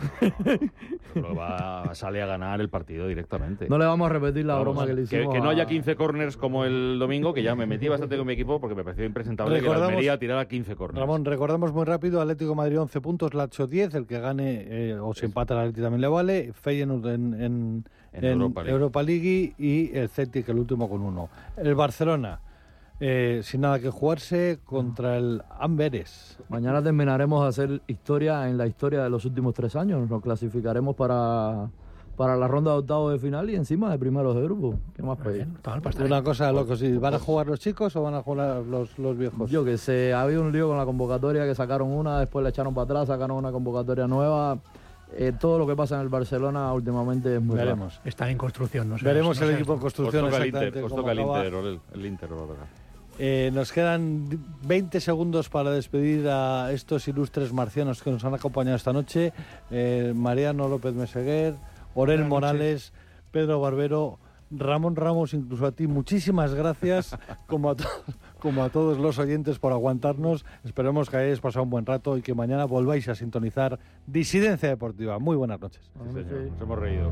Cholo 1.13 1.35
va, 1.35 1.93
sale 1.95 2.21
a 2.21 2.25
ganar 2.25 2.61
el 2.61 2.69
partido 2.69 3.07
directamente. 3.07 3.67
No 3.67 3.77
le 3.77 3.85
vamos 3.85 4.09
a 4.09 4.13
repetir 4.13 4.45
la 4.45 4.53
Vamos, 4.53 4.73
broma 4.75 4.85
que 4.87 4.93
le 4.93 5.07
que, 5.07 5.17
hicimos. 5.17 5.33
que 5.33 5.41
no 5.41 5.49
haya 5.49 5.65
15 5.65 5.95
corners 5.95 6.37
como 6.37 6.65
el 6.65 6.97
domingo, 6.99 7.33
que 7.33 7.41
ya 7.43 7.55
me 7.55 7.65
metí 7.65 7.87
bastante 7.87 8.15
con 8.17 8.27
mi 8.27 8.33
equipo 8.33 8.59
porque 8.59 8.75
me 8.75 8.83
pareció 8.83 9.05
impresentable 9.05 9.59
que 9.59 9.67
la 9.67 9.85
Almería 9.87 10.17
tirara 10.19 10.47
15 10.47 10.75
corners. 10.75 10.99
Ramón, 10.99 11.25
recordamos 11.25 11.58
muy 11.59 11.85
rápido, 11.85 12.21
Atlético 12.21 12.51
de 12.51 12.55
Madrid 12.55 12.79
11 12.79 13.01
puntos, 13.01 13.33
Lacho 13.33 13.67
10, 13.67 13.93
el 13.95 14.07
que 14.07 14.19
gane 14.19 14.65
eh, 14.67 14.99
o 14.99 15.13
se 15.13 15.25
empata 15.25 15.53
el 15.53 15.59
Atlético 15.59 15.83
también 15.85 16.01
le 16.01 16.07
vale, 16.07 16.53
Feyenoord 16.53 17.07
en, 17.07 17.33
en, 17.33 17.85
En 18.13 18.23
en 18.25 18.31
Europa 18.33 18.63
League. 18.63 18.73
Europa 18.73 19.03
League 19.03 19.53
y 19.57 19.95
el 19.95 20.09
Celtic 20.09 20.49
el 20.49 20.59
último 20.59 20.89
con 20.89 21.01
uno. 21.01 21.29
El 21.57 21.75
Barcelona, 21.75 22.39
eh, 22.99 23.41
sin 23.43 23.61
nada 23.61 23.79
que 23.79 23.89
jugarse, 23.89 24.59
contra 24.65 25.17
el 25.17 25.41
Amberes. 25.59 26.37
Mañana 26.49 26.81
terminaremos 26.81 27.43
de 27.43 27.47
hacer 27.49 27.81
historia 27.87 28.49
en 28.49 28.57
la 28.57 28.67
historia 28.67 29.03
de 29.03 29.09
los 29.09 29.25
últimos 29.25 29.53
tres 29.53 29.75
años. 29.75 30.09
Nos 30.09 30.21
clasificaremos 30.21 30.95
para, 30.95 31.69
para 32.19 32.35
la 32.35 32.49
ronda 32.49 32.71
de 32.71 32.79
octavos 32.79 33.13
de 33.13 33.17
final 33.17 33.49
y 33.49 33.55
encima 33.55 33.89
de 33.89 33.97
primeros 33.97 34.35
de 34.35 34.41
grupo. 34.41 34.77
¿Qué 34.93 35.01
más 35.01 35.17
pedir? 35.19 35.47
Una 36.03 36.21
cosa 36.21 36.47
de 36.47 36.51
locos, 36.51 36.77
¿sí? 36.77 36.97
¿van 36.97 37.13
a 37.13 37.19
jugar 37.19 37.47
los 37.47 37.61
chicos 37.61 37.95
o 37.95 38.03
van 38.03 38.13
a 38.13 38.21
jugar 38.21 38.57
los, 38.65 38.99
los 38.99 39.17
viejos? 39.17 39.49
Yo 39.49 39.63
que 39.63 39.77
sé, 39.77 40.13
había 40.13 40.37
un 40.41 40.51
lío 40.51 40.67
con 40.67 40.77
la 40.77 40.83
convocatoria 40.83 41.45
que 41.45 41.55
sacaron 41.55 41.87
una, 41.89 42.19
después 42.19 42.43
la 42.43 42.49
echaron 42.49 42.73
para 42.73 42.83
atrás, 42.83 43.07
sacaron 43.07 43.37
una 43.37 43.53
convocatoria 43.53 44.05
nueva. 44.05 44.59
Eh, 45.15 45.31
todo 45.39 45.57
lo 45.57 45.65
que 45.65 45.77
pasa 45.77 45.95
en 45.95 46.01
el 46.01 46.09
Barcelona 46.09 46.73
últimamente 46.73 47.33
es 47.37 47.41
muy 47.41 47.55
raro. 47.55 47.67
Veremos. 47.69 48.01
Está 48.03 48.29
en 48.29 48.37
construcción, 48.37 48.89
no 48.89 48.97
sé. 48.97 49.05
Veremos 49.05 49.39
no 49.39 49.45
el 49.45 49.51
sé. 49.51 49.55
equipo 49.55 49.71
en 49.71 49.77
Os 49.77 49.81
construcción 49.83 50.25
toca 50.25 50.35
el 50.35 50.43
exactamente 50.43 50.79
Inter, 50.79 50.83
os 50.83 50.95
toca 50.95 51.11
el. 51.13 51.19
Inter, 51.21 51.53
el, 51.53 51.79
el 51.93 52.05
Inter 52.05 52.33
os 52.33 52.49
va. 52.49 52.53
Eh, 53.21 53.51
nos 53.53 53.73
quedan 53.73 54.29
20 54.63 55.01
segundos 55.01 55.49
para 55.49 55.71
despedir 55.71 56.27
a 56.29 56.71
estos 56.71 57.05
ilustres 57.09 57.51
marcianos 57.51 58.01
que 58.01 58.11
nos 58.11 58.23
han 58.23 58.33
acompañado 58.33 58.77
esta 58.77 58.93
noche. 58.93 59.33
Eh, 59.71 60.13
Mariano 60.15 60.69
López 60.69 60.93
Meseguer, 60.93 61.55
Orel. 61.93 62.25
Morales, 62.25 62.93
Pedro 63.31 63.59
Barbero, 63.61 64.19
Ramón 64.51 64.95
Ramos, 64.95 65.33
incluso 65.33 65.65
a 65.65 65.71
ti. 65.71 65.87
Muchísimas 65.87 66.53
gracias, 66.55 67.15
como 67.47 67.69
a, 67.69 67.75
to- 67.75 67.83
como 68.39 68.63
a 68.63 68.69
todos 68.69 68.97
los 68.97 69.19
oyentes, 69.19 69.59
por 69.59 69.71
aguantarnos. 69.73 70.45
Esperemos 70.63 71.09
que 71.09 71.17
hayáis 71.17 71.39
pasado 71.39 71.63
un 71.63 71.69
buen 71.69 71.85
rato 71.85 72.17
y 72.17 72.21
que 72.21 72.33
mañana 72.33 72.65
volváis 72.65 73.07
a 73.09 73.15
sintonizar 73.15 73.79
Disidencia 74.07 74.69
Deportiva. 74.69 75.19
Muy 75.19 75.35
buenas 75.35 75.59
noches. 75.59 75.91
Sí, 76.13 76.23
señor, 76.23 76.51
Nos 76.51 76.61
hemos 76.61 76.79
reído. 76.79 77.11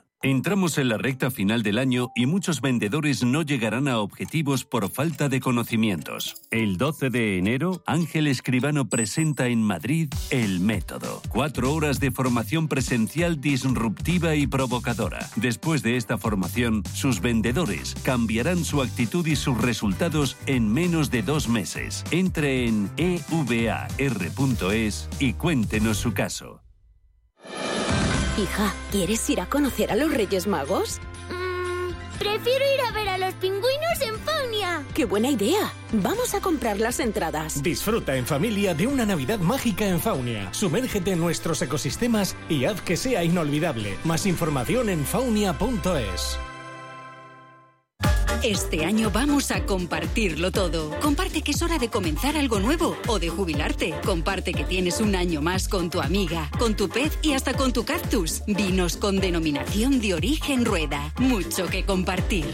Entramos 0.23 0.77
en 0.77 0.87
la 0.87 0.99
recta 0.99 1.31
final 1.31 1.63
del 1.63 1.79
año 1.79 2.11
y 2.13 2.27
muchos 2.27 2.61
vendedores 2.61 3.23
no 3.23 3.41
llegarán 3.41 3.87
a 3.87 3.97
objetivos 3.97 4.65
por 4.65 4.87
falta 4.91 5.29
de 5.29 5.39
conocimientos. 5.39 6.43
El 6.51 6.77
12 6.77 7.09
de 7.09 7.39
enero, 7.39 7.81
Ángel 7.87 8.27
Escribano 8.27 8.87
presenta 8.87 9.47
en 9.47 9.63
Madrid 9.63 10.13
El 10.29 10.59
Método. 10.59 11.23
Cuatro 11.29 11.73
horas 11.73 11.99
de 11.99 12.11
formación 12.11 12.67
presencial 12.67 13.41
disruptiva 13.41 14.35
y 14.35 14.45
provocadora. 14.45 15.27
Después 15.37 15.81
de 15.81 15.97
esta 15.97 16.19
formación, 16.19 16.83
sus 16.93 17.19
vendedores 17.19 17.95
cambiarán 18.03 18.63
su 18.63 18.83
actitud 18.83 19.25
y 19.25 19.35
sus 19.35 19.59
resultados 19.59 20.37
en 20.45 20.71
menos 20.71 21.09
de 21.09 21.23
dos 21.23 21.47
meses. 21.49 22.03
Entre 22.11 22.67
en 22.67 22.91
evar.es 22.97 23.49
y 25.19 25.33
cuéntenos 25.33 25.97
su 25.97 26.13
caso. 26.13 26.61
Hija, 28.41 28.73
¿quieres 28.89 29.29
ir 29.29 29.39
a 29.39 29.45
conocer 29.45 29.91
a 29.91 29.95
los 29.95 30.11
Reyes 30.11 30.47
Magos? 30.47 30.99
Mm, 31.29 31.91
prefiero 32.17 32.65
ir 32.73 32.81
a 32.81 32.91
ver 32.91 33.07
a 33.09 33.17
los 33.19 33.35
pingüinos 33.35 34.01
en 34.01 34.17
Faunia. 34.17 34.83
¡Qué 34.95 35.05
buena 35.05 35.29
idea! 35.29 35.71
Vamos 35.91 36.33
a 36.33 36.41
comprar 36.41 36.79
las 36.79 36.99
entradas. 36.99 37.61
Disfruta 37.61 38.15
en 38.15 38.25
familia 38.25 38.73
de 38.73 38.87
una 38.87 39.05
Navidad 39.05 39.37
mágica 39.39 39.85
en 39.85 39.99
Faunia. 39.99 40.51
Sumérgete 40.53 41.11
en 41.11 41.19
nuestros 41.19 41.61
ecosistemas 41.61 42.35
y 42.49 42.65
haz 42.65 42.81
que 42.81 42.97
sea 42.97 43.23
inolvidable. 43.23 43.95
Más 44.05 44.25
información 44.25 44.89
en 44.89 45.05
faunia.es. 45.05 46.39
Este 48.43 48.85
año 48.85 49.11
vamos 49.11 49.51
a 49.51 49.67
compartirlo 49.67 50.51
todo. 50.51 50.89
Comparte 50.99 51.43
que 51.43 51.51
es 51.51 51.61
hora 51.61 51.77
de 51.77 51.89
comenzar 51.89 52.35
algo 52.35 52.59
nuevo 52.59 52.97
o 53.07 53.19
de 53.19 53.29
jubilarte. 53.29 53.93
Comparte 54.03 54.51
que 54.51 54.63
tienes 54.63 54.99
un 54.99 55.15
año 55.15 55.43
más 55.43 55.67
con 55.67 55.91
tu 55.91 56.01
amiga, 56.01 56.49
con 56.57 56.75
tu 56.75 56.89
pez 56.89 57.19
y 57.21 57.33
hasta 57.33 57.53
con 57.53 57.71
tu 57.71 57.85
cactus. 57.85 58.41
Vinos 58.47 58.97
con 58.97 59.19
denominación 59.19 60.01
de 60.01 60.15
origen 60.15 60.65
rueda. 60.65 61.13
Mucho 61.19 61.67
que 61.67 61.85
compartir. 61.85 62.47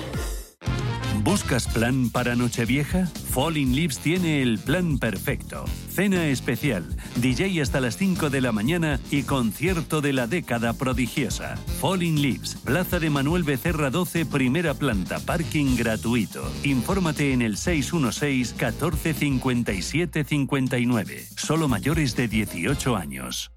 ¿Buscas 1.28 1.68
plan 1.68 2.10
para 2.10 2.38
Nochevieja? 2.38 3.06
Falling 3.06 3.76
Leaves 3.76 4.00
tiene 4.00 4.42
el 4.42 4.58
plan 4.60 4.98
perfecto. 4.98 5.66
Cena 5.90 6.28
especial, 6.28 6.86
DJ 7.18 7.62
hasta 7.62 7.82
las 7.82 7.98
5 7.98 8.30
de 8.30 8.40
la 8.40 8.54
mañana 8.54 8.98
y 9.12 9.24
concierto 9.24 10.00
de 10.00 10.14
la 10.14 10.26
década 10.28 10.72
prodigiosa. 10.72 11.58
Falling 11.82 12.22
Leaves, 12.22 12.56
Plaza 12.56 13.00
de 13.00 13.10
Manuel 13.10 13.44
Becerra 13.44 13.90
12, 13.90 14.26
primera 14.26 14.74
planta, 14.74 15.20
parking 15.20 15.76
gratuito. 15.76 16.50
Infórmate 16.64 17.34
en 17.34 17.42
el 17.42 17.58
616 17.58 18.54
14 18.54 19.14
57 19.14 20.24
59. 20.24 21.26
Solo 21.36 21.68
mayores 21.68 22.16
de 22.16 22.30
18 22.30 22.96
años. 22.96 23.52